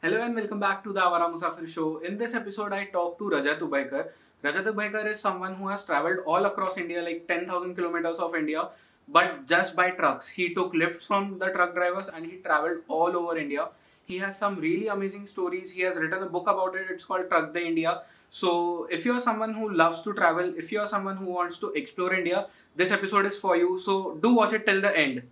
Hello 0.00 0.22
and 0.22 0.36
welcome 0.36 0.60
back 0.60 0.84
to 0.84 0.92
the 0.92 1.00
Awaara 1.00 1.28
Musaafir 1.28 1.68
show. 1.68 1.98
In 1.98 2.18
this 2.18 2.32
episode, 2.32 2.72
I 2.72 2.84
talk 2.84 3.18
to 3.18 3.24
Rajat 3.24 3.58
Ubhaykar. 3.58 4.04
Rajat 4.44 4.66
Ubhaykar 4.72 5.10
is 5.12 5.18
someone 5.18 5.56
who 5.56 5.66
has 5.66 5.84
traveled 5.84 6.18
all 6.24 6.44
across 6.44 6.76
India, 6.76 7.02
like 7.02 7.26
10,000 7.26 7.74
kilometers 7.74 8.18
of 8.18 8.36
India, 8.36 8.68
but 9.08 9.44
just 9.48 9.74
by 9.74 9.90
trucks. 9.90 10.28
He 10.28 10.54
took 10.54 10.72
lifts 10.72 11.06
from 11.06 11.40
the 11.40 11.46
truck 11.46 11.74
drivers 11.74 12.08
and 12.08 12.24
he 12.26 12.36
traveled 12.36 12.82
all 12.86 13.16
over 13.16 13.36
India. 13.36 13.70
He 14.04 14.18
has 14.18 14.38
some 14.38 14.60
really 14.60 14.86
amazing 14.86 15.26
stories. 15.26 15.72
He 15.72 15.80
has 15.80 15.96
written 15.96 16.22
a 16.22 16.26
book 16.26 16.46
about 16.46 16.76
it. 16.76 16.86
It's 16.90 17.04
called 17.04 17.28
Truck 17.28 17.52
De 17.52 17.66
India. 17.66 18.02
So, 18.30 18.86
if 18.92 19.04
you're 19.04 19.18
someone 19.18 19.52
who 19.52 19.68
loves 19.68 20.02
to 20.02 20.14
travel, 20.14 20.54
if 20.56 20.70
you're 20.70 20.86
someone 20.86 21.16
who 21.16 21.24
wants 21.24 21.58
to 21.58 21.72
explore 21.72 22.14
India, 22.14 22.46
this 22.76 22.92
episode 22.92 23.26
is 23.26 23.36
for 23.36 23.56
you. 23.56 23.80
So, 23.80 24.16
do 24.22 24.32
watch 24.32 24.52
it 24.52 24.64
till 24.64 24.80
the 24.80 24.96
end. 24.96 25.22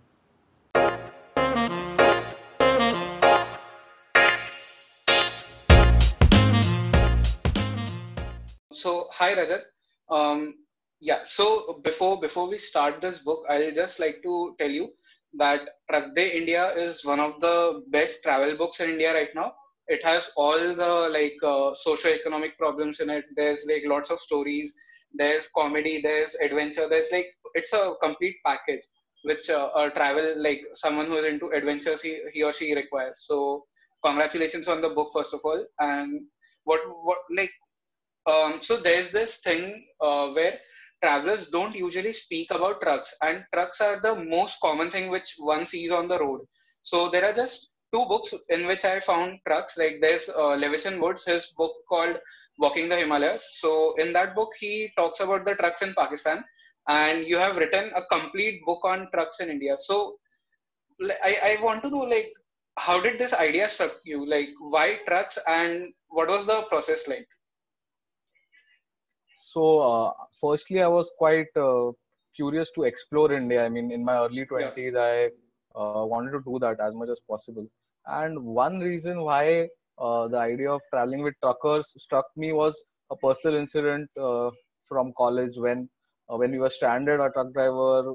Hi 9.17 9.33
Rajat. 9.33 9.63
Um, 10.11 10.53
yeah. 11.01 11.23
So 11.23 11.79
before 11.83 12.19
before 12.21 12.47
we 12.47 12.57
start 12.59 13.01
this 13.01 13.23
book, 13.23 13.39
I'll 13.49 13.71
just 13.71 13.99
like 13.99 14.21
to 14.23 14.55
tell 14.59 14.69
you 14.69 14.89
that 15.33 15.69
De 16.15 16.25
India 16.37 16.67
is 16.75 17.03
one 17.03 17.19
of 17.19 17.39
the 17.39 17.81
best 17.89 18.21
travel 18.23 18.55
books 18.55 18.79
in 18.79 18.91
India 18.91 19.13
right 19.13 19.33
now. 19.33 19.53
It 19.87 20.03
has 20.03 20.29
all 20.37 20.59
the 20.81 21.09
like 21.17 21.37
uh, 21.43 21.73
socio-economic 21.73 22.57
problems 22.59 22.99
in 22.99 23.09
it. 23.09 23.25
There's 23.35 23.65
like 23.67 23.83
lots 23.87 24.11
of 24.11 24.19
stories. 24.19 24.75
There's 25.13 25.49
comedy. 25.55 25.99
There's 26.03 26.35
adventure. 26.35 26.87
There's 26.87 27.11
like 27.11 27.27
it's 27.55 27.73
a 27.73 27.93
complete 28.03 28.35
package 28.45 28.85
which 29.23 29.49
uh, 29.49 29.69
a 29.75 29.89
travel 29.89 30.33
like 30.37 30.61
someone 30.73 31.07
who 31.07 31.17
is 31.17 31.25
into 31.25 31.47
adventures 31.47 32.03
he, 32.03 32.19
he 32.33 32.43
or 32.43 32.53
she 32.53 32.75
requires. 32.75 33.25
So 33.27 33.65
congratulations 34.05 34.67
on 34.67 34.81
the 34.81 34.89
book 34.89 35.09
first 35.11 35.33
of 35.33 35.39
all. 35.43 35.65
And 35.79 36.21
what 36.65 36.81
what 37.01 37.17
like 37.35 37.51
um, 38.27 38.59
so 38.61 38.77
there's 38.77 39.11
this 39.11 39.39
thing 39.39 39.85
uh, 40.01 40.27
where 40.29 40.59
travelers 41.01 41.49
don't 41.49 41.75
usually 41.75 42.11
speak 42.11 42.51
about 42.51 42.81
trucks 42.81 43.15
and 43.21 43.45
trucks 43.53 43.81
are 43.81 43.99
the 44.01 44.15
most 44.15 44.59
common 44.61 44.89
thing 44.89 45.09
which 45.09 45.35
one 45.37 45.65
sees 45.65 45.91
on 45.91 46.07
the 46.07 46.19
road. 46.19 46.41
So 46.81 47.09
there 47.09 47.25
are 47.25 47.33
just 47.33 47.73
two 47.93 48.05
books 48.05 48.33
in 48.49 48.67
which 48.67 48.83
i 48.83 48.99
found 48.99 49.39
trucks. 49.47 49.77
Like 49.77 49.99
there's 50.01 50.29
uh, 50.29 50.55
levison 50.55 50.99
wood's 50.99 51.25
his 51.25 51.53
book 51.57 51.71
called 51.89 52.17
walking 52.57 52.89
the 52.89 52.97
himalayas. 52.97 53.59
So 53.59 53.95
in 53.97 54.11
that 54.13 54.35
book 54.35 54.51
he 54.59 54.91
talks 54.97 55.19
about 55.19 55.45
the 55.45 55.55
trucks 55.55 55.81
in 55.81 55.93
pakistan 55.93 56.43
and 56.89 57.25
you 57.25 57.37
have 57.37 57.57
written 57.57 57.91
a 57.95 58.01
complete 58.11 58.61
book 58.65 58.83
on 58.83 59.07
trucks 59.13 59.39
in 59.39 59.49
india. 59.49 59.77
So 59.77 60.17
i, 61.23 61.37
I 61.43 61.63
want 61.63 61.83
to 61.83 61.89
know 61.89 62.05
like 62.15 62.31
how 62.77 63.01
did 63.01 63.17
this 63.17 63.33
idea 63.33 63.69
struck 63.69 63.95
you? 64.03 64.25
Like 64.25 64.49
why 64.59 64.99
trucks 65.07 65.39
and 65.47 65.93
what 66.09 66.27
was 66.27 66.45
the 66.45 66.63
process 66.69 67.07
like 67.07 67.27
so, 69.57 69.79
uh, 69.79 70.11
firstly, 70.39 70.81
I 70.83 70.87
was 70.87 71.09
quite 71.17 71.55
uh, 71.55 71.91
curious 72.35 72.69
to 72.75 72.83
explore 72.83 73.33
India. 73.33 73.65
I 73.65 73.69
mean, 73.69 73.91
in 73.91 74.05
my 74.05 74.17
early 74.17 74.45
20s, 74.45 74.93
yeah. 74.93 74.99
I 74.99 75.29
uh, 75.79 76.05
wanted 76.05 76.31
to 76.31 76.41
do 76.45 76.59
that 76.59 76.79
as 76.79 76.93
much 76.93 77.09
as 77.09 77.19
possible. 77.27 77.65
And 78.05 78.39
one 78.43 78.79
reason 78.79 79.21
why 79.21 79.67
uh, 79.97 80.27
the 80.27 80.37
idea 80.37 80.71
of 80.71 80.81
traveling 80.91 81.23
with 81.23 81.33
truckers 81.41 81.91
struck 81.97 82.25
me 82.35 82.53
was 82.53 82.79
a 83.09 83.15
personal 83.15 83.57
incident 83.57 84.09
uh, 84.21 84.51
from 84.87 85.11
college 85.17 85.53
when 85.55 85.89
uh, 86.31 86.37
when 86.37 86.51
we 86.51 86.59
were 86.59 86.69
stranded. 86.69 87.19
A 87.19 87.31
truck 87.31 87.51
driver 87.53 88.13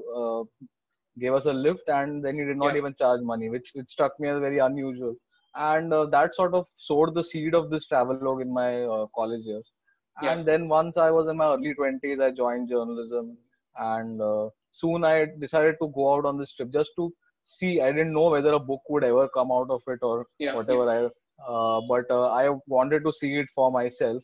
gave 1.19 1.33
us 1.33 1.45
a 1.45 1.53
lift, 1.53 1.89
and 1.89 2.23
then 2.23 2.35
he 2.35 2.45
did 2.45 2.57
not 2.57 2.71
yeah. 2.71 2.77
even 2.77 2.95
charge 2.95 3.21
money, 3.21 3.49
which 3.49 3.71
which 3.73 3.89
struck 3.89 4.17
me 4.17 4.29
as 4.29 4.39
very 4.39 4.59
unusual. 4.59 5.15
And 5.55 5.91
that 5.91 6.35
sort 6.35 6.53
of 6.55 6.67
sowed 6.77 7.13
the 7.13 7.23
seed 7.23 7.53
of 7.53 7.69
this 7.69 7.85
travel 7.85 8.17
log 8.21 8.41
in 8.41 8.51
my 8.53 8.71
college 9.13 9.43
years 9.43 9.72
yeah. 10.21 10.31
and 10.31 10.45
then 10.45 10.67
once 10.67 10.97
i 10.97 11.09
was 11.09 11.27
in 11.27 11.37
my 11.37 11.47
early 11.53 11.73
20s 11.73 12.21
i 12.21 12.31
joined 12.31 12.69
journalism 12.69 13.37
and 13.77 14.21
uh, 14.21 14.47
soon 14.71 15.03
i 15.03 15.25
decided 15.39 15.75
to 15.81 15.91
go 15.95 16.13
out 16.13 16.25
on 16.25 16.37
this 16.37 16.53
trip 16.53 16.71
just 16.71 16.91
to 16.95 17.11
see 17.43 17.81
i 17.81 17.91
didn't 17.91 18.13
know 18.13 18.29
whether 18.29 18.53
a 18.53 18.59
book 18.59 18.81
would 18.89 19.03
ever 19.03 19.27
come 19.29 19.51
out 19.51 19.69
of 19.69 19.81
it 19.87 19.99
or 20.01 20.25
yeah. 20.39 20.55
whatever 20.55 20.85
yeah. 20.85 21.07
i 21.07 21.51
uh, 21.51 21.81
but 21.87 22.05
uh, 22.09 22.27
i 22.29 22.49
wanted 22.67 23.03
to 23.03 23.11
see 23.11 23.35
it 23.35 23.49
for 23.55 23.71
myself 23.71 24.21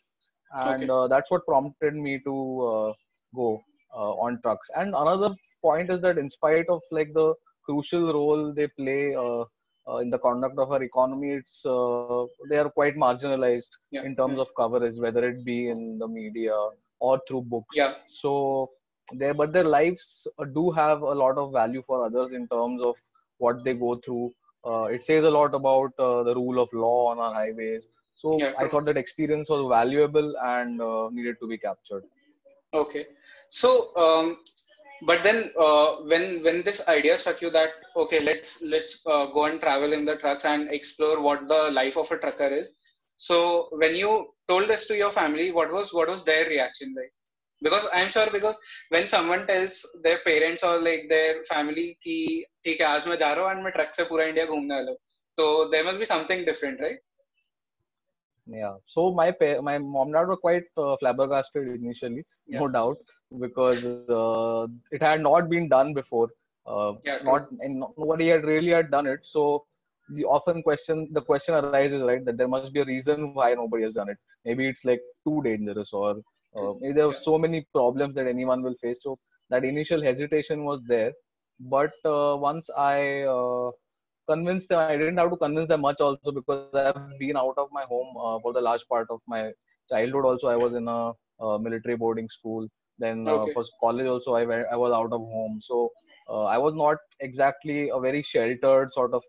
and 0.51 0.83
okay. 0.83 0.91
Uh, 0.91 1.07
that's 1.07 1.29
what 1.29 1.45
prompted 1.45 1.93
me 1.93 2.19
to 2.25 2.35
uh, 2.71 2.93
go 3.35 3.61
uh, 3.95 4.13
on 4.25 4.39
trucks 4.41 4.69
and 4.75 4.95
another 4.95 5.35
point 5.61 5.89
is 5.91 6.01
that 6.01 6.17
in 6.17 6.29
spite 6.29 6.67
of 6.69 6.81
like 6.91 7.13
the 7.13 7.33
crucial 7.63 8.13
role 8.13 8.53
they 8.53 8.67
play 8.79 9.15
uh, 9.15 9.43
in 9.97 10.09
the 10.09 10.19
conduct 10.19 10.57
of 10.59 10.71
our 10.71 10.83
economy, 10.83 11.31
it's 11.31 11.65
uh, 11.65 12.25
they 12.49 12.57
are 12.57 12.69
quite 12.69 12.95
marginalized 12.95 13.69
yeah. 13.91 14.03
in 14.03 14.15
terms 14.15 14.39
of 14.39 14.47
coverage, 14.55 14.97
whether 14.97 15.27
it 15.27 15.43
be 15.43 15.69
in 15.69 15.97
the 15.97 16.07
media 16.07 16.53
or 16.99 17.19
through 17.27 17.41
books. 17.41 17.75
Yeah. 17.75 17.93
So 18.05 18.71
there, 19.13 19.33
but 19.33 19.53
their 19.53 19.63
lives 19.63 20.27
uh, 20.37 20.45
do 20.45 20.71
have 20.71 21.01
a 21.01 21.13
lot 21.13 21.37
of 21.37 21.51
value 21.51 21.83
for 21.85 22.05
others 22.05 22.31
in 22.31 22.47
terms 22.47 22.81
of 22.83 22.95
what 23.37 23.63
they 23.63 23.73
go 23.73 23.95
through. 23.95 24.31
Uh, 24.65 24.83
it 24.83 25.03
says 25.03 25.23
a 25.23 25.29
lot 25.29 25.55
about 25.55 25.93
uh, 25.97 26.23
the 26.23 26.35
rule 26.35 26.61
of 26.61 26.71
law 26.73 27.07
on 27.07 27.17
our 27.17 27.33
highways. 27.33 27.87
So 28.15 28.37
yeah, 28.37 28.51
I 28.59 28.67
thought 28.67 28.85
that 28.85 28.97
experience 28.97 29.49
was 29.49 29.67
valuable 29.69 30.35
and 30.43 30.81
uh, 30.81 31.09
needed 31.11 31.37
to 31.41 31.47
be 31.47 31.57
captured. 31.57 32.03
Okay. 32.73 33.05
So 33.47 33.95
um, 33.95 34.39
but 35.01 35.23
then 35.23 35.51
uh, 35.59 35.95
when 36.11 36.43
when 36.43 36.61
this 36.63 36.87
idea 36.87 37.17
struck 37.17 37.41
you 37.41 37.49
that 37.49 37.71
okay 37.95 38.19
let's 38.21 38.61
let's 38.61 38.99
uh, 39.05 39.25
go 39.27 39.45
and 39.45 39.61
travel 39.61 39.93
in 39.93 40.05
the 40.05 40.15
trucks 40.15 40.45
and 40.45 40.71
explore 40.71 41.21
what 41.21 41.47
the 41.47 41.71
life 41.71 41.97
of 41.97 42.11
a 42.11 42.17
trucker 42.17 42.47
is. 42.47 42.73
So 43.17 43.69
when 43.71 43.95
you 43.95 44.33
told 44.49 44.67
this 44.67 44.87
to 44.87 44.95
your 44.95 45.11
family 45.11 45.51
what 45.51 45.71
was 45.71 45.93
what 45.93 46.09
was 46.09 46.23
their 46.25 46.47
reaction 46.49 46.93
like? 46.97 47.13
Because 47.61 47.87
i'm 47.93 48.09
sure 48.09 48.29
because 48.31 48.57
when 48.89 49.07
someone 49.07 49.45
tells 49.45 49.85
their 50.03 50.19
parents 50.19 50.63
or 50.63 50.79
like 50.79 51.07
their 51.09 51.43
family 51.43 51.97
ki 52.03 52.45
theek 52.65 52.81
hai 52.83 52.91
aaj 52.91 53.07
main 53.11 53.19
ja 53.23 53.31
raha 53.39 53.47
hu 53.47 53.51
and 53.53 53.63
main 53.65 53.75
truck 53.77 53.91
se 53.97 54.05
pura 54.11 54.27
india 54.31 54.45
ghumne 54.51 54.73
wala 54.77 54.93
so 55.39 55.69
there 55.73 55.85
must 55.87 55.99
be 56.03 56.09
something 56.13 56.45
different 56.49 56.79
right? 56.85 56.99
Yeah. 58.45 58.75
So 58.93 59.11
my 59.11 59.27
my 59.67 59.77
mom 59.77 60.07
and 60.07 60.13
dad 60.13 60.27
were 60.27 60.37
quite 60.37 60.67
uh, 60.83 60.95
flabbergasted 61.01 61.67
initially 61.75 62.23
yeah. 62.47 62.59
no 62.61 62.67
doubt 62.77 63.15
because 63.39 63.83
uh, 63.83 64.47
it 64.91 65.01
had 65.01 65.21
not 65.21 65.49
been 65.49 65.67
done 65.69 65.93
before. 65.93 66.29
Uh, 66.65 66.93
yeah, 67.03 67.17
not 67.23 67.47
and 67.61 67.83
nobody 67.97 68.27
had 68.29 68.43
really 68.45 68.71
had 68.71 68.89
done 68.91 69.07
it. 69.07 69.19
So 69.23 69.65
the 70.09 70.25
often 70.25 70.63
question 70.63 71.09
the 71.13 71.21
question 71.21 71.55
arises 71.55 72.01
right 72.01 72.23
that 72.25 72.37
there 72.37 72.47
must 72.47 72.65
be 72.73 72.75
a 72.75 72.85
reason 72.85 73.25
why 73.25 73.53
nobody 73.53 73.77
has 73.83 73.93
done 73.93 74.09
it. 74.09 74.17
Maybe 74.45 74.67
it's 74.67 74.83
like 74.83 75.01
too 75.25 75.41
dangerous 75.43 75.91
or 75.93 76.15
uh, 76.55 76.73
maybe 76.79 76.93
there 76.93 77.05
are 77.07 77.13
so 77.13 77.37
many 77.37 77.65
problems 77.73 78.15
that 78.15 78.27
anyone 78.27 78.61
will 78.63 78.75
face. 78.81 79.01
So 79.03 79.17
that 79.49 79.63
initial 79.63 80.01
hesitation 80.01 80.65
was 80.65 80.81
there. 80.87 81.13
But 81.59 81.91
uh, 82.05 82.35
once 82.37 82.69
I 82.77 83.21
uh, 83.23 83.71
convinced 84.29 84.69
them, 84.69 84.79
I 84.79 84.91
didn't 84.97 85.17
have 85.17 85.29
to 85.31 85.37
convince 85.37 85.67
them 85.67 85.81
much 85.81 85.99
also 85.99 86.31
because 86.31 86.57
I've 86.61 86.83
been 86.83 87.35
out 87.37 87.53
of 87.57 87.69
my 87.71 87.83
home 87.83 88.15
uh, 88.17 88.39
for 88.39 88.53
the 88.53 88.61
large 88.61 88.85
part 88.87 89.07
of 89.09 89.19
my 89.27 89.51
childhood. 89.89 90.25
Also, 90.25 90.47
I 90.47 90.55
was 90.55 90.73
in 90.73 90.87
a, 90.87 91.11
a 91.39 91.59
military 91.59 91.95
boarding 91.95 92.27
school 92.29 92.67
then 92.99 93.27
uh, 93.27 93.31
okay. 93.31 93.53
for 93.53 93.63
college 93.81 94.07
also, 94.07 94.33
I 94.33 94.45
went, 94.45 94.67
I 94.71 94.75
was 94.75 94.91
out 94.91 95.11
of 95.13 95.21
home, 95.21 95.59
so 95.61 95.89
uh, 96.29 96.45
I 96.45 96.57
was 96.57 96.73
not 96.75 96.97
exactly 97.21 97.89
a 97.89 97.99
very 97.99 98.21
sheltered 98.21 98.91
sort 98.91 99.13
of 99.13 99.23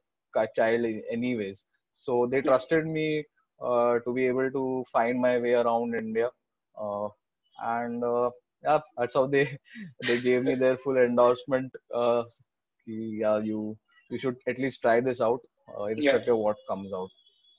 child, 0.57 0.85
anyways. 1.11 1.65
So 1.93 2.27
they 2.31 2.43
trusted 2.43 2.87
me 2.87 3.25
uh, 3.65 3.99
to 4.01 4.13
be 4.13 4.27
able 4.27 4.51
to 4.51 4.85
find 4.93 5.21
my 5.21 5.39
way 5.39 5.55
around 5.55 5.95
India, 5.95 6.31
and 7.63 8.03
yeah, 8.63 8.81
that's 8.97 9.15
how 9.15 9.27
they 9.27 9.59
they 10.07 10.21
gave 10.21 10.45
me 10.45 10.55
their 10.55 10.77
full 10.79 10.97
endorsement. 10.97 11.73
Uh, 11.95 12.25
yeah, 12.87 13.39
you 13.39 13.77
you 14.11 14.19
should 14.19 14.37
at 14.49 14.59
least 14.59 14.83
try 14.83 15.01
this 15.01 15.21
out, 15.21 15.41
uh, 15.79 15.85
irrespective 15.85 16.35
of 16.35 16.41
what 16.41 16.57
comes 16.69 16.93
out. 16.93 17.09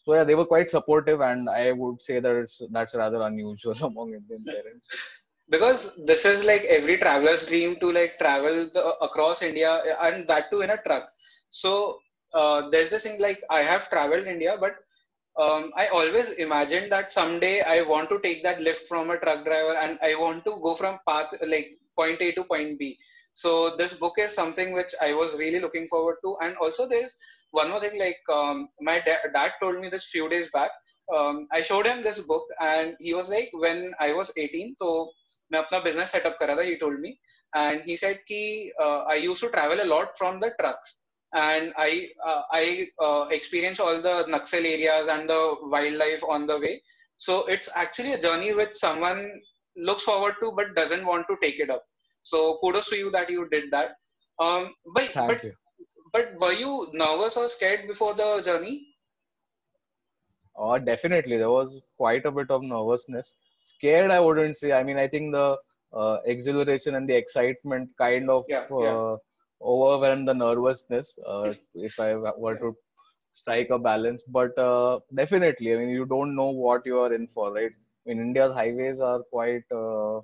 So 0.03 0.15
yeah, 0.15 0.23
they 0.23 0.35
were 0.35 0.45
quite 0.45 0.69
supportive, 0.69 1.21
and 1.21 1.49
I 1.49 1.71
would 1.71 2.01
say 2.01 2.19
that 2.19 2.35
it's 2.35 2.61
that's 2.71 2.95
rather 2.95 3.21
unusual 3.21 3.73
among 3.83 4.13
Indian 4.13 4.43
parents 4.43 4.85
because 5.51 6.03
this 6.05 6.25
is 6.25 6.43
like 6.45 6.63
every 6.63 6.97
traveler's 6.97 7.45
dream 7.47 7.75
to 7.81 7.91
like 7.91 8.17
travel 8.17 8.69
the, 8.73 8.83
across 9.01 9.41
India 9.41 9.81
and 10.01 10.27
that 10.27 10.49
too 10.49 10.61
in 10.61 10.71
a 10.71 10.77
truck. 10.77 11.09
So 11.49 11.99
uh, 12.33 12.69
there's 12.69 12.89
this 12.89 13.03
thing 13.03 13.19
like 13.19 13.41
I 13.49 13.61
have 13.61 13.89
traveled 13.89 14.27
India, 14.27 14.57
but 14.59 14.75
um, 15.39 15.71
I 15.75 15.87
always 15.87 16.31
imagined 16.31 16.91
that 16.91 17.11
someday 17.11 17.61
I 17.61 17.81
want 17.81 18.09
to 18.09 18.19
take 18.19 18.43
that 18.43 18.61
lift 18.61 18.87
from 18.87 19.09
a 19.09 19.17
truck 19.17 19.45
driver 19.45 19.75
and 19.81 19.99
I 20.01 20.15
want 20.15 20.45
to 20.45 20.59
go 20.63 20.75
from 20.75 20.99
path 21.07 21.33
like 21.47 21.77
point 21.97 22.21
A 22.21 22.31
to 22.33 22.43
point 22.45 22.79
B. 22.79 22.97
So 23.33 23.75
this 23.77 23.93
book 23.99 24.15
is 24.17 24.33
something 24.33 24.73
which 24.73 24.93
I 25.01 25.13
was 25.13 25.37
really 25.37 25.59
looking 25.59 25.87
forward 25.87 26.17
to. 26.23 26.35
And 26.41 26.55
also 26.57 26.87
there's 26.87 27.17
one 27.51 27.69
more 27.69 27.81
thing 27.81 27.99
like 27.99 28.17
um, 28.31 28.69
my 28.81 28.99
da- 28.99 29.31
dad 29.33 29.51
told 29.61 29.79
me 29.79 29.89
this 29.89 30.05
few 30.05 30.29
days 30.29 30.49
back. 30.53 30.71
Um, 31.13 31.47
I 31.51 31.61
showed 31.61 31.85
him 31.85 32.01
this 32.01 32.21
book 32.21 32.43
and 32.61 32.95
he 32.99 33.13
was 33.13 33.29
like, 33.29 33.49
when 33.53 33.93
I 33.99 34.13
was 34.13 34.31
18, 34.37 34.75
so 34.79 35.11
मैं 35.52 35.58
अपना 35.60 35.78
business 35.88 36.12
setup 36.12 36.36
कर 36.40 36.46
रहा 36.46 36.56
था 36.56 36.62
ही 36.68 36.74
told 36.84 37.00
me 37.00 37.16
and 37.56 37.82
he 37.88 37.96
said 37.96 38.22
कि 38.30 38.42
I 38.82 39.20
used 39.20 39.42
to 39.42 39.48
travel 39.56 39.78
a 39.78 39.84
lot 39.94 40.16
from 40.18 40.40
the 40.40 40.54
trucks 40.60 41.00
and 41.34 41.72
I 41.76 42.08
uh, 42.24 42.42
I 42.52 42.86
uh, 43.04 43.26
experience 43.30 43.80
all 43.80 44.00
the 44.00 44.24
Naxal 44.28 44.64
areas 44.64 45.08
and 45.08 45.28
the 45.28 45.56
wildlife 45.62 46.22
on 46.28 46.46
the 46.46 46.58
way. 46.58 46.80
So 47.18 47.46
it's 47.46 47.68
actually 47.74 48.12
a 48.12 48.20
journey 48.20 48.54
which 48.54 48.74
someone 48.74 49.30
looks 49.76 50.04
forward 50.04 50.34
to 50.40 50.52
but 50.52 50.74
doesn't 50.74 51.04
want 51.04 51.26
to 51.28 51.36
take 51.42 51.60
it 51.60 51.70
up. 51.70 51.84
So 52.22 52.58
kudos 52.62 52.90
to 52.90 52.96
you 52.96 53.10
that 53.10 53.30
you 53.30 53.48
did 53.48 53.70
that. 53.70 53.96
Um, 54.38 54.74
but 54.94 55.04
Thank 55.04 55.28
but 55.28 55.44
you. 55.44 55.52
but 56.12 56.40
were 56.40 56.52
you 56.52 56.88
nervous 56.92 57.36
or 57.36 57.48
scared 57.48 57.86
before 57.88 58.14
the 58.14 58.42
journey? 58.42 58.86
Uh, 60.58 60.78
definitely, 60.78 61.36
there 61.36 61.50
was 61.50 61.82
quite 61.98 62.24
a 62.24 62.30
bit 62.30 62.50
of 62.50 62.62
nervousness. 62.62 63.34
Scared, 63.61 64.11
I 64.11 64.19
wouldn't 64.19 64.57
say. 64.57 64.71
I 64.73 64.83
mean, 64.83 64.97
I 64.97 65.07
think 65.07 65.31
the 65.33 65.57
uh, 65.93 66.17
exhilaration 66.25 66.95
and 66.95 67.07
the 67.07 67.15
excitement 67.15 67.89
kind 67.97 68.29
of 68.29 68.45
Yeah, 68.47 68.65
uh, 68.71 68.79
yeah. 68.79 69.15
overwhelmed 69.61 70.27
the 70.27 70.33
nervousness. 70.33 71.17
Uh, 71.25 71.53
if 71.75 71.99
I 71.99 72.15
were 72.15 72.55
to 72.57 72.75
strike 73.33 73.69
a 73.69 73.79
balance, 73.79 74.21
but 74.27 74.57
uh, 74.57 74.99
definitely, 75.15 75.73
I 75.73 75.77
mean, 75.77 75.89
you 75.89 76.05
don't 76.05 76.35
know 76.35 76.49
what 76.49 76.85
you 76.85 76.99
are 76.99 77.13
in 77.13 77.27
for, 77.27 77.53
right? 77.53 77.71
I 77.71 78.09
mean, 78.09 78.19
India's 78.19 78.53
highways 78.53 78.99
are 78.99 79.19
quite 79.31 79.63
uh, 79.71 80.21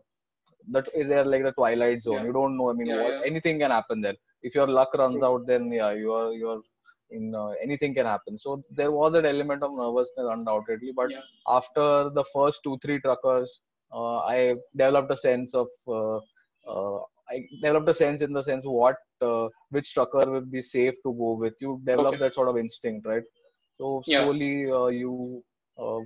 that 0.72 0.90
they're 0.94 1.25
like 1.25 1.44
the 1.44 1.51
twilight 1.51 2.01
zone. 2.01 2.16
Yeah. 2.16 2.24
You 2.25 2.33
don't 2.33 2.57
know. 2.57 2.69
I 2.69 2.74
mean, 2.74 2.90
what, 2.90 3.25
anything 3.25 3.60
can 3.60 3.72
happen 3.72 4.01
there. 4.01 4.16
If 4.42 4.56
your 4.56 4.68
luck 4.68 4.94
runs 4.95 5.24
out, 5.24 5.45
then 5.48 5.72
yeah, 5.72 5.92
you 5.92 6.12
are 6.13 6.31
you 6.33 6.50
are 6.50 6.62
in 7.12 7.33
uh, 7.36 7.51
anything 7.62 7.94
can 7.94 8.06
happen. 8.06 8.38
So 8.38 8.62
there 8.71 8.92
was 8.92 9.13
an 9.15 9.25
element 9.25 9.63
of 9.63 9.71
nervousness 9.71 10.27
undoubtedly, 10.36 10.92
but 10.95 11.12
Yeah. 11.12 11.21
after 11.48 12.09
the 12.19 12.25
first 12.33 12.59
two 12.63 12.77
three 12.83 13.00
truckers, 13.01 13.59
uh, 13.94 14.18
I 14.36 14.56
developed 14.75 15.12
a 15.12 15.18
sense 15.18 15.54
of 15.54 15.68
uh, 15.88 16.18
uh, 16.71 17.00
I 17.30 17.45
developed 17.62 17.89
a 17.89 17.94
sense 17.94 18.21
in 18.21 18.33
the 18.33 18.44
sense 18.44 18.63
what 18.65 18.98
uh, 19.21 19.48
which 19.69 19.94
trucker 19.94 20.24
will 20.30 20.50
be 20.57 20.62
safe 20.62 20.94
to 21.06 21.13
go 21.24 21.33
with. 21.44 21.54
You 21.59 21.81
develop 21.86 22.15
Okay. 22.15 22.19
that 22.25 22.33
sort 22.33 22.50
of 22.50 22.57
instinct, 22.57 23.06
right? 23.07 23.24
So 23.80 24.01
Yeah. 24.06 24.24
slowly 24.24 24.71
uh, 24.71 24.88
you 24.88 25.44
uh, 25.77 26.00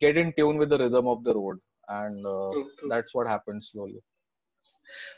get 0.00 0.16
in 0.16 0.32
tune 0.38 0.58
with 0.58 0.70
the 0.70 0.78
rhythm 0.78 1.06
of 1.06 1.22
the 1.24 1.34
road, 1.34 1.58
and 1.88 2.26
uh, 2.26 2.50
True, 2.52 2.70
true. 2.78 2.88
that's 2.88 3.14
what 3.14 3.26
happens 3.26 3.70
slowly. 3.72 4.00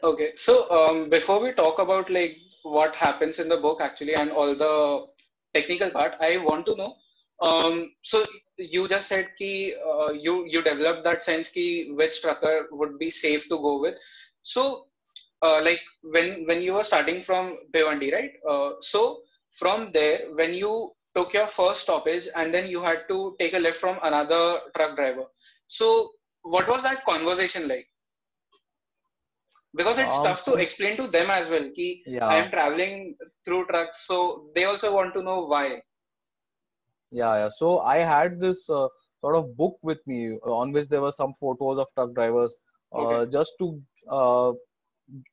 Okay, 0.02 0.32
so 0.36 0.70
um, 0.70 1.08
before 1.08 1.40
we 1.42 1.52
talk 1.52 1.78
about 1.78 2.10
like 2.10 2.36
what 2.62 2.94
happens 2.94 3.38
in 3.38 3.48
the 3.48 3.56
book 3.56 3.80
actually 3.80 4.14
and 4.14 4.30
all 4.30 4.54
the 4.54 5.06
technical 5.54 5.90
part, 5.90 6.14
I 6.20 6.38
want 6.38 6.66
to 6.66 6.76
know. 6.76 6.96
Um, 7.40 7.92
so 8.02 8.24
you 8.56 8.86
just 8.88 9.08
said 9.08 9.28
ki 9.38 9.74
uh, 9.74 10.12
you 10.12 10.44
you 10.46 10.62
developed 10.62 11.04
that 11.04 11.24
sense 11.24 11.50
ki 11.50 11.92
which 11.92 12.22
trucker 12.22 12.68
would 12.70 12.98
be 12.98 13.10
safe 13.10 13.48
to 13.48 13.56
go 13.58 13.80
with. 13.80 13.96
So 14.42 14.86
uh, 15.42 15.60
like 15.62 15.80
when 16.02 16.44
when 16.46 16.62
you 16.62 16.74
were 16.74 16.84
starting 16.84 17.22
from 17.22 17.56
Bhiwandi, 17.72 18.12
right? 18.12 18.32
Uh, 18.48 18.72
so 18.80 19.22
from 19.52 19.90
there, 19.92 20.20
when 20.34 20.54
you 20.54 20.92
took 21.14 21.32
your 21.32 21.46
first 21.46 21.82
stoppage 21.82 22.28
and 22.36 22.52
then 22.52 22.68
you 22.68 22.82
had 22.82 23.06
to 23.08 23.36
take 23.40 23.54
a 23.54 23.58
lift 23.58 23.80
from 23.80 23.98
another 24.02 24.60
truck 24.76 24.96
driver. 24.96 25.26
So 25.66 26.10
what 26.42 26.68
was 26.68 26.82
that 26.82 27.04
conversation 27.04 27.68
like? 27.68 27.88
Because 29.74 29.98
it's 29.98 30.20
Um, 30.20 30.26
tough 30.26 30.44
to 30.44 30.54
explain 30.54 30.96
to 30.96 31.06
them 31.16 31.30
as 31.38 31.50
well 31.54 31.68
ki 31.78 31.88
i 32.28 32.36
am 32.42 32.50
traveling 32.56 32.94
through 33.44 33.64
trucks 33.72 34.06
so 34.12 34.18
they 34.54 34.64
also 34.72 34.94
want 34.98 35.14
to 35.14 35.22
know 35.30 35.40
why 35.54 35.66
yeah, 37.10 37.34
yeah. 37.36 37.48
So 37.50 37.80
I 37.80 37.98
had 37.98 38.40
this 38.40 38.68
uh, 38.70 38.88
sort 39.20 39.36
of 39.36 39.56
book 39.56 39.76
with 39.82 39.98
me 40.06 40.36
uh, 40.46 40.52
on 40.52 40.72
which 40.72 40.88
there 40.88 41.00
were 41.02 41.12
some 41.12 41.34
photos 41.40 41.78
of 41.78 41.86
truck 41.94 42.14
drivers, 42.14 42.54
uh, 42.94 43.24
Okay. 43.24 43.26
just 43.26 43.52
to 43.60 43.80
uh, 44.10 44.52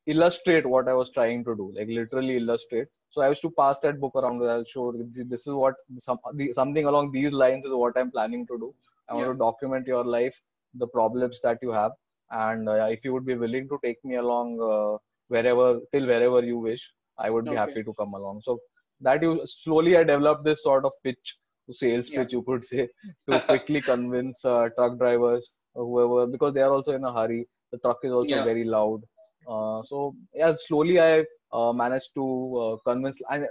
illustrate 0.06 0.66
what 0.66 0.88
I 0.88 0.94
was 0.94 1.10
trying 1.10 1.44
to 1.44 1.54
do, 1.56 1.72
like 1.76 1.88
literally 1.88 2.36
illustrate. 2.36 2.88
So 3.10 3.22
I 3.22 3.28
used 3.28 3.42
to 3.42 3.50
pass 3.50 3.78
that 3.80 4.00
book 4.00 4.12
around. 4.16 4.42
I'll 4.42 4.64
show 4.64 4.92
this 4.92 5.26
this 5.28 5.46
is 5.46 5.52
what 5.54 5.74
some 5.98 6.18
something 6.52 6.86
along 6.86 7.12
these 7.12 7.32
lines 7.32 7.64
is 7.64 7.72
what 7.72 7.96
I'm 7.96 8.10
planning 8.10 8.46
to 8.48 8.58
do. 8.58 8.74
I 9.08 9.14
want 9.14 9.26
Yeah. 9.26 9.32
to 9.32 9.38
document 9.38 9.86
your 9.86 10.04
life, 10.04 10.40
the 10.74 10.86
problems 10.88 11.40
that 11.42 11.58
you 11.62 11.70
have, 11.72 11.92
and 12.32 12.68
uh, 12.68 12.86
if 12.96 13.04
you 13.04 13.12
would 13.12 13.26
be 13.26 13.36
willing 13.36 13.68
to 13.68 13.78
take 13.84 14.04
me 14.04 14.16
along 14.16 14.48
uh, 14.70 14.98
wherever 15.28 15.80
till 15.92 16.06
wherever 16.06 16.42
you 16.42 16.58
wish, 16.58 16.82
I 17.18 17.30
would 17.30 17.48
be 17.48 17.54
Okay. 17.54 17.56
happy 17.56 17.84
to 17.84 17.94
come 17.94 18.14
along. 18.14 18.42
So 18.44 18.60
that 19.00 19.22
you 19.22 19.40
slowly 19.44 19.96
I 19.96 20.04
developed 20.04 20.44
this 20.44 20.62
sort 20.62 20.84
of 20.84 20.92
pitch, 21.04 21.36
sales 21.70 22.08
Yeah. 22.08 22.18
pitch, 22.18 22.32
you 22.32 22.42
could 22.42 22.64
say, 22.64 22.88
to 23.28 23.40
quickly 23.48 23.82
convince 23.82 24.44
uh, 24.44 24.68
truck 24.76 24.98
drivers 24.98 25.50
or 25.74 25.84
whoever 25.84 26.26
because 26.30 26.54
they 26.54 26.62
are 26.62 26.72
also 26.72 26.92
in 26.92 27.04
a 27.04 27.12
hurry. 27.12 27.46
The 27.72 27.78
truck 27.78 27.98
is 28.04 28.12
also 28.12 28.38
Yeah. 28.38 28.42
very 28.42 28.64
loud. 28.64 29.02
Uh, 29.48 29.82
so 29.82 30.14
yeah, 30.34 30.54
slowly 30.68 31.00
I 31.00 31.24
uh, 31.52 31.72
managed 31.72 32.10
to 32.16 32.24
uh, 32.62 32.76
convince 32.90 33.16
and 33.30 33.46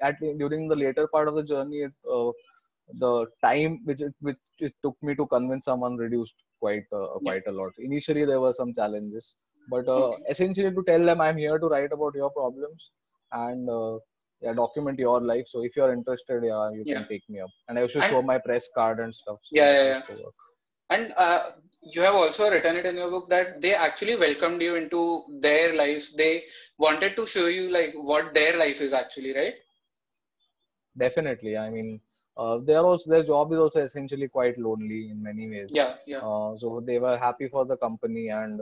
at 0.00 0.16
during 0.38 0.68
the 0.68 0.76
later 0.76 1.06
part 1.12 1.28
of 1.28 1.34
the 1.34 1.42
journey, 1.42 1.78
it, 1.82 1.92
uh, 2.10 2.30
the 2.98 3.26
time 3.42 3.80
which 3.84 4.00
it 4.00 4.14
which 4.20 4.38
it 4.58 4.74
took 4.82 4.96
me 5.02 5.14
to 5.14 5.26
convince 5.26 5.64
someone 5.64 5.96
reduced 5.96 6.34
quite 6.60 6.86
uh, 6.92 7.18
Yeah. 7.20 7.32
quite 7.32 7.46
a 7.46 7.52
lot. 7.52 7.72
Initially, 7.78 8.24
there 8.24 8.40
were 8.40 8.52
some 8.52 8.72
challenges, 8.74 9.34
but 9.68 9.88
uh, 9.88 10.08
Okay. 10.08 10.22
essentially 10.30 10.70
to 10.78 10.82
tell 10.90 11.04
them 11.04 11.20
I'm 11.20 11.36
here 11.38 11.58
to 11.58 11.66
write 11.74 11.92
about 11.92 12.14
your 12.14 12.30
problems 12.30 12.90
and 13.32 13.68
uh, 13.68 13.98
yeah, 14.42 14.52
document 14.54 14.98
your 14.98 15.20
life. 15.20 15.46
So 15.46 15.62
if 15.62 15.76
you're 15.76 15.92
interested, 15.92 16.42
yeah, 16.44 16.70
you 16.72 16.82
Yeah. 16.84 16.94
can 17.00 17.08
take 17.08 17.28
me 17.28 17.40
up. 17.40 17.50
And 17.68 17.78
I 17.78 17.86
should 17.86 18.02
And- 18.02 18.10
show 18.12 18.22
my 18.22 18.38
press 18.38 18.68
card 18.74 19.00
and 19.00 19.14
stuff. 19.14 19.38
So 19.44 19.56
Yeah, 19.56 19.72
yeah, 19.72 20.16
work. 20.24 20.34
and 20.90 21.12
uh, 21.16 21.52
you 21.94 22.02
have 22.02 22.14
also 22.14 22.50
written 22.50 22.76
it 22.76 22.86
in 22.86 22.96
your 22.96 23.10
book 23.10 23.28
that 23.30 23.60
they 23.60 23.74
actually 23.74 24.16
welcomed 24.16 24.60
you 24.62 24.74
into 24.80 25.00
their 25.46 25.72
lives 25.80 26.12
they 26.20 26.44
wanted 26.78 27.14
to 27.16 27.26
show 27.34 27.46
you 27.46 27.70
like 27.76 27.92
what 28.10 28.34
their 28.34 28.56
life 28.62 28.80
is 28.86 28.92
actually 28.92 29.32
right 29.34 29.54
Definitely. 30.96 31.56
I 31.56 31.70
mean, 31.70 32.00
uh, 32.36 32.58
they 32.58 32.74
are 32.74 32.84
also 32.84 33.10
their 33.10 33.24
job 33.24 33.52
is 33.52 33.58
also 33.58 33.80
essentially 33.82 34.28
quite 34.28 34.58
lonely 34.58 35.10
in 35.10 35.22
many 35.22 35.48
ways. 35.48 35.70
yeah 35.72 35.94
yeah 36.06 36.20
Uh, 36.22 36.56
so 36.56 36.82
they 36.86 36.98
were 36.98 37.16
happy 37.18 37.48
for 37.48 37.64
the 37.64 37.76
company 37.76 38.28
and 38.28 38.60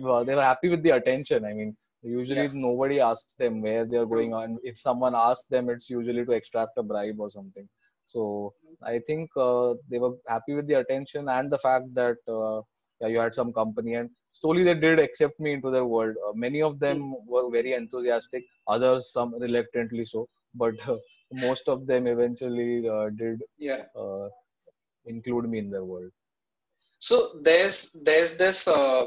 well, 0.00 0.24
they 0.24 0.34
were 0.34 0.42
happy 0.42 0.68
with 0.68 0.82
the 0.82 0.90
attention. 0.90 1.44
I 1.44 1.52
mean, 1.52 1.76
usually 2.02 2.42
Yeah. 2.42 2.52
nobody 2.52 3.00
asks 3.00 3.34
them 3.34 3.60
where 3.62 3.84
they 3.84 3.96
are 3.96 4.06
going 4.06 4.32
on. 4.34 4.58
If 4.62 4.78
someone 4.80 5.14
asks 5.14 5.46
them, 5.46 5.68
it's 5.68 5.88
usually 5.90 6.24
to 6.24 6.32
extract 6.32 6.78
a 6.78 6.82
bribe 6.82 7.20
or 7.20 7.30
something. 7.30 7.68
So 8.06 8.54
I 8.82 8.98
think 9.00 9.30
uh, 9.36 9.74
they 9.90 9.98
were 9.98 10.14
happy 10.28 10.54
with 10.54 10.66
the 10.66 10.74
attention 10.74 11.28
and 11.28 11.50
the 11.50 11.58
fact 11.58 11.92
that 11.94 12.16
uh, 12.28 12.62
yeah, 13.00 13.08
you 13.08 13.18
had 13.18 13.34
some 13.34 13.52
company 13.52 13.94
and 13.94 14.10
slowly 14.32 14.62
they 14.64 14.74
did 14.74 14.98
accept 14.98 15.38
me 15.40 15.52
into 15.52 15.70
their 15.70 15.84
world. 15.84 16.16
Uh, 16.26 16.32
many 16.34 16.62
of 16.62 16.78
them 16.78 17.14
were 17.26 17.50
very 17.50 17.72
enthusiastic, 17.74 18.44
others 18.68 19.10
some 19.12 19.34
reluctantly 19.40 20.04
so, 20.04 20.28
but 20.54 20.74
uh, 20.88 20.96
most 21.32 21.68
of 21.68 21.86
them 21.86 22.06
eventually 22.06 22.88
uh, 22.88 23.08
did 23.10 23.42
yeah. 23.58 23.82
uh, 23.96 24.28
include 25.06 25.48
me 25.48 25.58
in 25.58 25.70
their 25.70 25.84
world. 25.84 26.10
so 26.98 27.16
there's 27.46 27.78
there's 28.06 28.36
this 28.36 28.66
uh, 28.68 29.06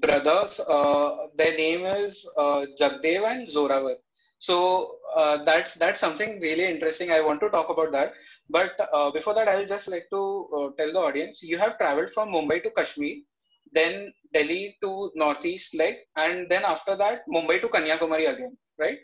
brothers 0.00 0.60
uh, 0.68 1.28
their 1.34 1.56
name 1.56 1.84
is 1.86 2.28
uh, 2.42 2.66
jagdev 2.80 3.22
and 3.32 3.48
zoravar 3.54 3.94
so 4.38 4.56
uh, 5.16 5.36
that's 5.44 5.74
that's 5.74 6.00
something 6.00 6.40
really 6.40 6.64
interesting. 6.64 7.12
I 7.12 7.20
want 7.20 7.40
to 7.42 7.48
talk 7.48 7.68
about 7.68 7.92
that. 7.92 8.14
But 8.50 8.72
uh, 8.92 9.10
before 9.12 9.34
that 9.34 9.48
i'll 9.48 9.66
just 9.66 9.88
like 9.88 10.06
to 10.10 10.22
uh, 10.56 10.68
tell 10.78 10.92
the 10.92 10.98
audience 10.98 11.42
you 11.42 11.58
have 11.58 11.78
traveled 11.78 12.10
from 12.14 12.32
mumbai 12.36 12.58
to 12.64 12.70
kashmir 12.78 13.14
then 13.78 14.12
delhi 14.34 14.76
to 14.82 14.90
northeast 15.14 15.76
leg 15.82 15.94
and 16.16 16.50
then 16.50 16.64
after 16.64 16.96
that 17.02 17.22
mumbai 17.34 17.60
to 17.62 17.68
kanyakumari 17.68 18.26
again 18.34 18.56
right? 18.78 18.98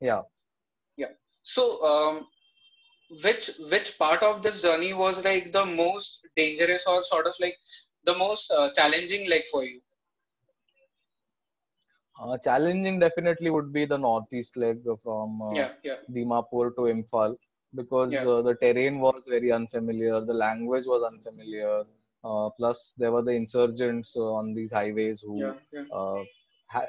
Yeah. 0.00 0.22
So 1.42 1.64
um, 1.92 2.26
which 3.24 3.50
which 3.70 3.98
part 3.98 4.22
of 4.22 4.42
this 4.42 4.62
journey 4.62 4.92
was 4.92 5.24
like 5.24 5.52
the 5.52 5.64
most 5.64 6.26
dangerous 6.36 6.86
or 6.86 7.02
sort 7.04 7.26
of 7.26 7.34
like 7.40 7.56
the 8.04 8.16
most 8.16 8.50
uh, 8.50 8.70
challenging 8.74 9.28
like 9.30 9.46
for 9.50 9.64
you 9.64 9.80
Uh, 12.20 12.36
challenging 12.38 12.98
definitely 12.98 13.50
would 13.50 13.72
be 13.72 13.84
the 13.86 13.96
northeast 13.98 14.56
leg 14.56 14.78
from 15.02 15.40
uh, 15.42 15.64
yeah 15.64 15.70
yeah 15.82 15.96
Dimapur 16.12 16.74
to 16.76 16.82
Imphal 16.94 17.36
because 17.74 18.12
Yeah. 18.12 18.24
uh, 18.24 18.42
the 18.42 18.54
terrain 18.56 19.00
was 19.00 19.22
very 19.28 19.50
unfamiliar, 19.52 20.20
the 20.20 20.32
language 20.34 20.84
was 20.86 21.02
unfamiliar. 21.02 21.84
Uh, 22.24 22.48
plus, 22.58 22.92
there 22.96 23.12
were 23.12 23.22
the 23.22 23.32
insurgents 23.32 24.14
uh, 24.16 24.20
on 24.34 24.54
these 24.54 24.72
highways 24.72 25.20
who 25.20 25.54
uh, 25.92 26.22
ha- 26.70 26.86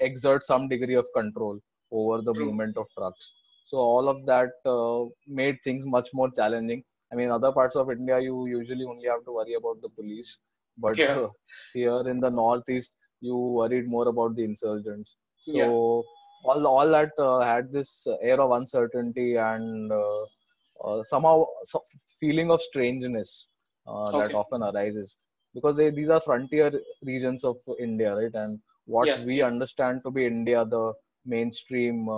exert 0.00 0.42
some 0.44 0.68
degree 0.68 0.94
of 0.94 1.06
control 1.14 1.60
over 1.90 2.20
the 2.22 2.34
True. 2.34 2.44
movement 2.44 2.76
of 2.76 2.86
trucks. 2.96 3.32
So 3.66 3.78
all 3.78 4.08
of 4.08 4.26
that 4.26 4.52
uh, 4.66 5.04
made 5.26 5.58
things 5.64 5.84
much 5.86 6.10
more 6.14 6.30
challenging. 6.32 6.84
I 7.12 7.16
mean, 7.16 7.30
other 7.30 7.52
parts 7.52 7.76
of 7.76 7.90
India, 7.90 8.20
you 8.20 8.46
usually 8.46 8.84
only 8.84 9.08
have 9.08 9.24
to 9.26 9.32
worry 9.32 9.54
about 9.54 9.82
the 9.82 9.90
police, 9.90 10.38
but 10.78 10.98
Yeah. 10.98 11.20
uh, 11.20 11.28
here 11.72 12.02
in 12.08 12.20
the 12.20 12.30
northeast, 12.30 12.92
you 13.20 13.36
worried 13.36 13.88
more 13.88 14.08
about 14.08 14.36
the 14.36 14.44
insurgents. 14.44 15.16
So 15.38 15.60
Yeah. 15.60 15.72
all 16.44 16.66
all 16.66 16.88
that 16.96 17.12
uh, 17.18 17.40
had 17.40 17.72
this 17.72 18.06
air 18.22 18.40
of 18.40 18.52
uncertainty 18.52 19.36
and 19.36 19.92
uh, 19.92 20.22
uh, 20.84 21.02
somehow 21.04 21.46
so 21.64 21.84
feeling 22.20 22.50
of 22.50 22.62
strangeness 22.62 23.48
uh, 23.86 24.12
that 24.12 24.34
often 24.34 24.62
arises 24.62 25.16
because 25.54 25.76
they, 25.76 25.90
these 25.90 26.08
are 26.08 26.20
frontier 26.20 26.72
regions 27.02 27.44
of 27.44 27.56
India, 27.80 28.14
right? 28.14 28.34
And 28.34 28.60
what 28.86 29.08
Yeah, 29.08 29.24
we 29.24 29.42
understand 29.42 30.02
to 30.04 30.10
be 30.10 30.26
India, 30.26 30.64
the 30.64 30.92
mainstream 31.24 32.08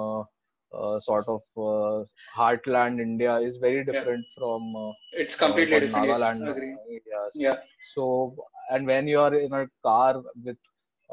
uh, 0.75 0.89
uh, 0.89 1.01
sort 1.01 1.27
of 1.29 1.41
uh, 1.57 2.05
heartland 2.37 3.01
India 3.01 3.37
is 3.37 3.57
very 3.57 3.85
different 3.85 4.25
yeah. 4.25 4.39
from 4.39 4.77
uh, 4.77 4.93
it's 5.13 5.37
completely 5.37 5.81
different. 5.81 6.09
Nagaland 6.09 6.75
yes. 6.89 7.31
Yeah. 7.35 7.57
So 7.95 8.37
and 8.71 8.87
when 8.87 9.09
you 9.09 9.21
are 9.21 9.35
in 9.35 9.53
a 9.53 9.67
car 9.83 10.23
with 10.45 10.57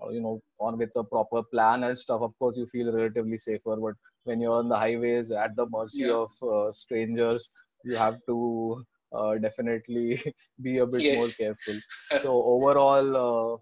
uh, 0.02 0.10
you 0.10 0.22
know 0.22 0.42
on 0.60 0.78
with 0.78 0.92
a 0.96 1.04
proper 1.04 1.44
plan 1.44 1.84
and 1.84 1.98
stuff, 1.98 2.22
of 2.22 2.38
course 2.40 2.56
you 2.58 2.68
feel 2.68 2.94
relatively 2.94 3.38
safer. 3.38 3.76
But 3.78 3.96
when 4.24 4.42
you're 4.42 4.58
on 4.58 4.70
the 4.70 4.78
highways 4.78 5.32
at 5.32 5.56
the 5.56 5.68
mercy 5.70 6.04
yeah. 6.04 6.26
of 6.26 6.32
uh, 6.44 6.72
strangers, 6.72 7.50
you 7.84 7.96
have 7.96 8.18
to 8.28 8.84
uh, 9.14 9.36
definitely 9.36 10.22
be 10.62 10.80
a 10.80 10.88
bit 10.88 11.02
yes. 11.02 11.18
more 11.18 11.28
careful. 11.28 11.80
so 12.24 12.44
overall, 12.44 13.62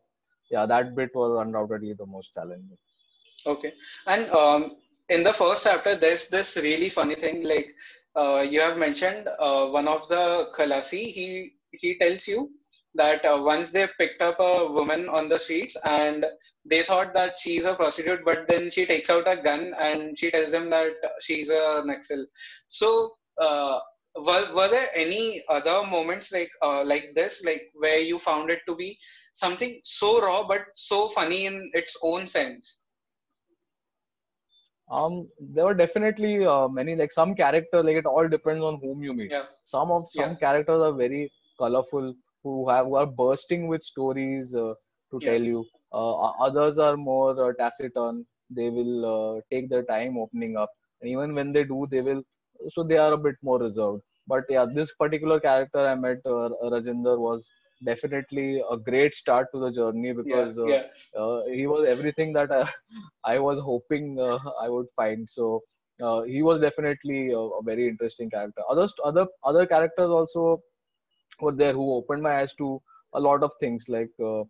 yeah, 0.50 0.66
that 0.66 0.96
bit 0.96 1.12
was 1.14 1.46
undoubtedly 1.46 1.94
the 1.94 2.06
most 2.06 2.34
challenging. 2.34 2.78
Okay, 3.46 3.74
and 4.08 4.30
um, 4.30 4.78
in 5.10 5.24
the 5.24 5.34
first 5.34 5.64
chapter, 5.64 5.96
there's 5.96 6.30
this 6.30 6.58
really 6.58 6.90
funny 6.90 7.16
thing. 7.16 7.44
Like 7.44 7.74
uh, 8.16 8.46
you 8.48 8.62
have 8.62 8.78
mentioned, 8.78 9.28
uh, 9.40 9.68
one 9.68 9.88
of 9.88 10.08
the 10.08 10.50
Khalasi, 10.56 11.12
he 11.12 11.54
he 11.72 11.98
tells 11.98 12.28
you 12.28 12.52
that 12.96 13.26
uh, 13.26 13.42
once 13.42 13.72
they 13.72 13.88
picked 14.00 14.22
up 14.22 14.40
a 14.40 14.72
woman 14.72 15.10
on 15.10 15.28
the 15.28 15.40
streets 15.40 15.76
and 15.84 16.26
they 16.66 16.84
thought 16.84 17.14
that 17.14 17.38
she's 17.40 17.66
a 17.66 17.74
prostitute, 17.76 18.24
but 18.24 18.48
then 18.48 18.70
she 18.70 18.86
takes 18.86 19.10
out 19.10 19.28
a 19.28 19.36
gun 19.42 19.74
and 19.80 20.18
she 20.18 20.30
tells 20.32 20.52
them 20.52 20.70
that 20.70 20.94
she's 21.20 21.50
a 21.50 21.84
Naxal. 21.86 22.24
So, 22.68 23.12
uh, 23.42 23.80
were, 24.16 24.48
were 24.56 24.68
there 24.70 24.90
any 24.96 25.44
other 25.50 25.86
moments 25.88 26.32
like 26.32 26.52
uh, 26.62 26.84
like 26.86 27.14
this, 27.16 27.44
like 27.44 27.72
where 27.74 28.00
you 28.00 28.20
found 28.20 28.52
it 28.52 28.62
to 28.68 28.76
be 28.76 28.98
something 29.34 29.82
so 29.84 30.22
raw 30.22 30.48
but 30.48 30.62
so 30.76 31.10
funny 31.10 31.48
in 31.48 31.72
its 31.74 31.98
own 32.04 32.28
sense? 32.28 32.83
Um 34.92 35.28
there 35.40 35.66
were 35.66 35.74
definitely 35.74 36.46
uh, 36.46 36.68
many 36.68 36.96
like 36.96 37.12
some 37.12 37.34
characters 37.36 37.86
like 37.86 37.96
it 37.96 38.06
all 38.06 38.28
depends 38.28 38.64
on 38.64 38.80
whom 38.82 39.02
you 39.02 39.14
meet 39.14 39.32
yeah. 39.32 39.44
some 39.64 39.92
of 39.92 40.06
some 40.12 40.32
yeah. 40.32 40.36
characters 40.36 40.82
are 40.82 40.94
very 40.94 41.32
colorful 41.58 42.14
who 42.44 42.70
have 42.70 42.86
who 42.86 42.96
are 42.96 43.06
bursting 43.06 43.68
with 43.68 43.82
stories 43.82 44.54
uh, 44.54 44.74
to 45.12 45.20
yeah. 45.22 45.32
tell 45.32 45.42
you 45.42 45.66
uh, 45.94 46.14
others 46.48 46.78
are 46.78 46.98
more 46.98 47.32
uh, 47.46 47.54
taciturn 47.54 48.26
they 48.50 48.70
will 48.70 48.96
uh, 49.16 49.42
take 49.52 49.70
their 49.70 49.84
time 49.84 50.18
opening 50.18 50.58
up 50.58 50.70
and 51.02 51.10
even 51.10 51.34
when 51.34 51.54
they 51.54 51.64
do 51.64 51.88
they 51.90 52.02
will 52.02 52.22
so 52.70 52.84
they 52.84 52.98
are 52.98 53.14
a 53.14 53.24
bit 53.28 53.36
more 53.42 53.60
reserved 53.60 54.02
but 54.28 54.44
yeah 54.50 54.66
this 54.66 54.92
particular 54.94 55.40
character 55.40 55.88
i 55.88 55.96
met 55.96 56.20
uh, 56.26 56.50
rajinder 56.74 57.18
was 57.18 57.50
definitely 57.86 58.64
a 58.70 58.78
great 58.78 59.14
start 59.14 59.48
to 59.54 59.60
the 59.60 59.72
journey 59.72 60.14
because 60.14 60.58
yeah, 60.58 60.76
yeah. 60.76 60.84
Uh, 61.16 61.38
uh, 61.38 61.46
he 61.48 61.68
was 61.68 61.88
everything 61.88 62.34
that 62.34 62.52
I, 62.52 62.70
I 63.36 63.40
was 63.40 63.60
hoping 63.60 64.20
uh, 64.20 64.40
I 64.62 64.70
would 64.70 64.88
find. 64.96 65.30
So 65.30 65.62
uh, 66.02 66.24
he 66.24 66.42
was 66.42 66.60
definitely 66.60 67.32
a, 67.32 67.38
a, 67.38 67.64
very 67.64 67.88
interesting 67.88 68.30
character. 68.30 68.62
Others, 68.70 68.94
other 69.04 69.28
other 69.44 69.66
characters 69.66 70.10
also 70.10 70.62
were 71.40 71.52
there 71.52 71.74
who 71.74 71.94
opened 71.94 72.24
my 72.24 72.40
eyes 72.40 72.54
to 72.58 72.82
a 73.14 73.20
lot 73.20 73.44
of 73.44 73.52
things. 73.60 73.86
Like 73.88 74.12
uh, 74.24 74.44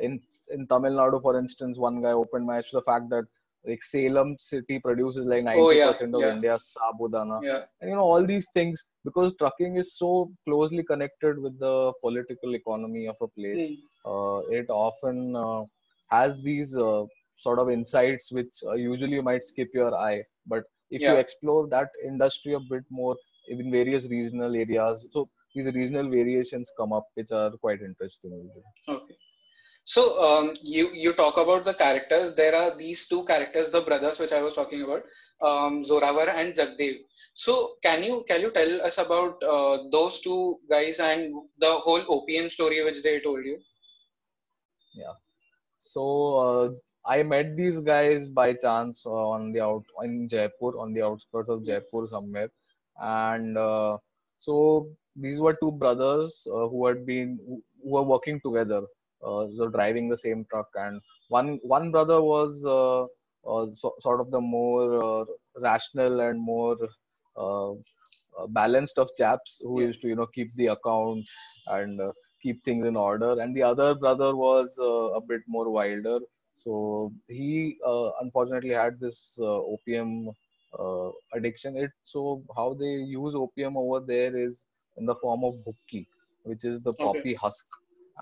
in 0.00 0.20
in 0.50 0.66
Tamil 0.66 0.92
Nadu, 0.92 1.22
for 1.22 1.38
instance, 1.38 1.78
one 1.78 2.02
guy 2.02 2.12
opened 2.12 2.46
my 2.46 2.58
eyes 2.58 2.66
to 2.70 2.76
the 2.76 2.82
fact 2.82 3.08
that 3.10 3.24
like 3.66 3.82
Salem 3.82 4.36
city 4.38 4.78
produces 4.78 5.26
like 5.26 5.44
90% 5.44 5.56
oh, 5.58 5.70
yeah, 5.70 5.90
of 5.90 5.96
yeah. 6.00 6.32
India's 6.32 6.76
sabudana. 6.76 7.40
Yeah. 7.42 7.64
And 7.80 7.90
you 7.90 7.96
know, 7.96 8.02
all 8.02 8.24
these 8.24 8.46
things 8.54 8.82
because 9.04 9.34
trucking 9.38 9.76
is 9.76 9.96
so 9.96 10.30
closely 10.46 10.82
connected 10.82 11.38
with 11.38 11.58
the 11.58 11.92
political 12.02 12.54
economy 12.54 13.06
of 13.06 13.16
a 13.20 13.28
place. 13.28 13.70
Mm. 13.70 13.76
Uh, 14.06 14.48
it 14.50 14.66
often 14.70 15.36
uh, 15.36 15.64
has 16.10 16.36
these 16.42 16.76
uh, 16.76 17.04
sort 17.38 17.58
of 17.58 17.70
insights 17.70 18.32
which 18.32 18.52
uh, 18.66 18.74
usually 18.74 19.12
you 19.12 19.22
might 19.22 19.44
skip 19.44 19.68
your 19.74 19.94
eye. 19.94 20.22
But 20.46 20.64
if 20.90 21.02
you 21.02 21.14
explore 21.16 21.68
that 21.68 21.88
industry 22.04 22.54
a 22.54 22.60
bit 22.60 22.84
more 22.90 23.16
in 23.48 23.70
various 23.70 24.08
regional 24.08 24.54
areas, 24.54 25.04
so 25.12 25.28
these 25.54 25.66
regional 25.66 26.08
variations 26.08 26.70
come 26.78 26.92
up 26.92 27.06
which 27.14 27.30
are 27.30 27.50
quite 27.60 27.80
interesting. 27.80 28.50
Okay. 28.88 29.14
So 29.90 30.02
um, 30.24 30.54
you 30.62 30.90
you 30.94 31.12
talk 31.20 31.36
about 31.42 31.64
the 31.68 31.74
characters. 31.74 32.34
There 32.40 32.54
are 32.54 32.76
these 32.80 33.08
two 33.08 33.24
characters, 33.30 33.70
the 33.70 33.80
brothers, 33.86 34.20
which 34.20 34.32
I 34.32 34.40
was 34.42 34.54
talking 34.54 34.82
about, 34.82 35.02
um, 35.42 35.82
Zorawar 35.88 36.28
and 36.32 36.54
Jagdev. 36.58 36.98
So 37.34 37.54
can 37.86 38.04
you 38.08 38.18
can 38.28 38.40
you 38.44 38.50
tell 38.58 38.70
us 38.88 38.98
about 39.04 39.42
uh, 39.54 39.78
those 39.94 40.20
two 40.26 40.58
guys 40.74 41.00
and 41.06 41.34
the 41.64 41.72
whole 41.86 42.04
opium 42.16 42.50
story 42.58 42.84
which 42.84 43.02
they 43.06 43.14
told 43.24 43.44
you? 43.44 43.56
Yeah. 45.00 45.18
So 45.78 46.06
uh, 46.44 46.70
I 47.16 47.24
met 47.24 47.56
these 47.56 47.82
guys 47.90 48.28
by 48.28 48.46
chance 48.52 49.02
on 49.04 49.50
the 49.50 49.64
out 49.70 49.92
in 50.04 50.28
Jaipur, 50.28 50.72
on 50.84 50.92
the 50.92 51.02
outskirts 51.02 51.50
of 51.56 51.66
Jaipur 51.72 52.06
somewhere, 52.14 52.48
and 53.10 53.58
uh, 53.58 53.98
so 54.38 54.88
these 55.16 55.40
were 55.40 55.58
two 55.66 55.72
brothers 55.84 56.40
uh, 56.46 56.68
who 56.68 56.86
had 56.86 57.04
been 57.12 57.38
who 57.44 57.60
were 57.98 58.08
working 58.14 58.40
together 58.48 58.82
so 59.22 59.68
driving 59.72 60.08
the 60.08 60.16
same 60.16 60.46
truck. 60.50 60.68
And 60.74 61.00
one 61.28 61.58
one 61.62 61.90
brother 61.90 62.20
was 62.22 62.64
uh, 62.64 63.02
uh, 63.48 63.70
so, 63.72 63.94
sort 64.00 64.20
of 64.20 64.30
the 64.30 64.40
more 64.40 65.26
rational 65.56 66.20
and 66.20 66.40
more 66.40 66.76
balanced 68.48 68.98
of 68.98 69.10
chaps 69.16 69.60
who 69.62 69.80
yeah. 69.80 69.88
used 69.88 70.00
to 70.02 70.08
you 70.08 70.16
know 70.16 70.26
keep 70.26 70.48
the 70.56 70.68
accounts 70.68 71.32
and 71.66 72.00
keep 72.42 72.64
things 72.64 72.86
in 72.86 72.96
order. 72.96 73.40
And 73.40 73.54
the 73.54 73.62
other 73.62 73.94
brother 73.94 74.34
was 74.34 74.76
a 74.80 75.20
bit 75.20 75.42
more 75.46 75.70
wilder. 75.70 76.20
So 76.52 77.12
he 77.28 77.78
uh, 77.86 78.10
unfortunately 78.20 78.70
had 78.70 79.00
this 79.00 79.38
uh, 79.40 79.44
opium 79.44 80.30
uh, 80.78 81.10
addiction. 81.34 81.76
It 81.76 81.90
so 82.04 82.42
how 82.56 82.74
they 82.74 82.94
use 83.18 83.34
opium 83.34 83.76
over 83.76 84.00
there 84.00 84.36
is 84.36 84.64
in 84.96 85.06
the 85.06 85.14
form 85.16 85.44
of 85.44 85.54
bhukki 85.66 86.06
which 86.44 86.64
is 86.64 86.80
the 86.82 86.92
poppy 86.92 87.18
okay. 87.18 87.34
husk 87.34 87.64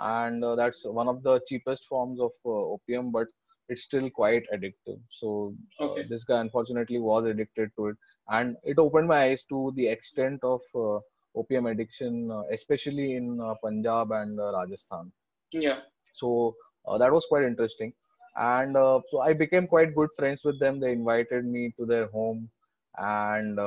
and 0.00 0.44
uh, 0.44 0.54
that's 0.54 0.84
one 0.84 1.08
of 1.08 1.22
the 1.22 1.40
cheapest 1.46 1.84
forms 1.88 2.20
of 2.20 2.30
uh, 2.44 2.50
opium 2.50 3.10
but 3.10 3.26
it's 3.68 3.82
still 3.82 4.08
quite 4.08 4.44
addictive. 4.54 4.98
So 5.10 5.54
uh, 5.80 5.90
okay. 5.90 6.06
this 6.08 6.24
guy 6.24 6.40
unfortunately 6.40 6.98
was 6.98 7.26
addicted 7.26 7.70
to 7.76 7.88
it. 7.88 7.96
And 8.30 8.56
it 8.64 8.78
opened 8.78 9.08
my 9.08 9.24
eyes 9.24 9.44
to 9.50 9.72
the 9.76 9.86
extent 9.88 10.40
of 10.42 10.60
uh, 10.74 11.00
opium 11.36 11.66
addiction 11.66 12.30
uh, 12.30 12.42
especially 12.52 13.16
in 13.16 13.40
uh, 13.40 13.54
punjab 13.62 14.10
and 14.12 14.38
rajasthan. 14.38 15.12
Yeah. 15.52 15.80
So 16.14 16.54
that 16.98 17.12
was 17.12 17.26
quite 17.28 17.44
interesting. 17.44 17.92
And 18.36 18.74
so 18.74 19.20
i 19.20 19.32
became 19.32 19.66
quite 19.66 19.94
good 19.94 20.10
friends 20.16 20.42
with 20.44 20.58
them. 20.60 20.80
They 20.80 20.92
invited 20.92 21.44
me 21.44 21.74
to 21.78 21.84
their 21.84 22.06
home. 22.06 22.48
And 22.96 23.58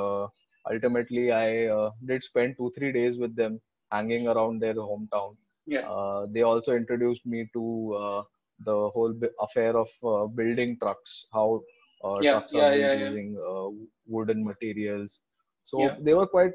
ultimately 0.71 1.31
i 1.31 1.67
did 2.05 2.23
spend 2.23 2.55
2 2.57 2.71
3 2.77 2.91
days 2.91 3.17
with 3.17 3.35
them 3.35 3.59
hanging 3.91 4.27
around 4.27 4.59
their 4.59 4.75
hometown 4.75 5.35
yeah. 5.65 5.88
Uh, 5.88 6.25
they 6.32 6.41
also 6.41 6.74
introduced 6.74 7.25
me 7.25 7.48
to 7.53 7.94
uh, 7.94 8.24
the 8.65 8.89
whole 8.89 9.13
affair 9.41 9.75
of 9.77 9.89
uh, 10.03 10.25
building 10.27 10.77
trucks, 10.82 11.25
how 11.34 11.62
yeah, 12.22 12.32
trucks 12.32 12.51
yeah, 12.53 12.68
are 12.68 12.75
yeah, 12.75 12.94
using 12.94 13.38
wooden 14.08 14.44
materials. 14.44 15.20
So 15.63 15.96
they 16.00 16.13
were 16.13 16.27
quite 16.27 16.53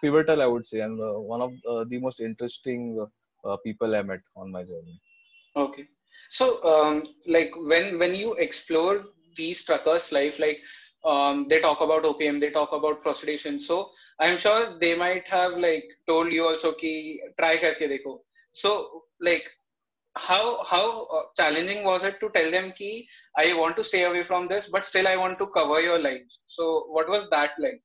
pivotal, 0.00 0.42
I 0.42 0.46
would 0.46 0.66
say, 0.66 0.80
and 0.80 0.98
one 0.98 1.42
of 1.42 1.52
the 1.88 1.98
most 1.98 2.20
interesting 2.20 3.04
people 3.64 3.94
I 3.94 4.02
met 4.02 4.20
on 4.36 4.50
my 4.50 4.62
journey. 4.62 5.00
Okay. 5.56 5.86
So, 6.28 6.62
um, 6.64 7.04
like 7.26 7.50
when 7.56 7.98
when 7.98 8.14
you 8.14 8.34
explore 8.34 9.04
these 9.36 9.64
truckers' 9.64 10.12
life, 10.12 10.38
like 10.38 10.60
um, 11.04 11.46
they 11.48 11.60
talk 11.60 11.80
about 11.80 12.04
opium, 12.04 12.38
they 12.40 12.50
talk 12.50 12.72
about 12.72 13.02
prostitution. 13.02 13.58
So 13.58 13.90
I'm 14.20 14.38
sure 14.38 14.78
they 14.78 14.96
might 14.96 15.28
have 15.28 15.58
like 15.58 15.84
told 16.06 16.32
you 16.32 16.46
also 16.46 16.72
ki 16.72 17.20
try 17.38 17.56
karke 17.56 17.88
dekho 17.94 18.20
so 18.54 18.70
like 19.20 19.48
how 20.16 20.64
how 20.64 21.06
uh, 21.06 21.22
challenging 21.36 21.84
was 21.84 22.04
it 22.04 22.20
to 22.20 22.30
tell 22.36 22.50
them 22.56 22.72
ki 22.80 22.90
i 23.44 23.52
want 23.60 23.76
to 23.76 23.84
stay 23.90 24.04
away 24.04 24.22
from 24.30 24.48
this 24.48 24.70
but 24.76 24.84
still 24.90 25.08
i 25.08 25.16
want 25.16 25.38
to 25.38 25.46
cover 25.48 25.80
your 25.80 25.98
lives. 25.98 26.42
So 26.46 26.86
what 26.90 27.08
was 27.08 27.30
that 27.30 27.52
like? 27.58 27.82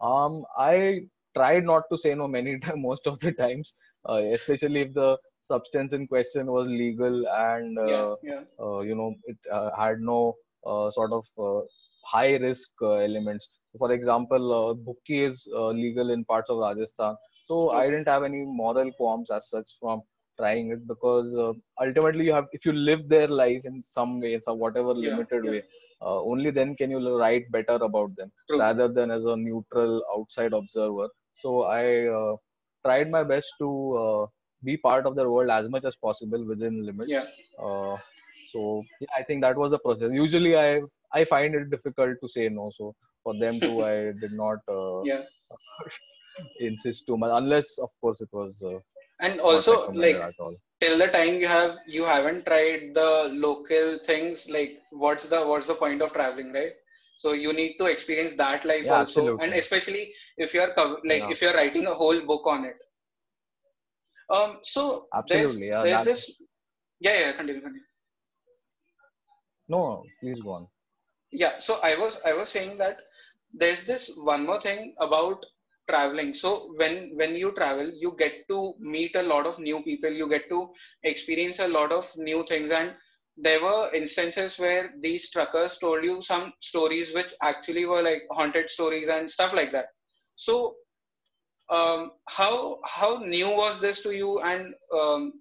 Um 0.00 0.44
i 0.58 1.00
tried 1.36 1.64
not 1.64 1.84
to 1.90 1.98
say 1.98 2.14
no 2.14 2.28
many 2.28 2.58
times 2.58 2.82
most 2.88 3.06
of 3.06 3.18
the 3.20 3.32
times 3.32 3.74
uh, 4.08 4.20
especially 4.38 4.82
if 4.82 4.94
the 4.94 5.16
substance 5.40 5.92
in 5.92 6.06
question 6.06 6.46
was 6.46 6.66
legal 6.66 7.26
and 7.28 7.78
uh, 7.78 8.16
yeah, 8.22 8.32
yeah. 8.32 8.42
Uh, 8.64 8.80
you 8.80 8.94
know 8.94 9.14
it 9.24 9.38
uh, 9.52 9.70
had 9.78 10.00
no 10.00 10.34
uh, 10.66 10.90
sort 10.90 11.12
of 11.12 11.24
high 12.06 12.36
risk 12.36 12.70
elements. 12.82 13.48
For 13.78 13.92
example 13.92 14.44
uh, 14.58 14.92
is 15.08 15.46
legal 15.84 16.10
in 16.10 16.24
parts 16.24 16.50
of 16.50 16.58
rajasthan 16.58 17.16
so 17.52 17.60
okay. 17.68 17.78
i 17.78 17.90
didn't 17.90 18.10
have 18.14 18.24
any 18.30 18.42
moral 18.62 18.90
qualms 18.98 19.30
as 19.36 19.48
such 19.54 19.70
from 19.80 20.02
trying 20.40 20.70
it 20.74 20.82
because 20.90 21.34
uh, 21.44 21.52
ultimately 21.84 22.24
you 22.28 22.32
have 22.32 22.46
if 22.52 22.64
you 22.66 22.72
live 22.72 23.02
their 23.08 23.28
life 23.28 23.64
in 23.70 23.82
some 23.96 24.12
way 24.20 24.34
in 24.34 24.42
some 24.42 24.58
whatever 24.58 24.92
yeah, 24.94 25.10
limited 25.10 25.44
yeah. 25.44 25.50
way 25.54 25.62
uh, 26.04 26.20
only 26.32 26.50
then 26.58 26.74
can 26.74 26.90
you 26.94 27.00
write 27.22 27.50
better 27.56 27.76
about 27.88 28.14
them 28.16 28.30
True. 28.48 28.60
rather 28.60 28.88
than 28.88 29.10
as 29.10 29.26
a 29.26 29.36
neutral 29.36 30.02
outside 30.16 30.54
observer 30.60 31.08
so 31.42 31.62
i 31.80 31.84
uh, 32.20 32.32
tried 32.86 33.10
my 33.10 33.22
best 33.34 33.52
to 33.64 33.68
uh, 34.04 34.26
be 34.64 34.76
part 34.88 35.06
of 35.06 35.14
their 35.18 35.30
world 35.34 35.50
as 35.50 35.68
much 35.68 35.84
as 35.84 35.96
possible 35.96 36.42
within 36.52 36.86
limits 36.88 37.10
yeah 37.10 37.26
uh, 37.66 37.96
so 38.52 38.82
yeah, 39.00 39.12
i 39.18 39.22
think 39.22 39.42
that 39.42 39.56
was 39.64 39.70
the 39.76 39.82
process 39.86 40.10
usually 40.24 40.56
i 40.64 40.80
I 41.14 41.24
find 41.24 41.54
it 41.54 41.70
difficult 41.70 42.16
to 42.22 42.28
say 42.28 42.48
no. 42.48 42.70
So 42.76 42.94
for 43.22 43.34
them 43.38 43.60
too, 43.60 43.84
I 43.92 44.12
did 44.20 44.32
not 44.32 44.58
uh, 44.68 45.02
yeah. 45.04 45.22
insist 46.60 47.04
too 47.06 47.16
much, 47.16 47.30
unless 47.34 47.78
of 47.78 47.90
course 48.00 48.20
it 48.20 48.28
was. 48.32 48.62
Uh, 48.64 48.78
and 49.20 49.40
also, 49.40 49.90
like 49.92 50.20
till 50.80 50.98
the 50.98 51.08
time 51.08 51.34
you 51.34 51.46
have 51.46 51.78
you 51.86 52.04
haven't 52.04 52.44
tried 52.46 52.94
the 52.94 53.30
local 53.32 53.98
things, 54.04 54.48
like 54.50 54.80
what's 54.90 55.28
the 55.28 55.40
what's 55.46 55.68
the 55.68 55.74
point 55.74 56.02
of 56.02 56.12
traveling, 56.12 56.52
right? 56.52 56.72
So 57.16 57.32
you 57.32 57.52
need 57.52 57.76
to 57.78 57.86
experience 57.86 58.34
that 58.34 58.64
life 58.64 58.86
yeah, 58.86 58.94
also, 58.94 59.20
absolutely. 59.20 59.44
and 59.44 59.54
especially 59.54 60.12
if 60.36 60.54
you're 60.54 60.72
like 61.04 61.22
yeah. 61.22 61.30
if 61.30 61.42
you're 61.42 61.54
writing 61.54 61.86
a 61.86 61.94
whole 61.94 62.20
book 62.26 62.46
on 62.46 62.64
it. 62.64 62.76
Um. 64.30 64.58
So 64.62 65.06
absolutely, 65.14 65.68
there's, 65.68 65.70
yeah, 65.70 65.82
there's 65.82 66.04
this. 66.04 66.40
Yeah, 67.00 67.18
yeah. 67.20 67.32
Continue, 67.32 67.60
continue. 67.60 67.82
No, 69.68 70.04
please 70.20 70.40
go 70.40 70.50
on. 70.52 70.66
Yeah. 71.30 71.58
So 71.58 71.78
I 71.82 71.96
was 71.96 72.18
I 72.26 72.32
was 72.32 72.48
saying 72.48 72.78
that 72.78 73.02
there's 73.52 73.84
this 73.84 74.10
one 74.16 74.46
more 74.46 74.60
thing 74.60 74.94
about 74.98 75.44
traveling. 75.92 76.34
So 76.34 76.52
when 76.82 76.96
when 77.22 77.36
you 77.42 77.52
travel 77.60 77.90
you 78.04 78.14
get 78.18 78.36
to 78.50 78.60
meet 78.96 79.16
a 79.16 79.22
lot 79.32 79.46
of 79.46 79.58
new 79.58 79.82
people. 79.82 80.10
You 80.22 80.28
get 80.28 80.48
to 80.50 80.60
experience 81.04 81.58
a 81.60 81.68
lot 81.68 81.92
of 81.92 82.10
new 82.16 82.44
things. 82.48 82.70
And 82.70 82.94
there 83.36 83.62
were 83.62 83.90
instances 83.94 84.58
where 84.58 84.90
these 85.00 85.30
truckers 85.30 85.78
told 85.78 86.04
you 86.04 86.20
some 86.22 86.52
stories 86.60 87.14
which 87.14 87.32
actually 87.42 87.86
were 87.86 88.02
like 88.02 88.22
haunted 88.32 88.70
stories 88.70 89.08
and 89.08 89.30
stuff 89.30 89.54
like 89.54 89.72
that. 89.72 89.86
So 90.36 90.76
um, 91.70 92.12
how 92.28 92.80
how 92.86 93.18
new 93.18 93.48
was 93.50 93.80
this 93.80 94.02
to 94.02 94.12
you? 94.16 94.40
And 94.40 94.74
um, 94.98 95.32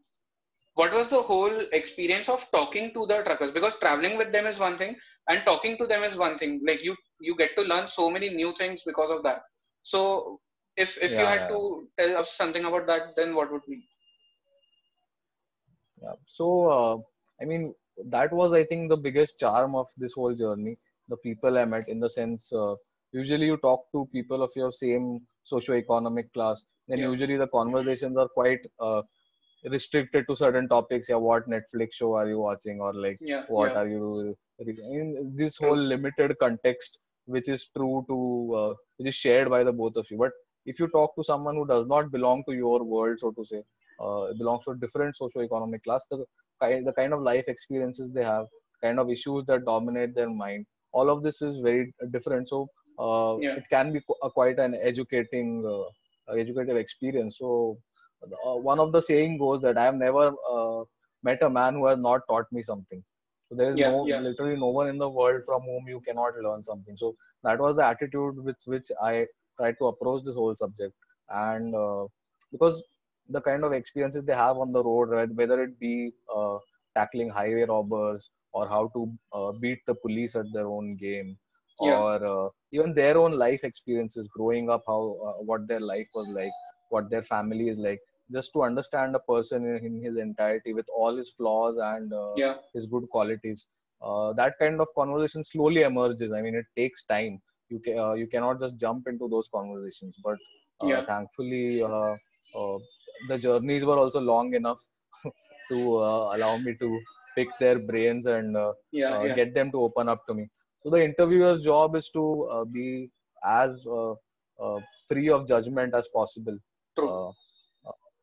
what 0.75 0.93
was 0.93 1.09
the 1.09 1.21
whole 1.21 1.59
experience 1.73 2.29
of 2.29 2.45
talking 2.51 2.93
to 2.93 3.05
the 3.07 3.21
truckers? 3.23 3.51
Because 3.51 3.79
traveling 3.79 4.17
with 4.17 4.31
them 4.31 4.45
is 4.47 4.59
one 4.59 4.77
thing 4.77 4.95
and 5.29 5.41
talking 5.45 5.77
to 5.77 5.87
them 5.87 6.03
is 6.03 6.15
one 6.17 6.37
thing. 6.37 6.61
Like 6.67 6.83
you 6.83 6.95
you 7.19 7.35
get 7.37 7.55
to 7.57 7.63
learn 7.63 7.87
so 7.87 8.09
many 8.11 8.29
new 8.29 8.53
things 8.57 8.83
because 8.85 9.11
of 9.11 9.23
that 9.23 9.41
so 9.83 10.39
if 10.77 10.97
if 11.01 11.11
yeah, 11.11 11.19
you 11.19 11.25
had 11.25 11.41
yeah. 11.41 11.47
to 11.47 11.87
tell 11.97 12.17
us 12.17 12.33
something 12.33 12.65
about 12.65 12.87
that 12.87 13.15
then 13.15 13.35
what 13.35 13.51
would 13.51 13.65
be? 13.67 13.83
Yeah. 16.01 16.13
So 16.25 16.45
uh, 16.69 16.97
i 17.41 17.45
mean 17.45 17.73
that 18.09 18.31
was 18.31 18.53
i 18.53 18.63
think 18.63 18.89
the 18.89 18.97
biggest 18.97 19.37
charm 19.39 19.75
of 19.75 19.87
this 19.97 20.13
whole 20.13 20.33
journey 20.33 20.77
the 21.09 21.17
people 21.17 21.57
i 21.57 21.65
met 21.65 21.89
in 21.89 21.99
the 21.99 22.09
sense 22.09 22.51
uh, 22.53 22.75
usually 23.11 23.45
you 23.45 23.57
talk 23.57 23.85
to 23.91 24.07
people 24.11 24.41
of 24.41 24.51
your 24.55 24.71
same 24.71 25.19
socio-economic 25.43 26.31
class 26.33 26.63
then 26.87 26.99
yeah. 26.99 27.09
usually 27.09 27.37
the 27.37 27.47
conversations 27.47 28.17
are 28.17 28.27
quite 28.29 28.65
uh, 28.79 29.01
restricted 29.69 30.25
to 30.27 30.35
certain 30.35 30.67
topics. 30.67 31.07
Yeah 31.09 31.17
what 31.17 31.49
netflix 31.49 31.93
show 31.93 32.15
are 32.15 32.27
you 32.27 32.39
watching? 32.39 32.81
Or 32.81 32.93
like 32.93 33.17
yeah, 33.21 33.43
what 33.47 33.75
are 33.75 33.87
you 33.87 34.35
in 34.67 35.33
this 35.35 35.57
whole 35.57 35.77
limited 35.77 36.35
context 36.39 36.97
which 37.31 37.49
is 37.49 37.67
true 37.75 38.05
to 38.09 38.17
uh, 38.61 38.73
which 38.97 39.09
is 39.09 39.15
shared 39.15 39.49
by 39.49 39.63
the 39.63 39.71
both 39.71 39.95
of 39.95 40.05
you. 40.11 40.17
But 40.17 40.31
if 40.65 40.79
you 40.79 40.87
talk 40.87 41.15
to 41.15 41.23
someone 41.23 41.55
who 41.55 41.67
does 41.67 41.87
not 41.87 42.11
belong 42.11 42.43
to 42.47 42.53
your 42.53 42.83
world 42.83 43.19
so 43.19 43.31
to 43.31 43.45
say 43.45 43.61
uh, 43.99 44.33
belongs 44.41 44.65
to 44.65 44.71
a 44.71 44.77
different 44.77 45.15
socio-economic 45.15 45.83
class 45.83 46.03
the 46.11 46.23
kind 46.61 46.87
the 46.87 46.93
kind 46.93 47.13
of 47.13 47.21
life 47.21 47.45
experiences 47.47 48.11
they 48.13 48.23
have 48.23 48.45
kind 48.83 48.99
of 48.99 49.09
issues 49.09 49.45
that 49.47 49.65
dominate 49.65 50.13
their 50.15 50.29
mind 50.29 50.65
all 50.93 51.09
of 51.09 51.23
this 51.23 51.41
is 51.41 51.59
very 51.61 51.93
different. 52.11 52.49
So 52.49 52.67
uh, 52.99 53.37
yeah. 53.39 53.55
it 53.55 53.63
can 53.69 53.93
be 53.93 54.01
a, 54.23 54.29
quite 54.29 54.59
an 54.59 54.77
educating 54.81 55.63
uh, 55.65 56.35
educative 56.35 56.77
experience. 56.77 57.37
So 57.39 57.77
uh, 58.23 58.55
one 58.55 58.79
of 58.79 58.91
the 58.91 59.01
saying 59.01 59.37
goes 59.37 59.61
that 59.61 59.77
i 59.77 59.83
have 59.83 59.95
never 59.95 60.31
uh, 60.49 60.83
met 61.23 61.41
a 61.41 61.49
man 61.49 61.73
who 61.73 61.87
has 61.87 61.97
not 61.97 62.21
taught 62.29 62.45
me 62.51 62.61
something 62.61 63.03
so 63.51 63.57
there 63.57 63.73
is 63.73 63.79
yeah, 63.79 63.91
no 63.91 64.07
yeah. 64.07 64.19
literally 64.19 64.57
no 64.57 64.67
one 64.67 64.87
in 64.87 64.97
the 64.97 65.09
world 65.09 65.41
from 65.45 65.63
whom 65.63 65.85
you 65.85 65.99
cannot 66.07 66.37
learn 66.41 66.63
something. 66.63 66.95
So 66.95 67.15
that 67.43 67.59
was 67.59 67.75
the 67.75 67.85
attitude 67.85 68.41
with 68.41 68.55
which 68.63 68.85
I 69.03 69.27
tried 69.57 69.75
to 69.79 69.87
approach 69.87 70.23
this 70.23 70.35
whole 70.35 70.55
subject. 70.55 70.93
And 71.29 71.75
uh, 71.75 72.05
because 72.53 72.81
the 73.27 73.41
kind 73.41 73.65
of 73.65 73.73
experiences 73.73 74.23
they 74.23 74.35
have 74.35 74.55
on 74.55 74.71
the 74.71 74.81
road, 74.81 75.09
right, 75.09 75.29
whether 75.35 75.61
it 75.63 75.77
be 75.81 76.13
uh, 76.33 76.59
tackling 76.95 77.29
highway 77.29 77.65
robbers 77.65 78.29
or 78.53 78.69
how 78.69 78.89
to 78.95 79.11
uh, 79.33 79.51
beat 79.51 79.79
the 79.85 79.95
police 79.95 80.37
at 80.37 80.45
their 80.53 80.67
own 80.67 80.95
game, 80.95 81.37
yeah. 81.81 81.97
or 81.97 82.25
uh, 82.25 82.49
even 82.71 82.93
their 82.93 83.17
own 83.17 83.33
life 83.33 83.65
experiences 83.65 84.29
growing 84.33 84.69
up, 84.69 84.83
how 84.87 85.17
uh, 85.27 85.43
what 85.43 85.67
their 85.67 85.81
life 85.81 86.07
was 86.15 86.29
like, 86.29 86.51
what 86.89 87.09
their 87.09 87.23
family 87.23 87.67
is 87.67 87.77
like 87.77 87.99
just 88.33 88.51
to 88.53 88.63
understand 88.63 89.15
a 89.15 89.19
person 89.19 89.65
in, 89.65 89.85
in 89.85 90.03
his 90.03 90.17
entirety 90.17 90.73
with 90.73 90.87
all 90.95 91.15
his 91.15 91.31
flaws 91.37 91.77
and 91.77 92.13
uh, 92.13 92.33
yeah. 92.35 92.55
his 92.73 92.85
good 92.85 93.07
qualities 93.09 93.65
uh, 94.01 94.33
that 94.33 94.57
kind 94.59 94.79
of 94.81 94.87
conversation 94.95 95.43
slowly 95.43 95.81
emerges 95.81 96.31
i 96.33 96.41
mean 96.41 96.55
it 96.55 96.65
takes 96.75 97.03
time 97.05 97.39
you 97.69 97.79
ca- 97.85 97.97
uh, 98.03 98.13
you 98.13 98.27
cannot 98.27 98.59
just 98.59 98.77
jump 98.77 99.07
into 99.07 99.27
those 99.29 99.47
conversations 99.53 100.15
but 100.23 100.37
uh, 100.83 100.87
yeah. 100.87 101.05
thankfully 101.05 101.81
uh, 101.83 102.15
uh, 102.59 102.77
the 103.29 103.37
journeys 103.37 103.85
were 103.85 103.97
also 103.97 104.19
long 104.19 104.53
enough 104.55 104.81
to 105.71 105.77
allow 106.35 106.57
me 106.57 106.75
to 106.79 106.99
pick 107.35 107.47
their 107.59 107.79
brains 107.79 108.25
and 108.25 108.57
yeah, 108.91 109.23
yeah. 109.23 109.35
get 109.35 109.53
them 109.53 109.71
to 109.71 109.81
open 109.81 110.09
up 110.09 110.25
to 110.27 110.33
me 110.33 110.47
so 110.83 110.89
the 110.89 111.03
interviewer's 111.03 111.63
job 111.63 111.95
is 111.95 112.09
to 112.09 112.65
be 112.73 113.09
as 113.45 113.85
free 115.07 115.29
of 115.29 115.47
judgment 115.47 115.93
as 115.93 116.07
possible 116.13 116.57
True 116.97 117.33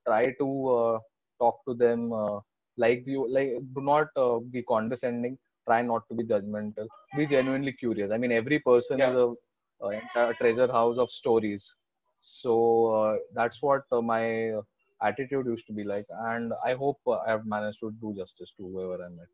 try 0.09 0.25
to 0.41 0.49
uh, 0.77 0.99
talk 1.41 1.57
to 1.69 1.75
them 1.75 2.13
uh, 2.13 2.39
like 2.85 3.05
you 3.07 3.27
like 3.37 3.53
do 3.75 3.83
not 3.93 4.09
uh, 4.17 4.39
be 4.55 4.63
condescending. 4.63 5.37
Try 5.67 5.83
not 5.83 6.03
to 6.09 6.15
be 6.15 6.25
judgmental. 6.25 6.87
Be 7.17 7.27
genuinely 7.27 7.73
curious. 7.73 8.11
I 8.13 8.19
mean 8.19 8.33
every 8.33 8.59
person 8.61 8.99
yeah. 8.99 9.11
is 9.11 9.17
a, 9.17 10.31
a, 10.31 10.35
treasure 10.35 10.71
house 10.79 10.99
of 10.99 11.11
stories. 11.11 11.75
So 12.21 12.55
uh, 12.99 13.17
that's 13.35 13.63
what 13.63 13.83
uh, 13.93 14.01
my 14.01 14.55
attitude 15.03 15.47
used 15.47 15.67
to 15.67 15.73
be 15.73 15.85
like. 15.85 16.07
And 16.31 16.53
i 16.65 16.75
hope 16.75 16.99
uh, 17.07 17.19
i 17.27 17.31
have 17.31 17.47
managed 17.47 17.81
to 17.81 17.93
do 18.01 18.15
justice 18.17 18.53
to 18.57 18.71
whoever 18.73 19.05
i 19.05 19.09
met. 19.09 19.29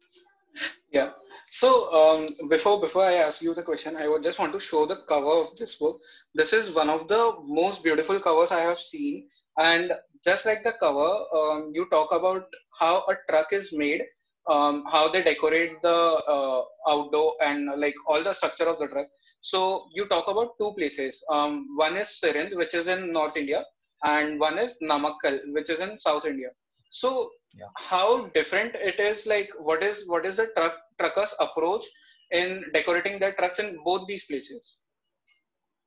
Yeah. 0.92 1.10
So 1.50 1.68
um, 2.00 2.48
before 2.48 2.80
before 2.80 3.04
i 3.04 3.14
ask 3.26 3.42
you 3.42 3.54
the 3.54 3.62
question 3.70 3.96
i 3.96 4.08
would 4.08 4.22
just 4.22 4.38
want 4.38 4.52
to 4.52 4.60
show 4.60 4.87
the 4.87 4.98
cover 5.12 5.34
of 5.44 5.56
this 5.56 5.76
book. 5.76 6.00
This 6.34 6.52
is 6.52 6.74
one 6.74 6.90
of 6.90 7.08
the 7.08 7.22
most 7.60 7.82
beautiful 7.82 8.20
covers 8.20 8.52
i 8.52 8.60
have 8.60 8.78
seen. 8.78 9.28
And 9.58 9.92
just 10.24 10.46
like 10.46 10.62
the 10.64 10.72
cover, 10.80 11.12
um, 11.38 11.70
you 11.72 11.87
talk 11.90 12.12
about 12.12 12.44
how 12.78 13.04
a 13.08 13.16
truck 13.28 13.52
is 13.52 13.72
made, 13.76 14.02
um, 14.48 14.84
how 14.90 15.08
they 15.08 15.22
decorate 15.22 15.80
the 15.82 15.98
uh, 16.37 16.62
outdoor 16.88 17.34
and 17.42 17.68
like 17.80 17.94
all 18.06 18.22
the 18.22 18.32
structure 18.32 18.68
of 18.68 18.78
the 18.78 18.88
truck. 18.88 19.06
So 19.40 19.87
you 19.94 20.06
talk 20.06 20.28
about 20.28 20.52
two 20.60 20.72
places. 20.76 21.22
Um, 21.30 21.66
one 21.76 21.96
is 21.96 22.18
Sirhind, 22.22 22.56
which 22.56 22.74
is 22.74 22.88
in 22.88 23.12
North 23.12 23.37
India, 23.37 23.64
and 24.04 24.40
one 24.40 24.58
is 24.58 24.78
Namakkal, 24.82 25.38
which 25.52 25.70
is 25.70 25.80
in 25.80 25.98
South 25.98 26.24
India. 26.24 26.48
So 26.90 27.30
yeah. 27.54 27.66
how 27.76 28.26
different 28.28 28.74
it 28.74 29.00
is? 29.00 29.26
Like 29.26 29.50
what 29.58 29.82
is 29.82 30.08
what 30.08 30.24
is 30.24 30.37
the 30.37 30.48
truck 30.56 30.74
truckers' 30.98 31.34
approach 31.40 31.84
in 32.30 32.64
decorating 32.72 33.18
their 33.18 33.32
trucks 33.32 33.58
in 33.58 33.78
both 33.84 34.06
these 34.06 34.24
places? 34.26 34.80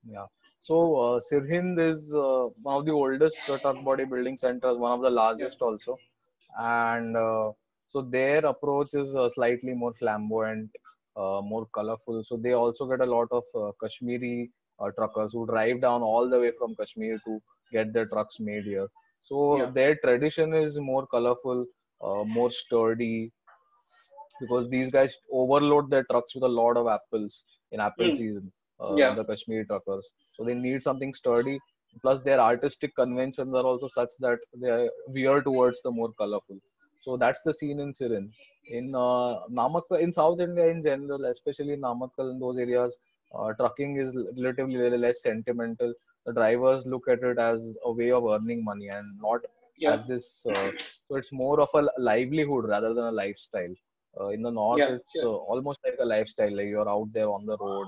Yeah. 0.03 0.25
So 0.67 0.77
uh, 1.01 1.21
Sirhind 1.25 1.79
is 1.79 2.13
uh, 2.13 2.49
one 2.61 2.75
of 2.79 2.85
the 2.85 2.91
oldest 2.91 3.37
truck 3.45 3.61
body 3.85 4.03
building 4.03 4.37
centers, 4.37 4.77
one 4.77 4.91
of 4.91 5.01
the 5.01 5.09
largest 5.09 5.61
also, 5.61 5.97
and 6.59 7.15
uh, 7.15 7.53
so 7.87 8.01
their 8.01 8.39
approach 8.45 8.93
is 8.93 9.15
uh, 9.15 9.29
slightly 9.29 9.73
more 9.73 9.93
flamboyant, 9.93 10.69
uh, 11.15 11.39
more 11.41 11.67
colorful. 11.73 12.21
So 12.25 12.35
they 12.35 12.51
also 12.51 12.85
get 12.85 12.99
a 12.99 13.05
lot 13.05 13.29
of 13.31 13.43
uh, 13.55 13.71
Kashmiri 13.81 14.51
truckers 14.97 15.31
who 15.31 15.45
drive 15.45 15.79
down 15.79 16.01
all 16.01 16.29
the 16.29 16.37
way 16.37 16.51
from 16.59 16.75
Kashmir 16.75 17.17
to 17.23 17.41
get 17.71 17.93
their 17.93 18.05
trucks 18.05 18.35
made 18.37 18.65
here. 18.65 18.89
So 19.21 19.57
yeah. 19.59 19.69
their 19.69 19.95
tradition 20.03 20.53
is 20.53 20.77
more 20.77 21.07
colorful, 21.07 21.65
more 22.25 22.51
sturdy, 22.51 23.31
because 24.41 24.69
these 24.69 24.91
guys 24.91 25.15
overload 25.31 25.89
their 25.89 26.03
trucks 26.11 26.35
with 26.35 26.43
a 26.43 26.53
lot 26.61 26.75
of 26.75 26.87
apples 26.87 27.43
in 27.71 27.79
apple 27.79 28.07
mm. 28.07 28.17
season. 28.17 28.51
Yeah. 28.95 29.13
The 29.13 29.25
Kashmiri 29.25 29.65
truckers 29.65 30.05
so 30.37 30.43
they 30.43 30.53
need 30.53 30.83
something 30.83 31.13
sturdy. 31.13 31.59
Plus, 32.01 32.19
their 32.21 32.39
artistic 32.39 32.95
conventions 32.95 33.53
are 33.53 33.63
also 33.63 33.87
such 33.87 34.09
that 34.19 34.37
they 34.55 34.89
veer 35.09 35.41
towards 35.41 35.81
the 35.81 35.89
more 35.89 36.11
colorful. 36.13 36.57
So 37.01 37.17
that's 37.17 37.41
the 37.43 37.53
scene 37.53 37.79
in 37.79 37.91
Sirhind. 37.91 38.29
In 38.67 38.93
uh, 38.93 39.47
Namakkal, 39.49 39.99
in 39.99 40.11
South 40.11 40.39
India 40.39 40.67
in 40.67 40.83
general, 40.83 41.25
especially 41.25 41.73
in 41.73 41.81
Namakkal 41.81 42.31
in 42.31 42.39
those 42.39 42.57
areas, 42.59 42.95
uh, 43.33 43.53
trucking 43.53 43.97
is 43.97 44.15
relatively 44.37 44.77
less 44.97 45.23
sentimental. 45.23 45.93
The 46.25 46.33
drivers 46.33 46.85
look 46.85 47.07
at 47.07 47.23
it 47.23 47.39
as 47.39 47.77
a 47.85 47.91
way 47.91 48.11
of 48.11 48.25
earning 48.25 48.63
money 48.63 48.89
and 48.89 49.19
not 49.19 49.41
yeah. 49.77 49.93
as 49.93 50.07
this. 50.07 50.45
Uh, 50.47 50.71
so 51.07 51.15
it's 51.15 51.31
more 51.31 51.61
of 51.61 51.69
a 51.73 51.87
livelihood 51.97 52.67
rather 52.67 52.93
than 52.93 53.05
a 53.05 53.11
lifestyle. 53.11 53.73
Uh, 54.19 54.27
in 54.29 54.41
the 54.41 54.51
north, 54.51 54.79
yeah, 54.79 54.95
it's 54.95 55.13
yeah. 55.15 55.23
Uh, 55.23 55.35
almost 55.51 55.79
like 55.83 55.95
a 55.99 56.05
lifestyle. 56.05 56.55
Like 56.55 56.67
you're 56.67 56.89
out 56.89 57.07
there 57.13 57.29
on 57.29 57.45
the 57.45 57.57
road 57.57 57.87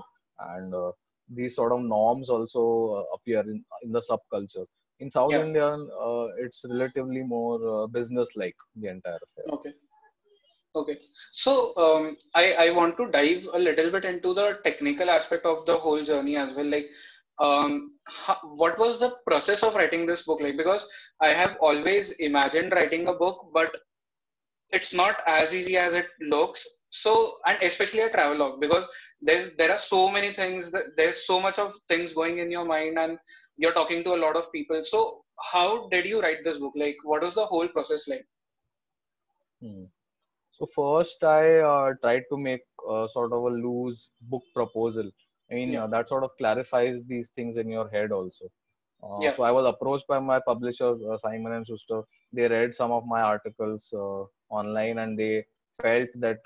and 0.56 0.74
uh, 0.74 0.92
these 1.32 1.54
sort 1.54 1.72
of 1.72 1.80
norms 1.82 2.28
also 2.28 2.62
uh, 2.96 3.14
appear 3.14 3.40
in, 3.40 3.64
in 3.82 3.92
the 3.92 4.02
subculture. 4.10 4.66
In 4.98 5.10
South 5.10 5.30
yeah. 5.32 5.38
uh, 5.38 6.26
it's 6.38 6.64
relatively 6.68 7.22
more 7.22 7.84
uh, 7.84 7.86
business-like 7.86 8.56
the 8.76 8.88
entire 8.88 9.14
affair. 9.16 9.54
Okay. 9.54 9.72
Okay, 10.72 10.98
so 11.32 11.74
um, 11.76 12.16
I 12.36 12.54
I 12.66 12.70
want 12.70 12.96
to 12.98 13.10
dive 13.10 13.48
a 13.52 13.58
little 13.58 13.90
bit 13.90 14.04
into 14.04 14.32
the 14.32 14.60
technical 14.62 15.10
aspect 15.10 15.44
of 15.44 15.66
the 15.66 15.76
whole 15.76 16.04
journey 16.04 16.36
as 16.36 16.52
well. 16.54 16.66
Like, 16.66 16.88
um, 17.40 17.96
how, 18.06 18.36
what 18.54 18.78
was 18.78 19.00
the 19.00 19.16
process 19.26 19.64
of 19.64 19.74
writing 19.74 20.06
this 20.06 20.22
book 20.22 20.40
like? 20.40 20.56
Because 20.56 20.88
I 21.20 21.30
have 21.30 21.56
always 21.60 22.12
imagined 22.28 22.70
writing 22.70 23.08
a 23.08 23.14
book, 23.14 23.50
but 23.52 23.74
it's 24.72 24.94
not 24.94 25.16
as 25.26 25.52
easy 25.52 25.76
as 25.76 25.94
it 25.94 26.06
looks. 26.20 26.64
So, 26.90 27.36
and 27.46 27.58
especially 27.62 28.00
a 28.00 28.10
travelogue 28.10 28.60
because 28.60 28.86
there's 29.22 29.52
there 29.56 29.70
are 29.70 29.78
so 29.78 30.10
many 30.10 30.32
things 30.34 30.70
that 30.72 30.96
there's 30.96 31.26
so 31.26 31.40
much 31.40 31.58
of 31.58 31.74
things 31.88 32.12
going 32.12 32.38
in 32.38 32.50
your 32.50 32.64
mind 32.64 32.98
and 32.98 33.18
you're 33.56 33.74
talking 33.74 34.02
to 34.04 34.14
a 34.14 34.22
lot 34.24 34.36
of 34.36 34.50
people. 34.52 34.82
So, 34.82 35.22
how 35.52 35.88
did 35.88 36.06
you 36.06 36.20
write 36.20 36.44
this 36.44 36.58
book? 36.58 36.72
Like, 36.76 36.96
what 37.04 37.22
was 37.22 37.34
the 37.34 37.46
whole 37.46 37.68
process 37.68 38.08
like? 38.08 38.26
Hmm. 39.62 39.84
So 40.52 40.66
first, 40.74 41.24
I 41.24 41.58
uh, 41.60 41.94
tried 42.02 42.24
to 42.30 42.36
make 42.36 42.62
uh, 42.88 43.08
sort 43.08 43.32
of 43.32 43.42
a 43.44 43.48
loose 43.48 44.10
book 44.22 44.42
proposal. 44.54 45.10
I 45.50 45.54
mean, 45.54 45.72
yeah. 45.72 45.84
uh, 45.84 45.86
that 45.88 46.08
sort 46.08 46.22
of 46.22 46.30
clarifies 46.38 47.02
these 47.06 47.30
things 47.34 47.56
in 47.56 47.68
your 47.68 47.88
head 47.88 48.12
also. 48.12 48.44
Uh, 49.02 49.18
yeah. 49.20 49.34
So 49.34 49.42
I 49.42 49.50
was 49.50 49.66
approached 49.66 50.06
by 50.06 50.18
my 50.18 50.38
publishers, 50.38 51.00
uh, 51.02 51.16
Simon 51.16 51.52
and 51.52 51.66
Schuster. 51.66 52.02
They 52.32 52.46
read 52.46 52.74
some 52.74 52.92
of 52.92 53.06
my 53.06 53.22
articles 53.22 53.88
uh, 53.94 54.24
online, 54.54 54.98
and 54.98 55.18
they 55.18 55.44
felt 55.82 56.08
that 56.16 56.38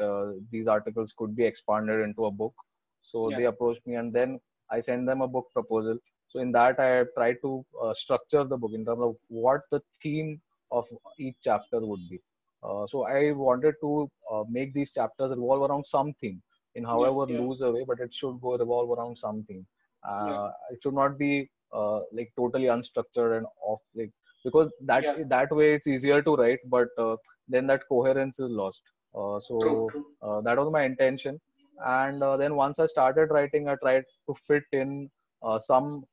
these 0.50 0.66
articles 0.66 1.12
could 1.16 1.36
be 1.36 1.44
expanded 1.44 2.00
into 2.00 2.26
a 2.26 2.30
book. 2.30 2.54
So 3.02 3.30
yeah. 3.30 3.36
they 3.36 3.44
approached 3.44 3.86
me, 3.86 3.96
and 3.96 4.12
then 4.12 4.40
I 4.70 4.80
sent 4.80 5.06
them 5.06 5.20
a 5.20 5.28
book 5.28 5.48
proposal. 5.52 5.98
So 6.28 6.40
in 6.40 6.52
that, 6.52 6.80
I 6.80 7.04
tried 7.16 7.36
to 7.42 7.64
structure 7.94 8.44
the 8.44 8.56
book 8.56 8.72
in 8.74 8.84
terms 8.84 9.02
of 9.02 9.16
what 9.28 9.62
the 9.70 9.80
theme 10.02 10.40
of 10.70 10.86
each 11.18 11.36
chapter 11.42 11.80
would 11.80 12.08
be. 12.08 12.20
Uh, 12.64 12.86
so 12.86 13.04
I 13.04 13.32
wanted 13.32 13.74
to 13.82 14.10
uh, 14.32 14.44
make 14.48 14.72
these 14.72 14.92
chapters 14.92 15.30
revolve 15.30 15.68
around 15.70 15.86
something 15.86 16.40
in 16.74 16.84
however 16.84 17.26
yeah, 17.28 17.36
yeah. 17.36 17.46
loose 17.46 17.60
a 17.60 17.70
way, 17.70 17.84
but 17.86 18.00
it 18.00 18.12
should 18.12 18.40
go 18.40 18.56
revolve 18.56 18.98
around 18.98 19.16
something. 19.16 19.64
Uh, 20.08 20.26
yeah. 20.28 20.50
It 20.70 20.82
should 20.82 20.94
not 20.94 21.18
be 21.18 21.50
uh, 21.72 22.00
like 22.12 22.32
totally 22.36 22.64
unstructured 22.64 23.36
and 23.38 23.46
off 23.66 23.80
like 23.94 24.10
because 24.44 24.70
that 24.82 25.04
that 25.28 25.50
way 25.50 25.74
it's 25.74 25.86
easier 25.86 26.22
to 26.22 26.36
write, 26.36 26.60
but 26.68 26.88
uh, 26.98 27.16
then 27.48 27.66
that 27.66 27.82
coherence 27.88 28.38
is 28.38 28.50
lost. 28.50 28.82
Uh, 29.14 29.38
so 29.38 29.58
true, 29.60 29.88
true. 29.90 30.42
that 30.44 30.58
was 30.58 30.70
my 30.72 30.84
intention. 30.84 31.40
And 31.84 32.22
then 32.40 32.54
once 32.56 32.78
I 32.78 32.86
started 32.86 33.30
writing, 33.30 33.68
I 33.68 33.76
tried 33.76 34.04
to 34.28 34.34
fit 34.46 34.64
in 34.72 35.10
some 35.58 36.04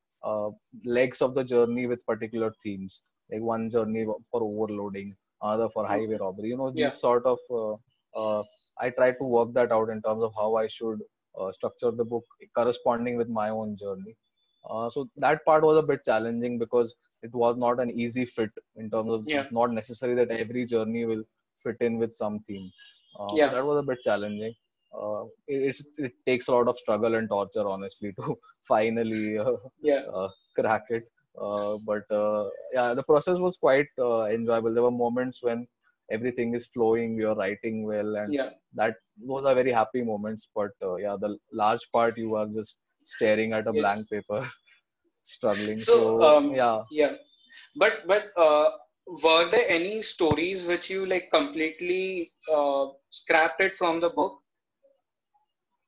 legs 0.86 1.22
of 1.22 1.34
the 1.34 1.44
journey 1.44 1.88
with 1.88 2.06
particular 2.06 2.54
themes, 2.64 3.02
like 3.32 3.42
one 3.42 3.70
journey 3.70 4.06
for 4.32 4.42
overloading, 4.42 5.16
other 5.42 5.70
for 5.70 5.86
highway 5.86 6.18
robbery. 6.20 6.50
You 6.50 6.58
know, 6.58 6.72
these 6.72 6.80
yeah. 6.80 6.90
sort 6.90 7.26
of 7.26 7.38
uh, 7.50 7.76
uh, 8.16 8.44
I 8.80 8.90
tried 8.90 9.18
to 9.20 9.24
work 9.24 9.54
that 9.54 9.72
out 9.72 9.90
in 9.90 10.02
terms 10.02 10.24
of 10.24 10.34
how 10.38 10.56
I 10.56 10.68
should 10.68 11.00
uh, 11.40 11.52
structure 11.52 11.92
the 11.92 12.06
book 12.06 12.26
corresponding 12.56 13.18
with 13.18 13.30
my 13.30 13.50
own 13.50 13.78
journey. 13.78 14.16
so 14.94 15.10
that 15.18 15.44
part 15.46 15.64
was 15.64 15.78
a 15.78 15.88
bit 15.88 16.04
challenging 16.06 16.58
because 16.60 16.96
it 17.24 17.34
was 17.34 17.58
not 17.58 17.80
an 17.80 17.92
easy 17.92 18.26
fit 18.26 18.50
in 18.76 18.90
terms 18.90 19.12
of 19.12 19.24
yeah. 19.28 19.42
it's 19.42 19.52
not 19.52 19.72
necessary 19.72 20.16
that 20.16 20.32
every 20.32 20.66
journey 20.66 21.06
will 21.06 21.24
fit 21.64 21.78
in 21.82 21.98
with 21.98 22.14
some 22.14 22.40
theme. 22.48 22.72
Uh, 23.20 23.28
yeah. 23.34 23.48
That 23.48 23.66
was 23.66 23.84
a 23.84 23.88
bit 23.88 24.00
challenging. 24.04 24.54
Uh, 24.94 25.24
it, 25.48 25.80
it, 25.98 26.14
takes 26.26 26.48
a 26.48 26.52
lot 26.52 26.68
of 26.68 26.78
struggle 26.78 27.16
and 27.16 27.30
torture, 27.30 27.68
honestly, 27.68 28.14
to 28.20 28.38
finally 28.68 29.38
uh, 29.38 29.58
yeah. 29.82 30.04
crack 30.56 30.84
it. 30.90 31.06
Uh, 31.40 31.78
but 31.86 32.04
uh, 32.12 32.50
yeah, 32.74 32.94
the 32.94 33.04
process 33.04 33.38
was 33.38 33.56
quite 33.58 33.88
uh, 33.98 34.26
enjoyable. 34.26 34.74
There 34.74 34.84
were 34.84 34.92
moments 34.92 35.40
when 35.42 35.66
everything 36.12 36.54
is 36.56 36.68
flowing, 36.74 37.16
you're 37.16 37.36
writing 37.36 37.86
well, 37.86 38.18
and 38.18 38.34
yeah. 38.34 38.50
that 38.74 38.96
those 39.26 39.46
are 39.46 39.56
very 39.56 39.72
happy 39.72 40.04
moments. 40.04 40.50
But 40.54 40.72
yeah, 41.00 41.16
the 41.20 41.38
large 41.54 41.88
part 41.94 42.18
you 42.18 42.36
are 42.36 42.48
just 42.48 42.76
staring 43.06 43.54
at 43.54 43.68
a 43.68 43.72
yes. 43.74 43.82
blank 43.82 44.10
paper, 44.10 44.50
struggling. 45.24 45.78
So, 45.78 46.20
so 46.20 46.38
um, 46.38 46.54
yeah, 46.54 46.82
yeah. 46.92 47.14
But 47.78 48.06
but 48.08 48.26
were 49.08 49.50
there 49.50 49.66
any 49.68 50.02
stories 50.02 50.66
which 50.66 50.90
you 50.90 51.06
like 51.06 51.30
completely 51.32 52.30
uh, 52.54 52.88
scrapped 53.10 53.62
it 53.62 53.76
from 53.76 54.00
the 54.00 54.10
book? 54.10 54.38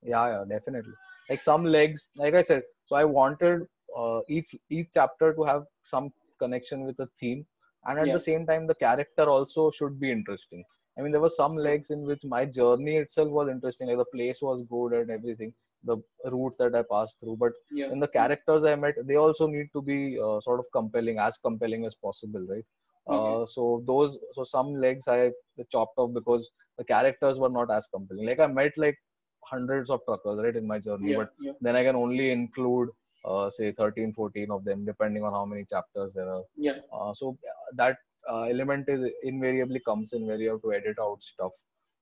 Yeah 0.02 0.28
yeah 0.28 0.44
definitely. 0.48 0.94
Like 1.30 1.42
some 1.42 1.66
legs 1.66 2.08
like 2.18 2.34
i 2.34 2.42
said 2.42 2.64
so 2.86 2.96
i 2.96 3.06
wanted 3.06 3.62
uh, 3.98 4.20
each 4.28 4.56
each 4.70 4.88
chapter 4.94 5.34
to 5.34 5.44
have 5.44 5.64
some 5.84 6.12
connection 6.40 6.86
with 6.86 7.00
a 7.00 7.08
theme. 7.20 7.46
And 7.86 8.00
at 8.00 8.08
yeah. 8.08 8.14
the 8.14 8.20
same 8.20 8.46
time 8.46 8.68
the 8.68 8.76
character 8.76 9.24
also 9.24 9.72
should 9.72 10.00
be 10.00 10.12
interesting. 10.12 10.64
I 10.98 11.02
mean 11.02 11.12
there 11.12 11.22
were 11.22 11.30
some 11.30 11.56
legs 11.56 11.90
in 11.92 12.04
which 12.06 12.24
my 12.24 12.46
journey 12.46 12.98
itself 12.98 13.30
was 13.30 13.50
interesting 13.50 13.88
like 13.88 13.98
the 13.98 14.14
place 14.18 14.42
was 14.42 14.64
good 14.70 14.94
and 14.94 15.10
everything 15.12 15.54
the 15.86 15.98
route 16.32 16.56
that 16.60 16.76
i 16.76 16.82
passed 16.90 17.20
through. 17.20 17.38
But 17.38 17.54
yeah. 17.72 17.92
in 17.92 18.00
the 18.00 18.08
characters 18.08 18.64
i 18.64 18.76
met 18.76 18.96
they 19.08 19.16
also 19.16 19.48
need 19.48 19.68
to 19.74 19.82
be 19.82 20.20
uh, 20.20 20.40
sort 20.42 20.60
of 20.60 20.66
compelling 20.74 21.20
as 21.20 21.38
compelling 21.38 21.86
as 21.86 21.96
possible 21.96 22.46
right 22.50 22.66
uh, 23.08 23.46
so 23.46 23.84
those 23.86 24.18
so 24.34 24.44
some 24.44 24.76
legs 24.80 25.08
i 25.08 25.30
chopped 25.72 25.98
off 25.98 26.14
because 26.14 26.50
the 26.78 26.84
characters 26.84 27.38
were 27.38 27.50
not 27.50 27.70
as 27.70 27.88
compelling. 27.94 28.26
Like 28.26 28.40
i 28.40 28.48
met 28.48 28.78
like 28.78 28.98
hundreds 29.44 29.90
of 29.90 30.00
truckers 30.06 30.40
right 30.42 30.56
in 30.56 30.66
my 30.66 30.80
journey 30.80 31.12
yeah, 31.12 31.18
but 31.18 31.34
then 31.62 31.76
i 31.76 31.84
can 31.84 31.96
only 31.96 32.32
include 32.32 32.90
uh, 33.26 33.50
say 33.50 33.72
13 33.72 34.14
14 34.14 34.52
of 34.52 34.64
them 34.64 34.86
depending 34.86 35.24
on 35.24 35.34
how 35.34 35.46
many 35.46 35.66
chapters 35.66 36.14
there 36.14 36.30
are. 36.30 36.44
Yeah. 36.58 36.80
Uh, 36.92 37.14
so 37.14 37.38
that 37.76 37.98
uh, 38.30 38.44
element 38.44 38.88
is 38.88 39.12
invariably 39.24 39.82
comes 39.86 40.14
in 40.14 40.26
where 40.26 40.40
you 40.40 40.50
have 40.52 40.62
to 40.62 40.74
edit 40.74 40.98
out 41.00 41.22
stuff. 41.22 41.52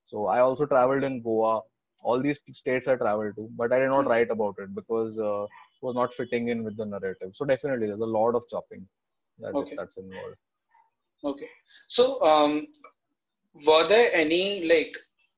So 0.05 0.27
i 0.27 0.39
also 0.39 0.65
traveled 0.65 1.03
in 1.03 1.21
goa. 1.21 1.61
All 2.03 2.19
these 2.19 2.39
states 2.51 2.87
i 2.87 2.95
traveled 2.95 3.35
to 3.35 3.49
but 3.55 3.71
i 3.71 3.79
did 3.79 3.91
not 3.91 4.07
write 4.07 4.31
about 4.31 4.55
it 4.59 4.73
because 4.75 5.19
uh, 5.19 5.43
it 5.43 5.81
was 5.81 5.95
not 5.95 6.13
fitting 6.13 6.47
in 6.49 6.63
with 6.63 6.77
the 6.77 6.85
narrative. 6.85 7.31
So 7.33 7.45
definitely 7.45 7.87
there's 7.87 7.99
a 7.99 8.15
lot 8.19 8.33
of 8.35 8.43
chopping 8.49 8.87
that 9.39 9.53
okay. 9.53 9.71
is, 9.71 9.77
that's 9.77 9.97
involved 9.97 10.37
okay 11.23 11.49
so 11.87 12.21
um 12.23 12.67
were 13.67 13.87
there 13.87 14.09
any 14.13 14.65
like 14.65 14.97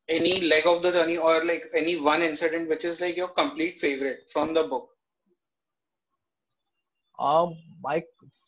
any 0.10 0.42
leg 0.42 0.66
of 0.68 0.82
the 0.82 0.92
journey 0.92 1.18
or 1.18 1.44
like 1.46 1.66
any 1.74 1.96
one 1.98 2.22
incident 2.22 2.70
which 2.70 2.86
is 2.86 3.00
like 3.02 3.16
your 3.16 3.30
complete 3.30 3.80
favorite 3.80 4.20
from 4.32 4.54
the 4.54 4.64
book 4.64 4.90
um, 7.20 7.56
my 7.82 8.04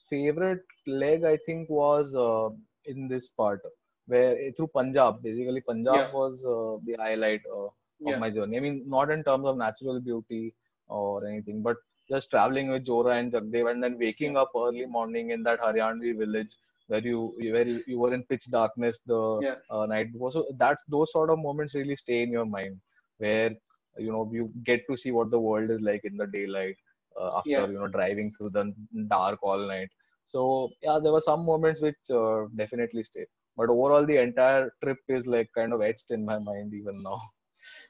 favorite 0.10 0.66
leg, 0.88 1.24
I 1.24 1.38
think, 1.46 1.70
was 1.70 2.16
uh, 2.16 2.50
in 2.86 3.08
this 3.08 3.28
part 3.28 3.62
where 4.08 4.38
eh, 4.38 4.52
through 4.56 4.68
Punjab. 4.68 5.22
Basically, 5.24 5.62
Punjab 5.62 5.96
yeah. 5.96 6.12
was 6.12 6.46
uh, 6.46 6.82
the 6.86 6.96
highlight 7.00 7.42
uh, 7.52 7.66
of 7.66 7.72
yeah. 8.00 8.18
my 8.18 8.30
journey. 8.30 8.58
I 8.58 8.60
mean, 8.60 8.84
not 8.88 9.10
in 9.12 9.24
terms 9.24 9.46
of 9.46 9.58
natural 9.58 10.00
beauty 10.00 10.54
or 10.88 11.26
anything, 11.26 11.62
but 11.62 11.78
just 12.10 12.30
traveling 12.30 12.70
with 12.70 12.86
Jora 12.86 13.20
and 13.20 13.32
Jagdev 13.32 13.72
and 13.72 13.82
then 13.84 13.98
waking 13.98 14.34
yeah. 14.34 14.42
up 14.42 14.52
early 14.56 14.86
morning 14.86 15.32
in 15.32 15.44
that 15.44 15.62
Haryanvi 15.62 16.18
village 16.18 16.56
where 16.88 17.02
you 17.02 17.34
where 17.40 17.68
you, 17.68 17.84
you 17.88 18.00
were 18.00 18.14
in 18.14 18.24
pitch 18.24 18.46
darkness 18.50 19.00
the 19.06 19.40
yeah. 19.42 19.56
uh, 19.70 19.86
night 19.86 20.14
before. 20.14 20.32
So 20.32 20.46
that 20.58 20.78
those 20.88 21.12
sort 21.12 21.30
of 21.30 21.40
moments 21.40 21.76
really 21.76 21.96
stay 21.96 22.24
in 22.24 22.32
your 22.32 22.46
mind 22.46 22.80
where 23.18 23.52
you 23.98 24.12
know 24.12 24.30
you 24.32 24.52
get 24.64 24.82
to 24.90 24.98
see 24.98 25.12
what 25.12 25.32
the 25.32 25.40
world 25.40 25.70
is 25.70 25.82
like 25.82 26.04
in 26.04 26.18
the 26.18 26.28
daylight 26.28 26.76
uh, 27.20 27.38
after 27.38 27.50
yeah. 27.50 27.66
you 27.68 27.80
know 27.80 27.88
driving 27.88 28.32
through 28.32 28.50
the 28.50 28.74
dark 29.08 29.40
all 29.42 29.68
night 29.68 29.90
so 30.26 30.70
yeah 30.82 31.00
there 31.02 31.12
were 31.12 31.22
some 31.22 31.46
moments 31.46 31.82
which 31.82 31.96
uh, 32.12 32.46
definitely 32.56 33.04
stay 33.04 33.26
but 33.58 33.70
overall 33.70 34.06
the 34.06 34.18
entire 34.18 34.72
trip 34.84 34.98
is 35.08 35.26
like 35.28 35.50
kind 35.56 35.74
of 35.74 35.82
etched 35.82 36.10
in 36.10 36.26
my 36.26 36.38
mind 36.40 36.74
even 36.74 37.02
now 37.04 37.22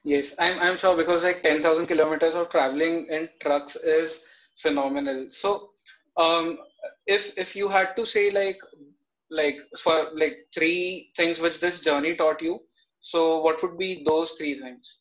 yes 0.04 0.34
i'm, 0.38 0.58
I'm 0.60 0.76
sure 0.76 0.96
because 0.96 1.24
like 1.24 1.42
10000 1.42 1.86
kilometers 1.86 2.34
of 2.34 2.48
traveling 2.50 3.06
in 3.10 3.28
trucks 3.40 3.76
is 3.76 4.24
phenomenal 4.56 5.26
so 5.28 5.70
um 6.16 6.58
if 7.06 7.36
if 7.36 7.56
you 7.56 7.68
had 7.68 7.96
to 7.96 8.06
say 8.06 8.30
like 8.30 8.58
like 9.30 9.56
for 9.82 10.10
like 10.14 10.38
three 10.54 11.10
things 11.16 11.40
which 11.40 11.60
this 11.60 11.80
journey 11.80 12.14
taught 12.14 12.40
you 12.40 12.60
so 13.00 13.40
what 13.42 13.62
would 13.62 13.76
be 13.78 14.02
those 14.04 14.32
three 14.32 14.60
things 14.60 15.00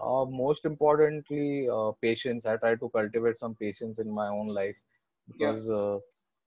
uh, 0.00 0.24
most 0.24 0.64
importantly, 0.64 1.68
uh, 1.68 1.92
patience. 2.00 2.46
I 2.46 2.56
try 2.56 2.76
to 2.76 2.88
cultivate 2.88 3.38
some 3.38 3.54
patience 3.54 3.98
in 3.98 4.10
my 4.10 4.28
own 4.28 4.48
life 4.48 4.76
because 5.30 5.66
yeah. 5.68 5.74
uh, 5.74 5.98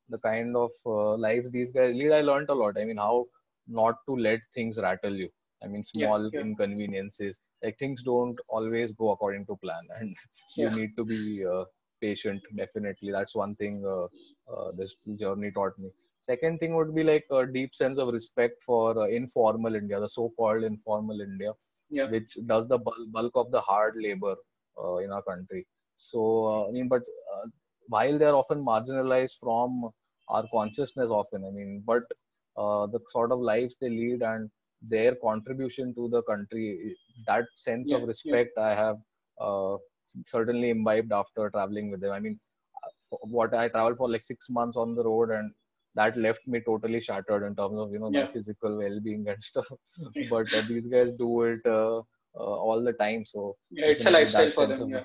the 0.10 0.18
kind 0.20 0.56
of 0.56 0.72
uh, 0.86 1.16
lives 1.16 1.52
these 1.52 1.72
guys 1.72 1.96
lead, 1.96 2.12
I 2.12 2.22
learned 2.22 2.50
a 2.50 2.54
lot. 2.54 2.78
I 2.78 2.86
mean, 2.86 2.98
how 2.98 3.28
not 3.68 3.96
to 4.08 4.16
let 4.16 4.40
things 4.54 4.78
rattle 4.80 5.16
you. 5.16 5.30
I 5.64 5.68
mean, 5.68 5.84
small 5.84 6.24
yeah, 6.24 6.30
yeah. 6.34 6.42
inconveniences. 6.42 7.40
Like 7.64 7.78
things 7.78 8.04
don't 8.04 8.38
always 8.50 8.92
go 8.92 9.12
according 9.12 9.46
to 9.48 9.56
plan, 9.58 9.88
and 10.00 10.16
you 10.56 10.70
need 10.72 10.96
to 10.98 11.06
be 11.06 11.46
uh, 11.46 11.66
patient. 12.06 12.44
Definitely, 12.56 13.12
that's 13.12 13.36
one 13.36 13.56
thing 13.56 13.86
uh, 14.52 14.72
this 14.78 14.96
journey 15.20 15.52
taught 15.52 15.78
me. 15.80 15.90
Second 16.22 16.60
thing 16.60 16.76
would 16.76 16.96
be 16.96 17.04
like 17.04 17.26
a 17.32 17.46
deep 17.46 17.76
sense 17.76 18.00
of 18.00 18.10
respect 18.14 18.64
for 18.64 19.08
informal 19.10 19.76
India, 19.76 20.00
the 20.00 20.10
so-called 20.10 20.64
informal 20.64 21.22
India 21.22 21.54
yeah. 21.90 22.10
which 22.10 22.38
does 22.48 22.68
the 22.68 22.78
bulk 23.16 23.32
of 23.36 23.52
the 23.52 23.62
hard 23.62 23.96
labor 23.98 24.36
uh, 24.82 24.98
in 24.98 25.12
our 25.12 25.22
country. 25.24 25.66
So, 25.98 26.46
uh, 26.46 26.68
I 26.70 26.72
mean, 26.72 26.88
but 26.90 27.02
uh, 27.34 27.48
while 27.88 28.18
they 28.18 28.26
are 28.26 28.36
often 28.36 28.64
marginalized 28.64 29.38
from 29.42 29.90
our 30.30 30.46
consciousness, 30.54 31.10
often, 31.10 31.46
I 31.46 31.52
mean, 31.52 31.84
but 31.86 32.04
uh, 32.58 32.88
the 32.88 33.00
sort 33.12 33.32
of 33.32 33.40
lives 33.40 33.78
they 33.80 33.90
lead 33.90 34.22
and 34.22 34.50
their 34.82 35.16
contribution 35.16 35.94
to 35.96 36.10
the 36.10 36.24
country, 36.24 36.96
that 37.28 37.46
sense 37.58 37.92
Yeah, 37.92 37.98
of 37.98 38.04
yeah. 38.24 38.38
respect 38.38 38.58
I 38.58 38.76
have 38.76 38.98
uh, 39.40 39.78
certainly 40.26 40.70
imbibed 40.70 41.12
after 41.12 41.50
traveling 41.50 41.92
with 41.92 42.02
them. 42.02 42.12
I 42.12 42.20
mean, 42.20 42.40
uh, 42.84 43.18
what 43.24 43.54
I 43.54 43.68
traveled 43.70 43.98
for 43.98 44.10
like 44.10 44.24
six 44.24 44.50
months 44.50 44.78
on 44.78 44.96
the 44.96 45.04
road 45.04 45.32
and 45.32 45.52
that 45.96 46.18
left 46.18 46.48
me 46.48 46.62
totally 46.62 47.02
shattered 47.02 47.44
in 47.44 47.56
terms 47.56 47.78
of 47.80 47.92
you 47.92 48.00
know 48.00 48.10
Yeah. 48.10 48.22
my 48.22 48.26
physical 48.34 48.78
well-being 48.78 49.28
and 49.28 49.44
stuff. 49.44 49.68
But 50.30 50.54
uh, 50.54 50.62
these 50.68 50.88
guys 50.88 51.14
do 51.18 51.42
it 51.44 51.62
uh, 51.66 52.00
uh, 52.00 52.56
all 52.68 52.84
the 52.84 52.94
time, 52.94 53.26
so 53.26 53.56
Yeah, 53.72 53.88
it's 53.88 54.06
a 54.06 54.12
lifestyle 54.12 54.52
for 54.52 54.68
them. 54.68 54.82
of 54.82 54.90
Yeah. 54.90 55.04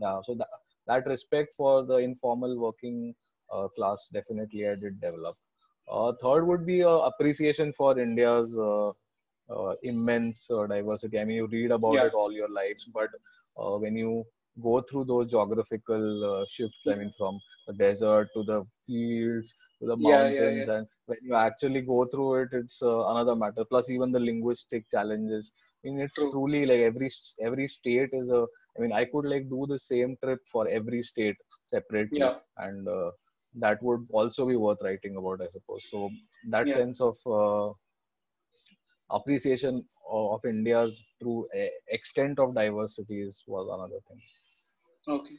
yeah 0.00 0.20
so 0.26 0.34
that, 0.34 0.48
that 0.86 1.06
respect 1.06 1.50
for 1.56 1.84
the 1.84 1.96
informal 1.96 2.58
working 2.58 3.14
uh, 3.52 3.68
class 3.76 4.08
definitely 4.12 4.68
i 4.68 4.74
did 4.74 5.00
develop 5.00 5.36
uh, 5.90 6.12
third 6.22 6.46
would 6.46 6.64
be 6.66 6.82
uh, 6.82 6.98
appreciation 7.10 7.72
for 7.72 7.98
india's 7.98 8.56
uh, 8.58 8.88
uh, 9.54 9.74
immense 9.82 10.50
uh, 10.50 10.66
diversity 10.66 11.18
i 11.20 11.24
mean 11.24 11.36
you 11.36 11.46
read 11.58 11.70
about 11.70 12.02
Yeah. 12.02 12.08
it 12.08 12.12
all 12.14 12.32
your 12.32 12.50
lives 12.60 12.86
but 12.92 13.08
uh, 13.60 13.76
when 13.78 13.96
you 13.96 14.24
go 14.62 14.80
through 14.90 15.04
those 15.04 15.30
geographical 15.30 16.04
uh, 16.32 16.44
shifts 16.54 16.86
i 16.88 16.94
mean 17.00 17.12
from 17.18 17.40
the 17.66 17.74
desert 17.82 18.28
to 18.34 18.42
the 18.50 18.58
fields 18.86 19.54
to 19.80 19.86
the 19.90 19.96
Yeah, 19.96 20.28
yeah, 20.28 20.50
mountains 20.50 20.66
and 20.68 20.86
when 21.06 21.18
you 21.22 21.34
actually 21.34 21.82
go 21.82 22.04
through 22.12 22.30
it 22.42 22.48
it's 22.60 22.80
uh, 22.82 23.00
another 23.12 23.34
matter 23.44 23.64
plus 23.70 23.90
even 23.90 24.12
the 24.12 24.20
linguistic 24.30 24.88
challenges 24.90 25.52
I 25.84 25.88
mean, 25.88 26.00
it's 26.00 26.26
True. 26.26 26.32
truly 26.32 26.66
like 26.66 26.80
every 26.80 27.10
every 27.40 27.66
state 27.68 28.10
is 28.12 28.28
a. 28.30 28.46
I 28.76 28.80
mean, 28.82 28.92
I 28.92 29.04
could 29.04 29.24
like 29.26 29.48
do 29.48 29.66
the 29.68 29.78
same 29.78 30.16
trip 30.22 30.40
for 30.52 30.66
every 30.68 31.02
state 31.02 31.36
separately, 31.64 32.30
Yeah. 32.30 32.58
and 32.58 32.86
uh, 32.88 33.10
that 33.56 33.82
would 33.82 34.00
also 34.12 34.46
be 34.46 34.56
worth 34.56 34.78
writing 34.82 35.16
about, 35.16 35.40
I 35.42 35.48
suppose. 35.48 35.86
So 35.90 36.10
that 36.50 36.68
Yeah. 36.68 36.78
sense 36.78 37.00
of 37.00 37.16
uh, 37.26 37.72
appreciation 39.10 39.84
of 40.10 40.44
India's 40.44 40.98
true 41.22 41.48
extent 41.88 42.38
of 42.38 42.54
diversity 42.54 43.22
is 43.22 43.42
was 43.46 43.68
another 43.72 44.00
thing. 44.08 44.20
Okay. 45.08 45.38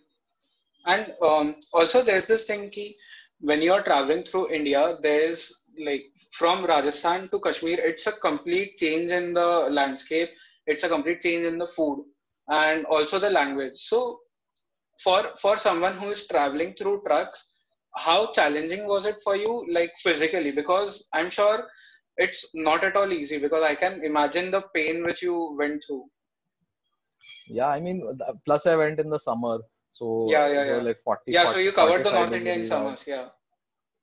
And 0.85 1.13
um, 1.21 1.55
also, 1.73 2.01
there's 2.01 2.27
this 2.27 2.45
thing 2.45 2.69
ki 2.69 2.95
when 3.39 3.61
you're 3.61 3.83
traveling 3.83 4.23
through 4.23 4.51
India, 4.51 4.97
there's 5.01 5.63
like 5.83 6.03
from 6.31 6.65
Rajasthan 6.65 7.29
to 7.29 7.39
Kashmir, 7.39 7.79
it's 7.79 8.07
a 8.07 8.11
complete 8.11 8.77
change 8.77 9.11
in 9.11 9.33
the 9.33 9.67
landscape. 9.69 10.29
It's 10.67 10.83
a 10.83 10.89
complete 10.89 11.21
change 11.21 11.45
in 11.45 11.57
the 11.57 11.67
food 11.67 12.05
and 12.49 12.85
also 12.85 13.19
the 13.19 13.29
language. 13.29 13.73
So, 13.75 14.19
for 15.03 15.23
for 15.41 15.57
someone 15.57 15.93
who 15.93 16.11
is 16.11 16.27
traveling 16.27 16.73
through 16.73 17.01
trucks, 17.05 17.55
how 17.95 18.31
challenging 18.31 18.85
was 18.85 19.05
it 19.05 19.17
for 19.23 19.35
you, 19.35 19.65
like 19.69 19.91
physically? 19.97 20.51
Because 20.51 21.07
I'm 21.13 21.29
sure 21.29 21.67
it's 22.17 22.53
not 22.53 22.83
at 22.83 22.95
all 22.95 23.11
easy. 23.11 23.39
Because 23.39 23.63
I 23.63 23.75
can 23.75 24.03
imagine 24.03 24.51
the 24.51 24.61
pain 24.73 25.03
which 25.03 25.21
you 25.21 25.55
went 25.57 25.83
through. 25.85 26.05
Yeah, 27.47 27.67
I 27.67 27.79
mean, 27.79 28.01
plus 28.45 28.65
I 28.65 28.75
went 28.75 28.99
in 28.99 29.09
the 29.09 29.19
summer, 29.19 29.59
so 29.91 30.29
Yeah, 30.29 30.47
yeah, 30.47 30.65
yeah. 30.65 30.81
like 30.81 30.99
40, 30.99 31.31
Yeah. 31.31 31.45
So 31.45 31.59
you 31.59 31.71
covered 31.71 32.03
the 32.03 32.11
North 32.11 32.33
indian 32.33 32.65
summers. 32.65 33.03
Yeah. 33.07 33.29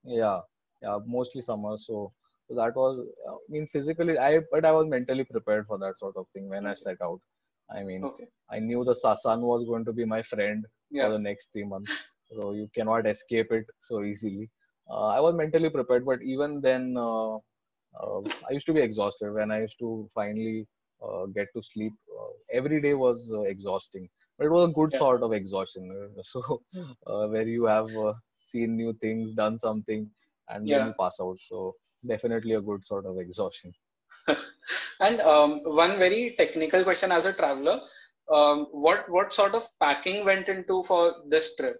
yeah 0.04 0.40
yeah 0.82 0.98
mostly 1.06 1.42
summer 1.42 1.76
so, 1.78 2.12
so 2.48 2.54
that 2.54 2.74
was 2.74 2.98
i 3.30 3.34
mean 3.48 3.66
physically 3.72 4.16
i 4.18 4.40
but 4.52 4.64
i 4.64 4.72
was 4.72 4.86
mentally 4.86 5.24
prepared 5.24 5.66
for 5.66 5.78
that 5.78 5.98
sort 5.98 6.16
of 6.16 6.26
thing 6.32 6.48
when 6.48 6.66
i 6.66 6.74
set 6.74 7.00
out 7.02 7.20
i 7.76 7.82
mean 7.82 8.08
Okay. 8.08 8.26
i 8.50 8.58
knew 8.58 8.84
the 8.84 8.94
sa- 8.94 9.14
sun 9.14 9.40
was 9.42 9.64
going 9.66 9.84
to 9.84 9.92
be 9.92 10.04
my 10.04 10.22
friend 10.22 10.64
for 11.00 11.10
the 11.10 11.18
next 11.18 11.52
three 11.52 11.64
months 11.64 11.92
so 12.30 12.52
you 12.52 12.68
cannot 12.74 13.06
escape 13.06 13.50
it 13.52 13.66
so 13.80 14.02
easily 14.02 14.48
uh, 14.90 15.06
i 15.16 15.20
was 15.20 15.34
mentally 15.34 15.70
prepared 15.70 16.04
but 16.04 16.20
even 16.22 16.60
then 16.60 16.94
uh, 16.98 17.36
uh, 18.02 18.20
i 18.48 18.52
used 18.52 18.66
to 18.66 18.72
be 18.74 18.80
exhausted. 18.80 19.32
When 19.32 19.50
i 19.50 19.60
used 19.60 19.78
to 19.80 20.08
finally 20.14 20.66
uh, 21.04 21.26
get 21.34 21.48
to 21.54 21.62
sleep 21.62 21.94
uh, 22.18 22.30
every 22.52 22.80
day 22.80 22.94
was 22.94 23.30
uh, 23.34 23.42
exhausting. 23.42 24.08
But 24.38 24.46
it 24.46 24.50
was 24.50 24.68
a 24.70 24.72
good 24.72 24.92
Yeah. 24.92 25.02
sort 25.02 25.22
of 25.22 25.32
exhaustion. 25.32 25.90
So 26.22 26.62
uh, 27.06 27.26
where 27.28 27.46
you 27.56 27.64
have 27.66 27.88
uh, 27.96 28.14
seen 28.34 28.76
new 28.76 28.92
things 29.00 29.32
done 29.32 29.58
something 29.58 30.10
and 30.48 30.70
then 30.70 30.84
you 30.84 30.92
pass 30.92 31.18
out. 31.20 31.38
So 31.40 31.74
definitely 32.06 32.54
a 32.54 32.60
good 32.60 32.84
sort 32.84 33.06
of 33.06 33.18
exhaustion. 33.18 33.72
And 35.00 35.20
um, 35.20 35.60
one 35.64 35.98
very 35.98 36.34
technical 36.38 36.84
question 36.84 37.12
as 37.12 37.26
a 37.26 37.32
traveler, 37.32 37.80
um, 38.32 38.66
what 38.72 39.08
what 39.10 39.34
sort 39.34 39.54
of 39.54 39.66
packing 39.80 40.24
went 40.24 40.48
into 40.48 40.84
for 40.84 41.14
this 41.28 41.56
trip? 41.56 41.76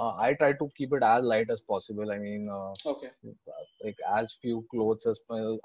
Uh, 0.00 0.14
i 0.26 0.34
try 0.34 0.52
to 0.62 0.68
keep 0.76 0.92
it 0.98 1.02
as 1.12 1.24
light 1.34 1.50
as 1.56 1.60
possible 1.74 2.10
i 2.12 2.18
mean 2.26 2.48
uh, 2.60 2.74
Okay. 2.86 3.10
like 3.84 3.96
as 4.18 4.36
few 4.42 4.64
clothes 4.70 5.06
as 5.06 5.18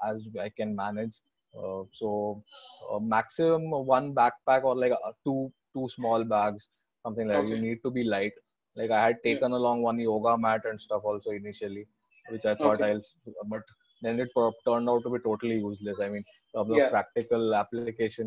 as 0.10 0.28
I 0.40 0.50
can 0.50 0.76
manage. 0.76 1.16
Uh, 1.58 1.84
so 1.94 2.44
uh, 2.92 3.00
maximum 3.00 3.70
one 3.70 4.14
backpack 4.14 4.64
or 4.64 4.76
like 4.76 4.92
uh, 4.94 5.12
two 5.26 5.52
two 5.74 5.88
small 5.90 6.24
bags, 6.24 6.70
something 7.04 7.28
like 7.28 7.40
that. 7.40 7.48
You 7.48 7.58
need 7.58 7.80
to 7.84 7.92
be 7.92 8.04
light. 8.04 8.34
Like 8.76 8.92
I 8.92 9.04
had 9.06 9.18
Yeah. 9.24 9.24
taken 9.24 9.52
along 9.52 9.82
one 9.84 10.00
yoga 10.00 10.38
mat 10.38 10.62
and 10.66 10.80
stuff 10.80 11.02
also 11.06 11.32
initially, 11.32 11.88
which 12.30 12.46
I 12.46 12.56
thought 12.56 12.82
Okay. 12.82 12.84
I'll, 12.84 13.02
but 13.48 13.62
then 14.02 14.20
it 14.20 14.30
turned 14.68 14.90
out 14.90 15.04
to 15.04 15.10
be 15.10 15.20
totally 15.24 15.58
useless. 15.58 15.98
I 16.02 16.10
mean, 16.10 16.24
of 16.56 16.68
the 16.68 16.80
Yeah. 16.80 16.90
practical 16.90 17.56
application, 17.56 18.26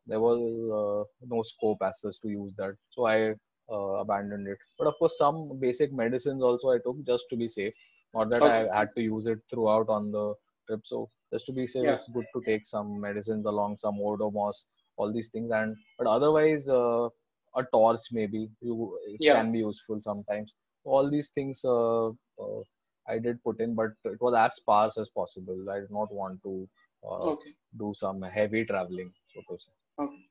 there 0.00 0.14
was 0.14 0.32
uh, 0.80 0.98
no 1.22 1.42
scope 1.42 1.78
as 1.82 2.00
such 2.00 2.20
to 2.22 2.28
use 2.28 2.52
that. 2.56 2.74
So 2.90 3.06
I 3.06 3.34
abandoned 3.74 4.48
it. 4.48 4.58
But 4.78 4.88
of 4.88 4.94
course, 4.98 5.16
some 5.18 5.58
basic 5.58 5.92
medicines 5.92 6.42
also 6.42 6.70
I 6.70 6.78
took 6.78 7.02
just 7.04 7.24
to 7.30 7.36
be 7.36 7.48
safe. 7.48 7.74
Not 8.14 8.30
that 8.30 8.42
Okay. 8.42 8.46
I 8.46 8.74
had 8.76 8.88
to 8.96 9.02
use 9.02 9.26
it 9.26 9.38
throughout 9.50 9.88
on 9.88 10.10
the 10.12 10.34
trip. 10.66 10.80
So 10.84 11.10
just 11.32 11.46
to 11.46 11.52
be 11.52 11.66
safe, 11.66 11.86
Yeah. 11.86 11.88
it's 11.88 12.08
good 12.08 12.26
to 12.34 12.42
take 12.44 12.66
some 12.66 13.00
medicines 13.00 13.46
along, 13.46 13.76
some 13.76 13.96
odomos, 13.98 14.64
all 14.96 15.12
these 15.12 15.28
things. 15.28 15.50
And 15.52 15.76
but 15.98 16.06
otherwise, 16.06 16.68
uh, 16.68 17.08
a 17.56 17.64
torch 17.72 18.00
maybe 18.12 18.50
you 18.60 18.98
it 19.06 19.20
Yeah. 19.20 19.30
can 19.30 19.52
be 19.52 19.58
useful 19.60 20.00
sometimes. 20.02 20.52
All 20.84 21.10
these 21.10 21.28
things 21.28 21.60
uh, 21.64 22.08
uh, 22.08 22.62
I 23.06 23.18
did 23.18 23.42
put 23.42 23.60
in, 23.60 23.74
but 23.74 23.90
it 24.04 24.20
was 24.20 24.34
as 24.34 24.54
sparse 24.56 24.96
as 24.98 25.08
possible. 25.10 25.70
I 25.70 25.80
did 25.80 25.90
not 25.90 26.12
want 26.12 26.42
to 26.44 26.68
uh, 27.08 27.32
Okay. 27.32 27.54
do 27.76 27.92
some 27.94 28.22
heavy 28.22 28.64
traveling, 28.64 29.12
so 29.34 29.42
to 29.48 29.58
say. 29.58 29.72
Okay. 29.98 30.24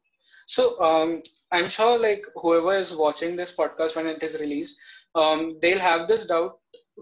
So 0.48 0.80
um, 0.82 1.22
I'm 1.52 1.70
sure 1.70 2.00
like 2.00 2.24
whoever 2.36 2.74
is 2.74 2.96
watching 2.96 3.36
this 3.36 3.56
podcast 3.56 3.96
when 3.96 4.08
it 4.08 4.22
is 4.24 4.40
released, 4.40 4.80
um, 5.16 5.58
they'll 5.62 5.80
have 5.80 6.08
this 6.08 6.26
doubt: 6.28 6.60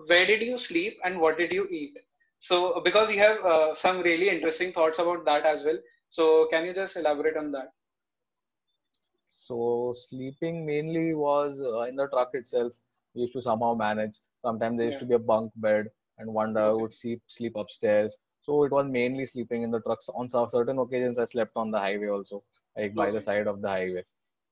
where 0.08 0.26
did 0.26 0.42
you 0.42 0.58
sleep 0.58 0.98
and 1.04 1.20
what 1.20 1.38
did 1.38 1.52
you 1.52 1.68
eat? 1.72 1.98
So 2.38 2.82
because 2.82 3.12
you 3.12 3.20
have 3.20 3.40
uh, 3.46 3.74
some 3.74 4.02
really 4.02 4.30
interesting 4.30 4.72
thoughts 4.72 5.00
about 5.00 5.26
that 5.26 5.46
as 5.46 5.64
well. 5.64 5.78
So 6.10 6.48
can 6.52 6.66
you 6.66 6.74
just 6.74 6.98
elaborate 6.98 7.38
on 7.38 7.52
that? 7.52 7.70
So 9.28 9.94
sleeping 9.98 10.66
mainly 10.66 11.14
was 11.14 11.60
uh, 11.62 11.82
in 11.82 11.96
the 11.96 12.08
truck 12.08 12.32
itself. 12.34 12.74
We 13.14 13.22
used 13.22 13.34
to 13.34 13.42
somehow 13.42 13.74
manage. 13.74 14.20
Sometimes 14.38 14.78
there 14.78 14.88
used 14.88 14.98
Yeah. 14.98 15.02
to 15.02 15.06
be 15.06 15.16
a 15.16 15.20
bunk 15.20 15.52
bed, 15.56 15.90
and 16.18 16.34
one 16.34 16.54
day 16.54 16.62
I 16.62 16.72
Okay. 16.72 16.84
would 16.84 16.94
sleep 16.94 17.22
sleep 17.28 17.56
upstairs. 17.56 18.16
So 18.42 18.64
it 18.64 18.72
was 18.72 18.88
mainly 18.88 19.26
sleeping 19.26 19.64
in 19.64 19.72
the 19.72 19.82
trucks. 19.82 20.10
On 20.10 20.28
some 20.30 20.50
certain 20.50 20.80
occasions, 20.80 21.18
I 21.20 21.26
slept 21.26 21.54
on 21.56 21.72
the 21.72 21.80
highway 21.80 22.08
also, 22.10 22.44
like 22.78 22.94
by 22.94 23.12
the 23.12 23.22
side 23.22 23.48
of 23.48 23.62
the 23.62 23.68
highway. 23.68 24.04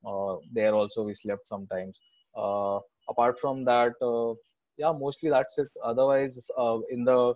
Uh, 0.06 0.38
there 0.52 0.74
also 0.74 1.04
we 1.04 1.16
slept 1.16 1.48
sometimes. 1.48 2.00
Uh, 2.36 2.80
apart 3.10 3.40
from 3.40 3.64
that, 3.66 3.94
uh, 4.02 4.34
yeah, 4.78 4.92
mostly 4.92 5.30
that's 5.30 5.58
it. 5.58 5.68
Otherwise, 5.84 6.50
uh, 6.58 6.80
in 6.90 7.04
the 7.04 7.34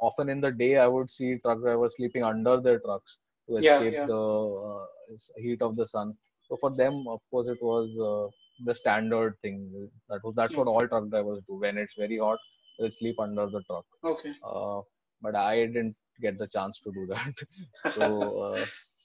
often 0.00 0.28
in 0.28 0.40
the 0.40 0.50
day, 0.50 0.76
I 0.78 0.86
would 0.86 1.10
see 1.10 1.38
truck 1.38 1.60
drivers 1.60 1.96
sleeping 1.96 2.24
under 2.24 2.60
their 2.60 2.80
trucks 2.80 3.18
to 3.48 3.56
escape 3.56 3.94
yeah. 3.94 4.06
the 4.06 4.14
uh, 4.16 5.16
heat 5.36 5.62
of 5.62 5.76
the 5.76 5.86
sun. 5.86 6.14
So 6.42 6.56
for 6.60 6.74
them, 6.74 7.06
of 7.08 7.20
course, 7.30 7.48
it 7.48 7.62
was 7.62 7.96
uh, 7.98 8.28
the 8.64 8.74
standard 8.74 9.36
thing. 9.42 9.88
That 10.08 10.22
was 10.24 10.34
that's 10.34 10.56
what 10.56 10.66
all 10.66 10.86
truck 10.86 11.08
drivers 11.08 11.40
do. 11.48 11.58
When 11.58 11.78
it's 11.78 11.94
very 11.94 12.18
hot, 12.18 12.38
they 12.78 12.90
sleep 12.90 13.20
under 13.20 13.46
the 13.46 13.62
truck. 13.62 13.84
Okay. 14.04 14.32
Uh, 14.44 14.80
but 15.20 15.36
I 15.36 15.66
didn't 15.66 15.96
get 16.20 16.38
the 16.38 16.48
chance 16.48 16.80
to 16.84 16.92
do 16.92 17.06
that. 17.06 17.94
so, 17.94 18.58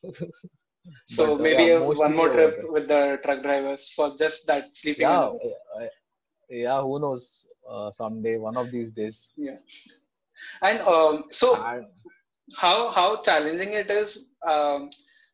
uh, 0.04 0.12
So 1.06 1.38
but, 1.38 1.40
uh, 1.40 1.44
maybe 1.44 1.70
yeah, 1.70 1.80
one 1.80 2.16
more 2.16 2.30
uh, 2.30 2.32
trip 2.32 2.60
with 2.64 2.88
the 2.88 3.20
truck 3.24 3.44
drivers 3.44 3.90
for 3.90 4.16
just 4.18 4.48
that 4.48 4.76
sleeping. 4.76 5.00
yeah, 5.02 5.28
uh, 5.28 5.88
yeah. 6.50 6.82
Who 6.82 7.00
knows? 7.00 7.46
Uh, 7.68 7.92
someday, 7.92 8.38
one 8.38 8.58
of 8.58 8.72
these 8.72 8.92
days. 8.92 9.34
Yeah. 9.38 9.58
And 10.62 10.80
um, 10.82 11.26
so 11.32 11.56
And, 11.56 11.86
how 12.56 12.90
how 12.92 13.22
challenging 13.22 13.74
it 13.74 13.90
is 13.92 14.30
um, 14.46 14.90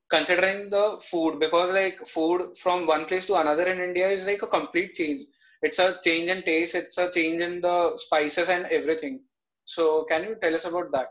considering 0.10 0.70
the 0.70 0.98
food 1.02 1.40
because 1.40 1.72
like 1.74 2.00
food 2.08 2.58
from 2.58 2.86
one 2.88 3.06
place 3.06 3.26
to 3.28 3.36
another 3.36 3.68
in 3.68 3.80
India 3.80 4.08
is 4.10 4.26
like 4.26 4.42
a 4.44 4.48
complete 4.48 4.96
change. 4.96 5.28
It's 5.62 5.80
a 5.80 6.00
change 6.04 6.30
in 6.30 6.44
taste. 6.44 6.76
It's 6.76 6.98
a 6.98 7.10
change 7.12 7.42
in 7.42 7.62
the 7.62 7.98
spices 7.98 8.50
and 8.50 8.66
everything. 8.68 9.22
So 9.66 10.04
can 10.06 10.24
you 10.24 10.36
tell 10.42 10.56
us 10.56 10.66
about 10.66 10.92
that? 10.94 11.08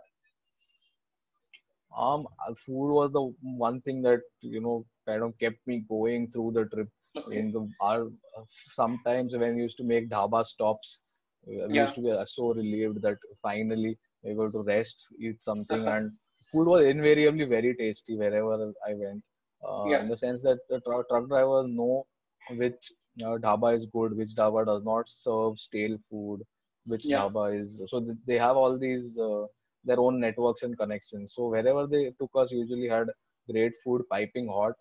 Um, 1.97 2.27
uh, 2.47 2.55
food 2.67 2.93
was 2.93 3.13
the 3.13 3.23
one 3.43 3.81
thing 3.83 4.03
that 4.03 4.21
you 4.41 4.61
know 4.61 4.85
kind 5.07 5.23
of 5.23 5.39
kept 5.39 5.59
me 5.67 5.85
going 5.89 6.31
through 6.33 6.53
the 6.53 6.65
trip. 6.67 6.89
In 7.31 7.53
the 7.53 7.69
our 7.81 8.07
uh, 8.07 8.45
sometimes 8.73 9.37
when 9.37 9.57
we 9.57 9.63
used 9.63 9.77
to 9.79 9.85
make 9.85 10.09
dhaba 10.11 10.45
stops 10.45 11.01
we 11.47 11.57
Yeah. 11.69 11.83
used 11.83 11.95
to 11.95 12.01
be 12.03 12.11
uh, 12.11 12.25
so 12.25 12.53
relieved 12.55 13.01
that 13.03 13.17
finally 13.43 13.99
we 14.23 14.35
were 14.35 14.47
able 14.47 14.53
to 14.53 14.63
rest, 14.63 15.07
eat 15.21 15.43
something, 15.43 15.87
and 15.89 16.13
food 16.51 16.67
was 16.67 16.85
invariably 16.85 17.45
very 17.45 17.75
tasty 17.75 18.17
wherever 18.19 18.73
I 18.87 18.95
went. 18.95 19.23
Uh, 19.67 19.95
yeah. 19.95 20.03
In 20.03 20.09
the 20.09 20.17
sense 20.17 20.43
that 20.43 20.59
the 20.69 20.81
truck, 20.81 21.09
truck 21.09 21.29
drivers 21.29 21.67
know 21.69 22.07
which 22.51 22.93
uh, 23.25 23.37
dhaba 23.39 23.75
is 23.77 23.87
good, 23.87 24.17
which 24.17 24.35
dhaba 24.37 24.65
does 24.67 24.83
not 24.85 25.09
serve 25.09 25.59
stale 25.59 25.97
food, 26.11 26.43
which 26.87 27.09
yeah. 27.09 27.17
dhaba 27.17 27.61
is. 27.61 27.83
So 27.89 28.01
they 28.27 28.39
have 28.39 28.57
all 28.57 28.79
these 28.79 29.17
uh, 29.19 29.45
their 29.85 30.01
own 30.01 30.21
networks 30.21 30.63
and 30.63 30.79
connections. 30.79 31.35
So 31.35 31.49
wherever 31.49 31.87
they 31.87 32.13
took 32.21 32.31
us, 32.35 32.51
usually 32.51 32.89
had 32.89 33.09
great 33.51 33.73
food, 33.85 34.03
piping 34.11 34.49
hot. 34.49 34.75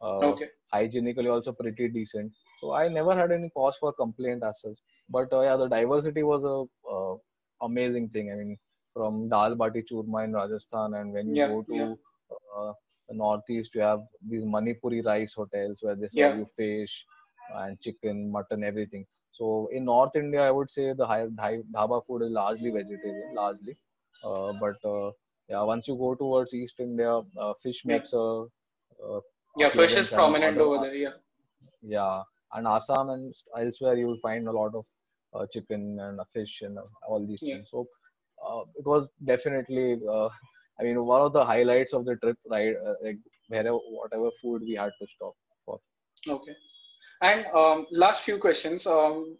Uh, 0.00 0.32
okay. 0.32 0.48
Hygienically 0.72 1.28
also 1.28 1.52
pretty 1.52 1.88
decent. 1.88 2.32
So 2.60 2.72
I 2.72 2.88
never 2.88 3.14
had 3.14 3.32
any 3.32 3.50
cause 3.50 3.76
for 3.78 3.92
complaint 3.92 4.42
as 4.42 4.60
such. 4.60 4.78
But 5.08 5.32
uh, 5.32 5.42
yeah, 5.42 5.56
the 5.56 5.68
diversity 5.68 6.22
was 6.22 6.42
a 6.44 6.92
uh, 6.92 7.16
amazing 7.64 8.08
thing. 8.10 8.32
I 8.32 8.36
mean, 8.36 8.56
from 8.94 9.28
dal 9.28 9.54
bati 9.54 9.82
churma 9.82 10.24
in 10.24 10.32
Rajasthan, 10.32 10.94
and 10.94 11.12
when 11.12 11.28
you 11.28 11.36
yeah, 11.36 11.48
go 11.48 11.62
to 11.62 11.74
yeah. 11.74 11.94
uh, 12.56 12.72
the 13.08 13.16
northeast, 13.16 13.74
you 13.74 13.80
have 13.80 14.00
these 14.28 14.44
Manipuri 14.44 15.04
rice 15.04 15.34
hotels 15.34 15.78
where 15.80 15.94
they 15.94 16.08
serve 16.08 16.14
yeah. 16.14 16.36
you 16.36 16.48
fish 16.56 17.04
and 17.56 17.80
chicken, 17.80 18.30
mutton, 18.30 18.64
everything. 18.64 19.06
So 19.32 19.68
in 19.72 19.84
North 19.86 20.14
India, 20.14 20.42
I 20.42 20.50
would 20.50 20.70
say 20.70 20.92
the 20.92 21.06
high, 21.06 21.26
dhaba 21.74 22.04
food 22.06 22.22
is 22.22 22.30
largely 22.30 22.70
vegetarian, 22.70 23.34
largely. 23.34 23.76
Uh, 24.24 24.52
but 24.60 24.76
uh, 24.88 25.10
yeah, 25.48 25.62
once 25.62 25.88
you 25.88 25.96
go 25.96 26.14
towards 26.14 26.54
East 26.54 26.74
India, 26.78 27.20
uh, 27.40 27.52
fish 27.62 27.82
makes 27.84 28.12
a 28.12 28.44
yeah, 29.56 29.68
fish 29.68 29.96
is 29.96 30.08
prominent 30.08 30.58
over 30.58 30.78
there. 30.78 30.94
Yeah. 30.94 31.10
Yeah, 31.82 32.22
and 32.54 32.66
Assam 32.66 33.10
and 33.10 33.34
elsewhere 33.58 33.96
you 33.96 34.06
will 34.06 34.20
find 34.22 34.46
a 34.46 34.52
lot 34.52 34.74
of 34.74 34.84
uh, 35.34 35.46
chicken 35.52 35.98
and 36.00 36.20
fish 36.32 36.60
and 36.62 36.78
all 37.06 37.26
these 37.26 37.40
yeah. 37.42 37.56
things. 37.56 37.68
So 37.70 37.86
uh, 38.46 38.62
it 38.76 38.86
was 38.86 39.08
definitely, 39.24 40.00
uh, 40.08 40.28
I 40.80 40.84
mean, 40.84 41.04
one 41.04 41.20
of 41.20 41.32
the 41.32 41.44
highlights 41.44 41.92
of 41.92 42.04
the 42.04 42.16
trip, 42.16 42.36
right? 42.48 42.74
like 43.02 43.18
wherever, 43.48 43.76
whatever 43.76 44.30
food 44.40 44.62
we 44.62 44.74
had 44.74 44.92
to 45.00 45.06
stop 45.16 45.34
for. 45.66 45.80
Okay. 46.28 46.54
And 47.20 47.46
um, 47.54 47.86
last 47.90 48.22
few 48.22 48.38
questions. 48.38 48.86
Um, 48.86 49.36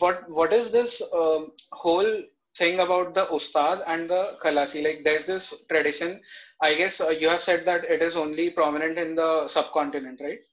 what 0.00 0.28
what 0.28 0.52
is 0.52 0.72
this 0.72 1.02
um, 1.14 1.52
whole 1.72 2.22
thing 2.58 2.80
about 2.80 3.14
the 3.14 3.26
ustad 3.36 3.82
and 3.92 4.08
the 4.08 4.22
khalasi 4.42 4.82
like 4.86 5.00
there's 5.06 5.26
this 5.26 5.46
tradition 5.70 6.20
i 6.62 6.74
guess 6.80 7.00
uh, 7.00 7.08
you 7.08 7.28
have 7.28 7.42
said 7.48 7.64
that 7.64 7.84
it 7.84 8.02
is 8.08 8.16
only 8.24 8.50
prominent 8.50 8.98
in 9.04 9.14
the 9.14 9.30
subcontinent 9.56 10.20
right 10.26 10.44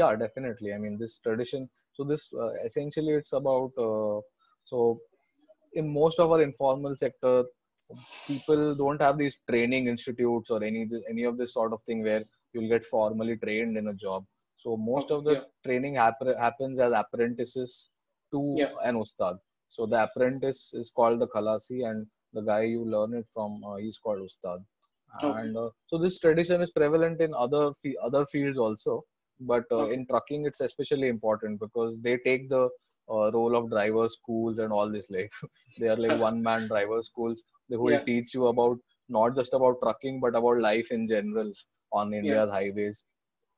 yeah 0.00 0.14
definitely 0.24 0.72
i 0.72 0.78
mean 0.84 0.98
this 0.98 1.18
tradition 1.26 1.68
so 1.94 2.04
this 2.04 2.28
uh, 2.42 2.52
essentially 2.68 3.14
it's 3.20 3.34
about 3.42 3.72
uh, 3.88 4.18
so 4.64 4.98
in 5.74 5.92
most 6.00 6.18
of 6.18 6.30
our 6.32 6.42
informal 6.42 6.96
sector 6.96 7.44
people 8.26 8.74
don't 8.74 9.00
have 9.06 9.18
these 9.18 9.36
training 9.48 9.86
institutes 9.86 10.50
or 10.50 10.62
any 10.64 10.82
any 11.12 11.24
of 11.30 11.36
this 11.40 11.52
sort 11.58 11.72
of 11.72 11.80
thing 11.86 12.02
where 12.02 12.22
you'll 12.52 12.72
get 12.74 12.84
formally 12.84 13.36
trained 13.44 13.76
in 13.80 13.88
a 13.88 13.94
job 14.06 14.24
so 14.62 14.76
most 14.76 15.10
okay, 15.10 15.14
of 15.16 15.24
the 15.24 15.34
yeah. 15.34 15.46
training 15.66 15.94
hap- 16.02 16.38
happens 16.38 16.78
as 16.78 16.92
apprentices 17.02 17.72
to 18.32 18.40
yeah. 18.58 18.72
an 18.90 18.96
ustad 19.02 19.36
so 19.72 19.86
the 19.86 20.02
apprentice 20.04 20.70
is 20.74 20.90
called 20.94 21.18
the 21.18 21.26
Khalasi, 21.28 21.88
and 21.88 22.06
the 22.34 22.42
guy 22.42 22.62
you 22.64 22.84
learn 22.84 23.14
it 23.14 23.26
from, 23.32 23.62
uh, 23.64 23.76
he's 23.76 23.96
called 23.96 24.20
Ustad. 24.20 24.62
Okay. 25.16 25.40
And 25.40 25.56
uh, 25.56 25.70
so 25.86 25.96
this 25.96 26.18
tradition 26.18 26.60
is 26.60 26.70
prevalent 26.70 27.22
in 27.22 27.32
other 27.32 27.70
other 28.02 28.26
fields 28.26 28.58
also, 28.58 29.02
but 29.40 29.64
uh, 29.70 29.84
okay. 29.84 29.94
in 29.94 30.06
trucking 30.06 30.44
it's 30.44 30.60
especially 30.60 31.08
important 31.08 31.58
because 31.58 31.98
they 32.02 32.18
take 32.18 32.50
the 32.50 32.68
uh, 33.10 33.30
role 33.32 33.56
of 33.56 33.70
driver 33.70 34.08
schools 34.10 34.58
and 34.58 34.72
all 34.72 34.90
this. 34.90 35.06
Like 35.08 35.32
they 35.78 35.88
are 35.88 35.96
like 35.96 36.20
one 36.28 36.42
man 36.42 36.68
driver 36.68 37.02
schools. 37.02 37.42
They 37.70 37.76
will 37.76 37.92
yeah. 37.92 38.04
teach 38.04 38.34
you 38.34 38.48
about 38.48 38.78
not 39.08 39.34
just 39.34 39.54
about 39.54 39.80
trucking 39.82 40.20
but 40.20 40.34
about 40.34 40.60
life 40.60 40.90
in 40.90 41.06
general 41.06 41.50
on 41.92 42.12
India's 42.12 42.48
yeah. 42.48 42.58
highways 42.58 43.02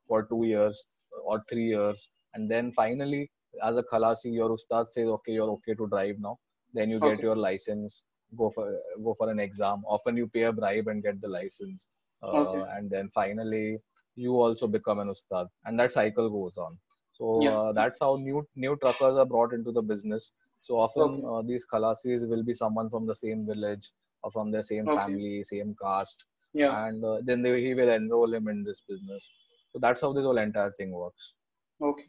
for 0.07 0.23
two 0.23 0.43
years 0.45 0.81
or 1.25 1.43
three 1.49 1.67
years, 1.67 2.07
and 2.33 2.49
then 2.49 2.71
finally 2.71 3.29
as 3.63 3.77
a 3.77 3.83
khalasi 3.83 4.33
your 4.33 4.51
ustad 4.51 4.89
says 4.89 5.07
okay 5.07 5.33
you're 5.33 5.49
okay 5.49 5.73
to 5.75 5.87
drive 5.87 6.19
now. 6.19 6.37
Then 6.73 6.89
you 6.89 6.99
get 6.99 7.13
okay. 7.13 7.23
your 7.23 7.35
license 7.35 8.03
go 8.37 8.51
for 8.53 8.79
go 9.03 9.15
for 9.17 9.29
an 9.29 9.39
exam. 9.39 9.83
Often 9.87 10.17
you 10.17 10.27
pay 10.27 10.43
a 10.43 10.51
bribe 10.51 10.87
and 10.87 11.03
get 11.03 11.21
the 11.21 11.27
license. 11.27 11.87
Uh, 12.23 12.27
okay. 12.27 12.71
and 12.77 12.89
then 12.89 13.09
finally 13.13 13.77
you 14.15 14.33
also 14.33 14.67
become 14.67 14.99
an 14.99 15.09
ustad. 15.09 15.47
And 15.65 15.79
that 15.79 15.93
cycle 15.93 16.29
goes 16.29 16.57
on. 16.57 16.77
So 17.13 17.41
yeah. 17.41 17.51
uh, 17.51 17.71
that's 17.71 17.99
how 17.99 18.15
new 18.15 18.47
new 18.55 18.75
truckers 18.77 19.17
are 19.17 19.25
brought 19.25 19.53
into 19.53 19.71
the 19.71 19.81
business. 19.81 20.31
So 20.61 20.77
often 20.77 21.03
okay. 21.03 21.27
uh, 21.31 21.41
these 21.49 21.65
khalasis 21.71 22.27
will 22.27 22.43
be 22.43 22.53
someone 22.53 22.89
from 22.89 23.05
the 23.05 23.15
same 23.15 23.45
village 23.45 23.91
or 24.23 24.31
from 24.31 24.51
the 24.51 24.63
same 24.63 24.85
family 24.85 25.43
same 25.43 25.75
caste. 25.81 26.23
Yeah. 26.53 26.87
and 26.87 27.03
uh, 27.03 27.17
then 27.21 27.41
they, 27.41 27.61
he 27.61 27.73
will 27.73 27.89
enroll 27.89 28.33
him 28.33 28.47
in 28.47 28.63
this 28.63 28.81
business. 28.87 29.29
So 29.73 29.79
that's 29.79 29.99
how 29.99 30.13
this 30.13 30.23
whole 30.23 30.37
entire 30.37 30.71
thing 30.71 30.91
works. 30.91 31.33
Okay 31.81 32.05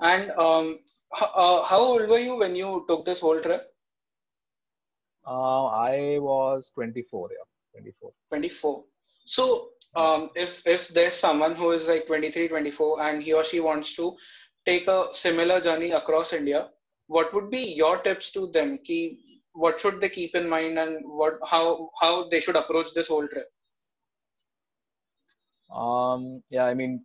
and 0.00 0.30
um, 0.32 0.78
uh, 1.20 1.62
how 1.64 1.78
old 1.80 2.08
were 2.08 2.18
you 2.18 2.38
when 2.38 2.56
you 2.56 2.84
took 2.88 3.04
this 3.04 3.20
whole 3.20 3.40
trip? 3.40 3.66
Uh, 5.26 5.66
I 5.66 6.18
was 6.18 6.70
24. 6.74 7.30
Yeah, 7.32 7.80
24. 7.80 8.12
24. 8.28 8.84
So 9.24 9.70
um, 9.94 10.30
if 10.34 10.66
if 10.66 10.88
there's 10.88 11.14
someone 11.14 11.54
who 11.54 11.70
is 11.72 11.86
like 11.86 12.06
23, 12.06 12.48
24, 12.48 13.02
and 13.02 13.22
he 13.22 13.32
or 13.32 13.44
she 13.44 13.60
wants 13.60 13.94
to 13.96 14.16
take 14.66 14.88
a 14.88 15.06
similar 15.12 15.60
journey 15.60 15.92
across 15.92 16.32
India, 16.32 16.68
what 17.06 17.32
would 17.34 17.50
be 17.50 17.60
your 17.60 17.98
tips 17.98 18.32
to 18.32 18.50
them? 18.52 18.78
Key, 18.78 19.42
what 19.52 19.80
should 19.80 20.00
they 20.00 20.08
keep 20.08 20.34
in 20.34 20.48
mind, 20.48 20.78
and 20.78 20.98
what 21.04 21.38
how 21.44 21.90
how 22.00 22.28
they 22.28 22.40
should 22.40 22.56
approach 22.56 22.94
this 22.94 23.08
whole 23.08 23.28
trip? 23.28 23.48
Um, 25.74 26.42
yeah, 26.50 26.64
I 26.64 26.74
mean, 26.74 27.04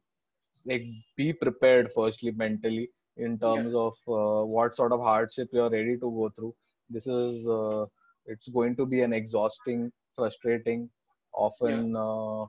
like 0.65 0.83
be 1.15 1.31
prepared 1.33 1.91
firstly 1.93 2.31
mentally 2.31 2.89
in 3.17 3.37
terms 3.39 3.73
yeah. 3.73 3.79
of 3.79 3.93
uh, 4.07 4.45
what 4.45 4.75
sort 4.75 4.91
of 4.91 4.99
hardship 4.99 5.49
you 5.51 5.61
are 5.61 5.69
ready 5.69 5.95
to 5.95 6.11
go 6.19 6.31
through 6.35 6.53
this 6.89 7.07
is 7.07 7.47
uh, 7.47 7.85
it's 8.25 8.47
going 8.49 8.75
to 8.75 8.85
be 8.85 9.01
an 9.01 9.13
exhausting 9.13 9.91
frustrating 10.15 10.89
often 11.33 11.91
yeah. 11.91 11.99
Uh, 11.99 12.45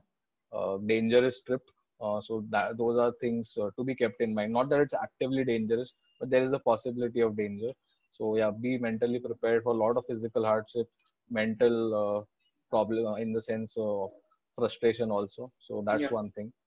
uh, 0.53 0.77
dangerous 0.85 1.41
trip 1.41 1.61
uh, 2.01 2.21
so 2.21 2.43
that 2.49 2.77
those 2.77 2.97
are 2.97 3.11
things 3.19 3.53
to 3.77 3.83
be 3.83 3.95
kept 3.95 4.21
in 4.21 4.33
mind 4.33 4.53
not 4.53 4.69
that 4.69 4.81
it's 4.81 4.93
actively 4.93 5.43
dangerous 5.43 5.93
but 6.19 6.29
there 6.29 6.43
is 6.43 6.51
a 6.51 6.59
possibility 6.59 7.21
of 7.21 7.35
danger 7.35 7.71
so 8.13 8.35
yeah 8.37 8.49
be 8.49 8.77
mentally 8.77 9.19
prepared 9.19 9.63
for 9.63 9.73
a 9.73 9.81
lot 9.83 9.97
of 9.97 10.05
physical 10.07 10.43
hardship 10.43 10.87
mental 11.29 12.25
problem 12.69 13.17
in 13.21 13.33
the 13.33 13.41
sense 13.41 13.75
of 13.77 14.09
frustration 14.55 15.11
also 15.11 15.49
so 15.67 15.83
that's 15.85 16.03
yeah. 16.03 16.17
one 16.19 16.29
thing 16.31 16.51
uh, 16.51 16.66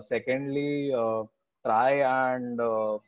secondly, 0.00 0.92
uh, 0.94 1.22
try 1.64 2.02
and 2.02 2.60
uh, 2.60 2.98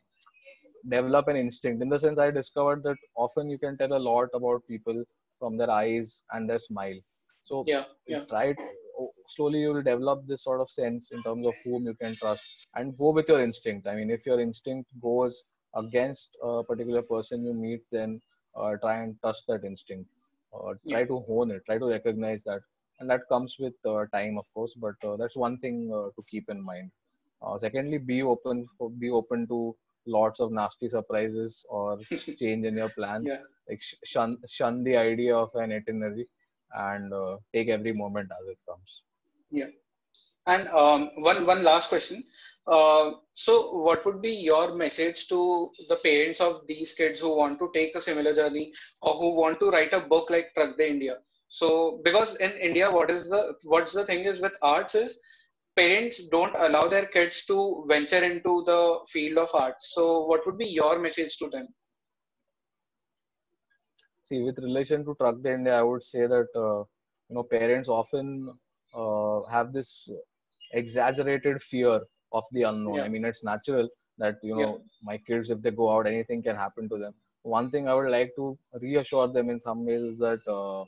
develop 0.89 1.27
an 1.27 1.35
instinct. 1.35 1.81
In 1.81 1.89
the 1.89 1.99
sense, 1.99 2.19
I 2.19 2.31
discovered 2.31 2.83
that 2.83 2.97
often 3.15 3.49
you 3.49 3.57
can 3.57 3.77
tell 3.77 3.93
a 3.93 4.05
lot 4.11 4.29
about 4.33 4.67
people 4.67 5.03
from 5.39 5.57
their 5.57 5.69
eyes 5.69 6.21
and 6.31 6.49
their 6.49 6.59
smile. 6.59 6.99
So 7.47 7.63
yeah, 7.67 7.83
yeah. 8.07 8.25
try 8.29 8.45
it. 8.45 8.57
Oh, 8.99 9.11
slowly, 9.27 9.59
you 9.59 9.73
will 9.73 9.83
develop 9.83 10.25
this 10.27 10.43
sort 10.43 10.61
of 10.61 10.69
sense 10.69 11.11
in 11.11 11.21
terms 11.23 11.45
of 11.45 11.53
whom 11.63 11.85
you 11.85 11.93
can 11.95 12.15
trust 12.15 12.67
and 12.75 12.97
go 12.97 13.11
with 13.11 13.27
your 13.27 13.41
instinct. 13.41 13.87
I 13.87 13.95
mean, 13.95 14.09
if 14.09 14.25
your 14.25 14.39
instinct 14.39 14.89
goes 15.01 15.43
against 15.75 16.29
a 16.41 16.63
particular 16.63 17.01
person 17.01 17.45
you 17.45 17.53
meet, 17.53 17.81
then 17.91 18.21
uh, 18.55 18.77
try 18.77 19.03
and 19.03 19.15
trust 19.21 19.43
that 19.47 19.65
instinct. 19.65 20.09
Uh, 20.53 20.73
try 20.89 21.01
yeah. 21.01 21.05
to 21.05 21.19
hone 21.27 21.51
it. 21.51 21.63
Try 21.65 21.77
to 21.77 21.87
recognize 21.87 22.41
that 22.43 22.61
and 22.99 23.09
that 23.09 23.21
comes 23.29 23.55
with 23.59 23.73
uh, 23.85 24.05
time 24.13 24.37
of 24.37 24.45
course 24.53 24.73
but 24.77 24.95
uh, 25.03 25.15
that's 25.17 25.35
one 25.35 25.57
thing 25.59 25.91
uh, 25.93 26.09
to 26.15 26.23
keep 26.29 26.49
in 26.49 26.63
mind. 26.63 26.91
Secondly 27.59 27.99
be 27.99 28.23
open 28.23 28.67
for, 28.77 28.89
be 28.89 29.11
open 29.11 29.47
to 29.47 29.75
lots 30.07 30.39
of 30.39 30.51
nasty 30.51 30.89
surprises 30.89 31.63
or 31.69 31.99
change 32.39 32.65
in 32.65 32.75
your 32.75 32.89
plans. 32.89 33.27
Yeah. 33.27 33.41
like 33.69 33.81
shun 34.03 34.37
shun 34.47 34.83
the 34.83 34.95
idea 34.97 35.35
of 35.35 35.49
an 35.55 35.71
itinerary 35.71 36.27
and 36.75 37.13
uh, 37.13 37.37
take 37.53 37.69
every 37.69 37.93
moment 37.93 38.29
as 38.31 38.47
it 38.47 38.57
comes. 38.67 39.01
Yeah. 39.51 39.69
And 40.47 40.67
um, 40.69 41.11
one 41.17 41.45
one 41.45 41.63
last 41.63 41.89
question. 41.89 42.23
Uh, 42.67 43.11
so 43.33 43.77
what 43.77 44.03
would 44.05 44.21
be 44.21 44.31
your 44.31 44.73
message 44.75 45.27
to 45.27 45.69
the 45.87 45.97
parents 45.97 46.41
of 46.41 46.65
these 46.65 46.93
kids 46.93 47.19
who 47.19 47.37
want 47.37 47.59
to 47.59 47.69
take 47.75 47.95
a 47.95 48.01
similar 48.01 48.33
journey 48.33 48.73
or 49.01 49.13
who 49.13 49.35
want 49.39 49.59
to 49.59 49.69
write 49.69 49.93
a 49.93 49.99
book 49.99 50.31
like 50.31 50.51
Truck 50.55 50.75
De 50.77 50.89
India 50.89 51.17
so 51.59 51.69
because 52.07 52.35
in 52.47 52.51
india 52.67 52.89
what 52.97 53.09
is 53.15 53.29
the 53.33 53.41
what's 53.73 53.93
the 53.99 54.05
thing 54.09 54.25
is 54.31 54.41
with 54.45 54.57
arts 54.73 54.95
is 55.03 55.17
parents 55.79 56.19
don't 56.35 56.55
allow 56.67 56.83
their 56.93 57.07
kids 57.15 57.45
to 57.49 57.57
venture 57.93 58.23
into 58.31 58.53
the 58.69 58.81
field 59.13 59.37
of 59.45 59.55
arts 59.63 59.93
so 59.95 60.03
what 60.29 60.45
would 60.45 60.57
be 60.57 60.69
your 60.81 60.93
message 61.07 61.37
to 61.41 61.49
them 61.55 61.67
see 64.29 64.41
with 64.43 64.57
relation 64.67 65.05
to 65.05 65.15
Truck 65.19 65.41
De 65.43 65.53
India 65.53 65.75
i 65.79 65.83
would 65.89 66.03
say 66.03 66.27
that 66.35 66.61
uh, 66.65 66.79
you 67.27 67.35
know 67.37 67.45
parents 67.57 67.89
often 67.99 68.29
uh, 69.01 69.37
have 69.55 69.73
this 69.73 69.91
exaggerated 70.81 71.61
fear 71.71 71.99
of 72.39 72.43
the 72.51 72.63
unknown 72.71 72.97
yeah. 72.99 73.05
i 73.07 73.13
mean 73.15 73.25
it's 73.31 73.43
natural 73.53 73.87
that 74.23 74.35
you 74.47 74.55
know 74.55 74.71
yeah. 74.71 75.05
my 75.09 75.17
kids 75.27 75.49
if 75.55 75.61
they 75.61 75.71
go 75.83 75.87
out 75.93 76.11
anything 76.13 76.41
can 76.49 76.57
happen 76.65 76.89
to 76.93 76.97
them 77.03 77.13
one 77.45 77.69
thing 77.69 77.87
I 77.87 77.93
would 77.93 78.09
like 78.09 78.31
to 78.37 78.57
reassure 78.81 79.27
them 79.27 79.49
in 79.49 79.59
some 79.61 79.85
ways 79.85 80.01
is 80.01 80.17
that 80.17 80.41
uh, 80.47 80.83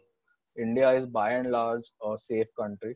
India 0.57 0.91
is 0.91 1.09
by 1.09 1.31
and 1.31 1.51
large 1.51 1.83
a 2.03 2.17
safe 2.17 2.47
country, 2.59 2.95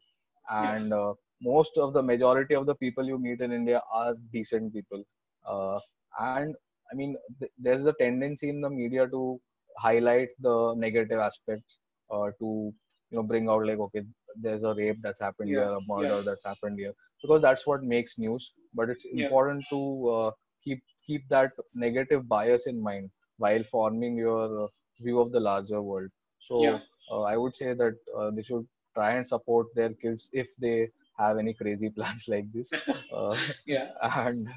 and 0.49 0.85
yes. 0.85 0.93
uh, 0.93 1.13
most 1.41 1.71
of 1.77 1.93
the 1.93 2.01
majority 2.01 2.55
of 2.55 2.65
the 2.65 2.75
people 2.75 3.05
you 3.05 3.17
meet 3.17 3.41
in 3.41 3.51
India 3.51 3.81
are 3.93 4.15
decent 4.31 4.73
people. 4.73 5.03
Uh, 5.47 5.79
and 6.19 6.55
I 6.91 6.95
mean, 6.95 7.15
th- 7.39 7.51
there's 7.57 7.85
a 7.85 7.93
tendency 7.93 8.49
in 8.49 8.61
the 8.61 8.69
media 8.69 9.07
to 9.07 9.39
highlight 9.77 10.29
the 10.39 10.73
negative 10.75 11.19
aspects, 11.19 11.77
uh, 12.11 12.27
to 12.39 12.73
you 13.09 13.17
know 13.17 13.23
bring 13.23 13.49
out 13.49 13.65
like 13.65 13.79
okay, 13.79 14.03
there's 14.35 14.63
a 14.63 14.73
rape 14.73 14.97
that's 15.01 15.19
happened 15.19 15.49
yeah. 15.49 15.65
here, 15.65 15.77
a 15.77 15.79
murder 15.87 16.17
yeah. 16.17 16.21
that's 16.25 16.45
happened 16.45 16.79
here, 16.79 16.93
because 17.21 17.41
that's 17.41 17.65
what 17.65 17.83
makes 17.83 18.17
news. 18.17 18.51
But 18.73 18.89
it's 18.89 19.05
yeah. 19.11 19.25
important 19.25 19.65
to 19.69 20.09
uh, 20.09 20.31
keep 20.63 20.83
keep 21.05 21.27
that 21.29 21.51
negative 21.73 22.27
bias 22.27 22.67
in 22.67 22.81
mind 22.81 23.09
while 23.37 23.63
forming 23.71 24.15
your 24.17 24.69
view 24.99 25.19
of 25.19 25.31
the 25.31 25.39
larger 25.39 25.81
world. 25.81 26.09
So 26.47 26.63
I 27.09 27.37
would 27.37 27.55
say 27.55 27.73
that 27.73 27.95
uh, 28.17 28.31
they 28.31 28.43
should 28.43 28.67
try 28.95 29.11
and 29.15 29.27
support 29.27 29.67
their 29.75 29.93
kids 29.93 30.29
if 30.33 30.47
they 30.59 30.89
have 31.17 31.37
any 31.37 31.53
crazy 31.53 31.89
plans 31.97 32.25
like 32.27 32.51
this. 32.53 32.71
Uh, 33.13 33.37
yeah. 33.65 33.89
And 34.01 34.47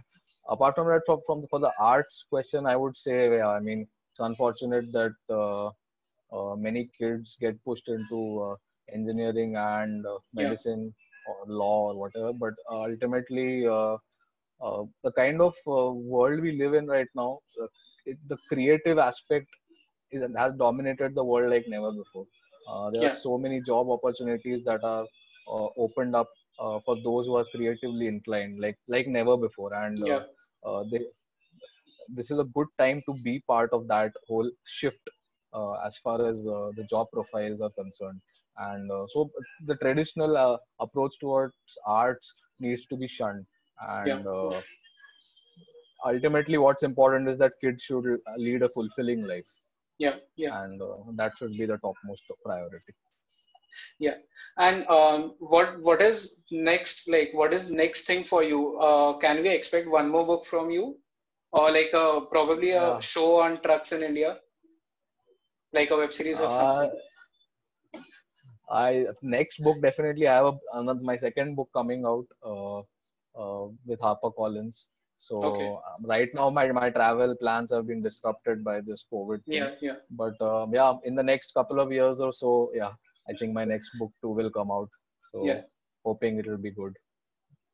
apart 0.49 0.76
from 0.76 0.86
that, 0.86 1.03
from, 1.07 1.20
from 1.26 1.40
the, 1.40 1.49
for 1.49 1.59
the 1.59 1.72
arts 1.78 2.24
question, 2.30 2.66
I 2.66 2.76
would 2.76 2.97
say, 2.97 3.36
yeah, 3.36 3.49
I 3.49 3.61
mean, 3.61 3.86
it's 4.12 4.20
unfortunate 4.20 4.92
that 4.92 5.14
uh, 5.28 5.66
uh, 6.32 6.57
many 6.57 6.88
kids 6.99 7.36
get 7.40 7.62
pushed 7.64 7.88
into 7.88 8.40
uh, 8.40 8.55
engineering 8.95 9.57
and 9.57 10.07
medicine 10.32 10.95
yeah. 10.95 11.32
or 11.32 11.53
law 11.53 11.90
or 11.90 11.99
whatever. 11.99 12.32
But 12.32 12.55
ultimately, 12.70 13.62
the 13.64 15.12
kind 15.16 15.40
of 15.40 15.55
world 15.66 16.40
we 16.40 16.53
live 16.53 16.74
in 16.74 16.86
right 16.86 17.09
now, 17.16 17.40
it, 18.07 18.18
the 18.28 18.36
creative 18.49 18.99
aspect 18.99 19.49
is 20.14 20.22
has 20.36 20.52
dominated 20.54 21.14
the 21.14 21.24
world 21.24 21.50
like 21.50 21.66
never 21.68 21.92
before. 21.92 22.26
Uh, 22.68 22.90
there 22.90 23.02
yeah. 23.02 23.12
are 23.12 23.16
so 23.16 23.36
many 23.36 23.60
job 23.60 23.90
opportunities 23.90 24.62
that 24.64 24.82
are 24.84 25.04
uh, 25.48 25.66
opened 25.76 26.16
up 26.16 26.28
uh, 26.58 26.78
for 26.84 26.96
those 27.04 27.26
who 27.26 27.36
are 27.36 27.44
creatively 27.54 28.06
inclined, 28.06 28.60
like 28.60 28.78
like 28.88 29.06
never 29.06 29.36
before, 29.36 29.74
and 29.74 30.02
uh, 30.02 30.06
yeah. 30.06 30.22
Uh, 30.66 30.82
they, 30.90 31.00
this 32.08 32.30
is 32.30 32.38
a 32.38 32.44
good 32.44 32.66
time 32.78 33.02
to 33.06 33.14
be 33.22 33.42
part 33.46 33.70
of 33.72 33.86
that 33.86 34.12
whole 34.26 34.50
shift 34.64 35.10
uh, 35.52 35.72
as 35.86 35.98
far 35.98 36.26
as 36.26 36.44
the 36.44 36.86
job 36.88 37.06
profiles 37.12 37.60
are 37.60 37.70
concerned. 37.70 38.20
And 38.56 38.90
so 39.10 39.30
the 39.66 39.76
traditional 39.76 40.58
approach 40.80 41.18
towards 41.20 41.54
arts 41.86 42.32
needs 42.60 42.86
to 42.86 42.96
be 42.96 43.08
shunned, 43.08 43.44
and 43.80 44.24
yeah. 44.24 44.60
ultimately, 46.06 46.56
what's 46.56 46.84
important 46.84 47.28
is 47.28 47.36
that 47.38 47.60
kids 47.60 47.82
should 47.82 48.06
lead 48.38 48.62
a 48.62 48.68
fulfilling 48.68 49.26
life 49.26 49.44
yeah 49.99 50.16
yeah. 50.36 50.62
And 50.62 50.80
uh, 50.80 50.97
that 51.14 51.32
should 51.38 51.53
be 51.53 51.66
the 51.66 51.78
topmost 51.78 52.22
priority. 52.45 52.92
Yeah. 53.99 54.16
And 54.59 54.86
um, 54.88 55.34
what 55.38 55.80
what 55.80 56.03
is 56.03 56.42
next 56.51 57.09
like 57.09 57.30
what 57.32 57.53
is 57.53 57.70
next 57.70 58.07
thing 58.07 58.24
for 58.24 58.42
you? 58.42 58.78
Uh, 58.78 59.18
can 59.18 59.42
we 59.42 59.49
expect 59.49 59.88
one 59.88 60.09
more 60.09 60.26
book 60.26 60.45
from 60.45 60.70
you? 60.70 60.99
Or 61.53 61.70
like 61.70 61.90
a, 61.92 62.22
probably 62.30 62.70
a 62.70 62.95
yeah. 62.95 62.99
show 62.99 63.40
on 63.40 63.62
trucks 63.62 63.92
in 63.92 64.03
india? 64.03 64.38
Like 65.72 65.90
a 65.90 65.97
web 65.97 66.12
series 66.12 66.40
or 66.40 66.51
something? 66.51 66.90
Uh, 66.90 68.01
i 68.70 69.05
next 69.22 69.62
book 69.62 69.80
definitely 69.82 70.26
i 70.26 70.34
have 70.34 70.47
a, 70.47 70.55
another 70.72 71.01
my 71.03 71.16
second 71.16 71.55
book 71.55 71.68
coming 71.74 72.05
out 72.07 72.26
uh, 72.42 72.78
uh 73.40 73.68
with 73.84 74.01
HarperCollins 74.01 74.86
so 75.26 75.42
okay. 75.42 75.68
um, 75.68 76.04
right 76.04 76.28
now, 76.34 76.50
my, 76.50 76.70
my 76.70 76.90
travel 76.90 77.34
plans 77.40 77.70
have 77.72 77.86
been 77.86 78.02
disrupted 78.02 78.62
by 78.62 78.80
this 78.82 79.04
COVID. 79.10 79.42
Thing. 79.44 79.56
Yeah, 79.56 79.70
yeah. 79.80 79.96
But 80.10 80.40
um, 80.42 80.74
yeah, 80.74 80.92
in 81.04 81.14
the 81.14 81.22
next 81.22 81.54
couple 81.54 81.80
of 81.80 81.90
years 81.90 82.20
or 82.20 82.30
so, 82.30 82.70
yeah, 82.74 82.90
I 83.28 83.32
think 83.32 83.54
my 83.54 83.64
next 83.64 83.90
book 83.98 84.10
too 84.20 84.34
will 84.34 84.50
come 84.50 84.70
out. 84.70 84.90
So 85.32 85.46
yeah. 85.46 85.62
hoping 86.04 86.38
it 86.38 86.46
will 86.46 86.58
be 86.58 86.72
good. 86.72 86.92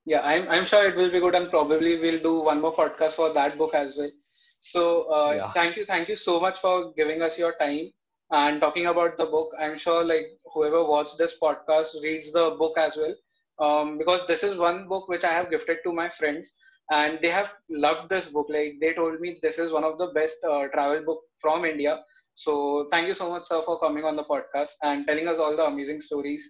Yeah, 0.06 0.20
I'm 0.22 0.48
I'm 0.48 0.64
sure 0.64 0.86
it 0.86 0.94
will 0.94 1.10
be 1.10 1.18
good, 1.18 1.34
and 1.34 1.50
probably 1.50 1.96
we'll 1.98 2.22
do 2.22 2.38
one 2.50 2.60
more 2.60 2.74
podcast 2.74 3.18
for 3.22 3.32
that 3.32 3.58
book 3.58 3.74
as 3.74 3.96
well. 3.98 4.12
So 4.60 5.12
uh, 5.12 5.32
yeah. 5.32 5.50
thank 5.50 5.76
you, 5.76 5.84
thank 5.84 6.08
you 6.08 6.16
so 6.16 6.38
much 6.38 6.58
for 6.60 6.92
giving 6.96 7.20
us 7.20 7.38
your 7.38 7.54
time 7.58 7.90
and 8.30 8.60
talking 8.60 8.86
about 8.86 9.16
the 9.16 9.26
book. 9.26 9.52
I'm 9.58 9.76
sure 9.76 10.04
like 10.04 10.26
whoever 10.54 10.84
watched 10.84 11.18
this 11.18 11.38
podcast 11.42 12.00
reads 12.02 12.32
the 12.32 12.50
book 12.62 12.78
as 12.78 12.96
well, 12.96 13.14
um, 13.58 13.98
because 13.98 14.26
this 14.26 14.44
is 14.44 14.56
one 14.56 14.86
book 14.88 15.08
which 15.08 15.24
I 15.24 15.38
have 15.38 15.50
gifted 15.50 15.78
to 15.84 15.92
my 15.92 16.08
friends 16.08 16.56
and 16.90 17.18
they 17.22 17.28
have 17.28 17.52
loved 17.70 18.08
this 18.08 18.30
book. 18.30 18.46
Like 18.48 18.74
they 18.80 18.94
told 18.94 19.20
me 19.20 19.38
this 19.42 19.58
is 19.58 19.72
one 19.72 19.84
of 19.84 19.98
the 19.98 20.08
best 20.14 20.44
uh, 20.44 20.68
travel 20.68 21.02
book 21.04 21.20
from 21.40 21.64
india. 21.64 22.02
So 22.34 22.88
thank 22.90 23.06
you 23.06 23.14
so 23.14 23.30
much 23.30 23.44
sir 23.44 23.62
for 23.62 23.78
coming 23.78 24.04
on 24.04 24.16
the 24.16 24.24
podcast 24.24 24.74
and 24.82 25.06
telling 25.06 25.28
us 25.28 25.38
all 25.38 25.56
the 25.56 25.66
amazing 25.66 26.00
stories. 26.00 26.44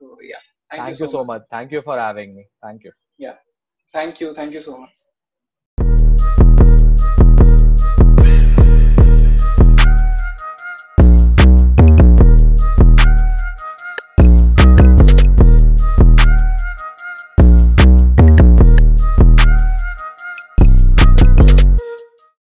So 0.00 0.16
yeah. 0.22 0.44
Thank, 0.70 0.82
thank 0.82 0.90
you, 0.90 0.94
so, 0.94 1.04
you 1.04 1.10
so 1.10 1.24
much. 1.24 1.40
much. 1.40 1.48
thank 1.50 1.72
you 1.72 1.82
for 1.82 1.98
having 1.98 2.34
me. 2.34 2.46
Thank 2.62 2.84
you. 2.84 2.92
Yeah. 3.18 3.36
Thank 3.92 4.20
you. 4.20 4.34
Thank 4.34 4.54
you 4.54 4.62
so 4.62 4.78
much 4.78 5.13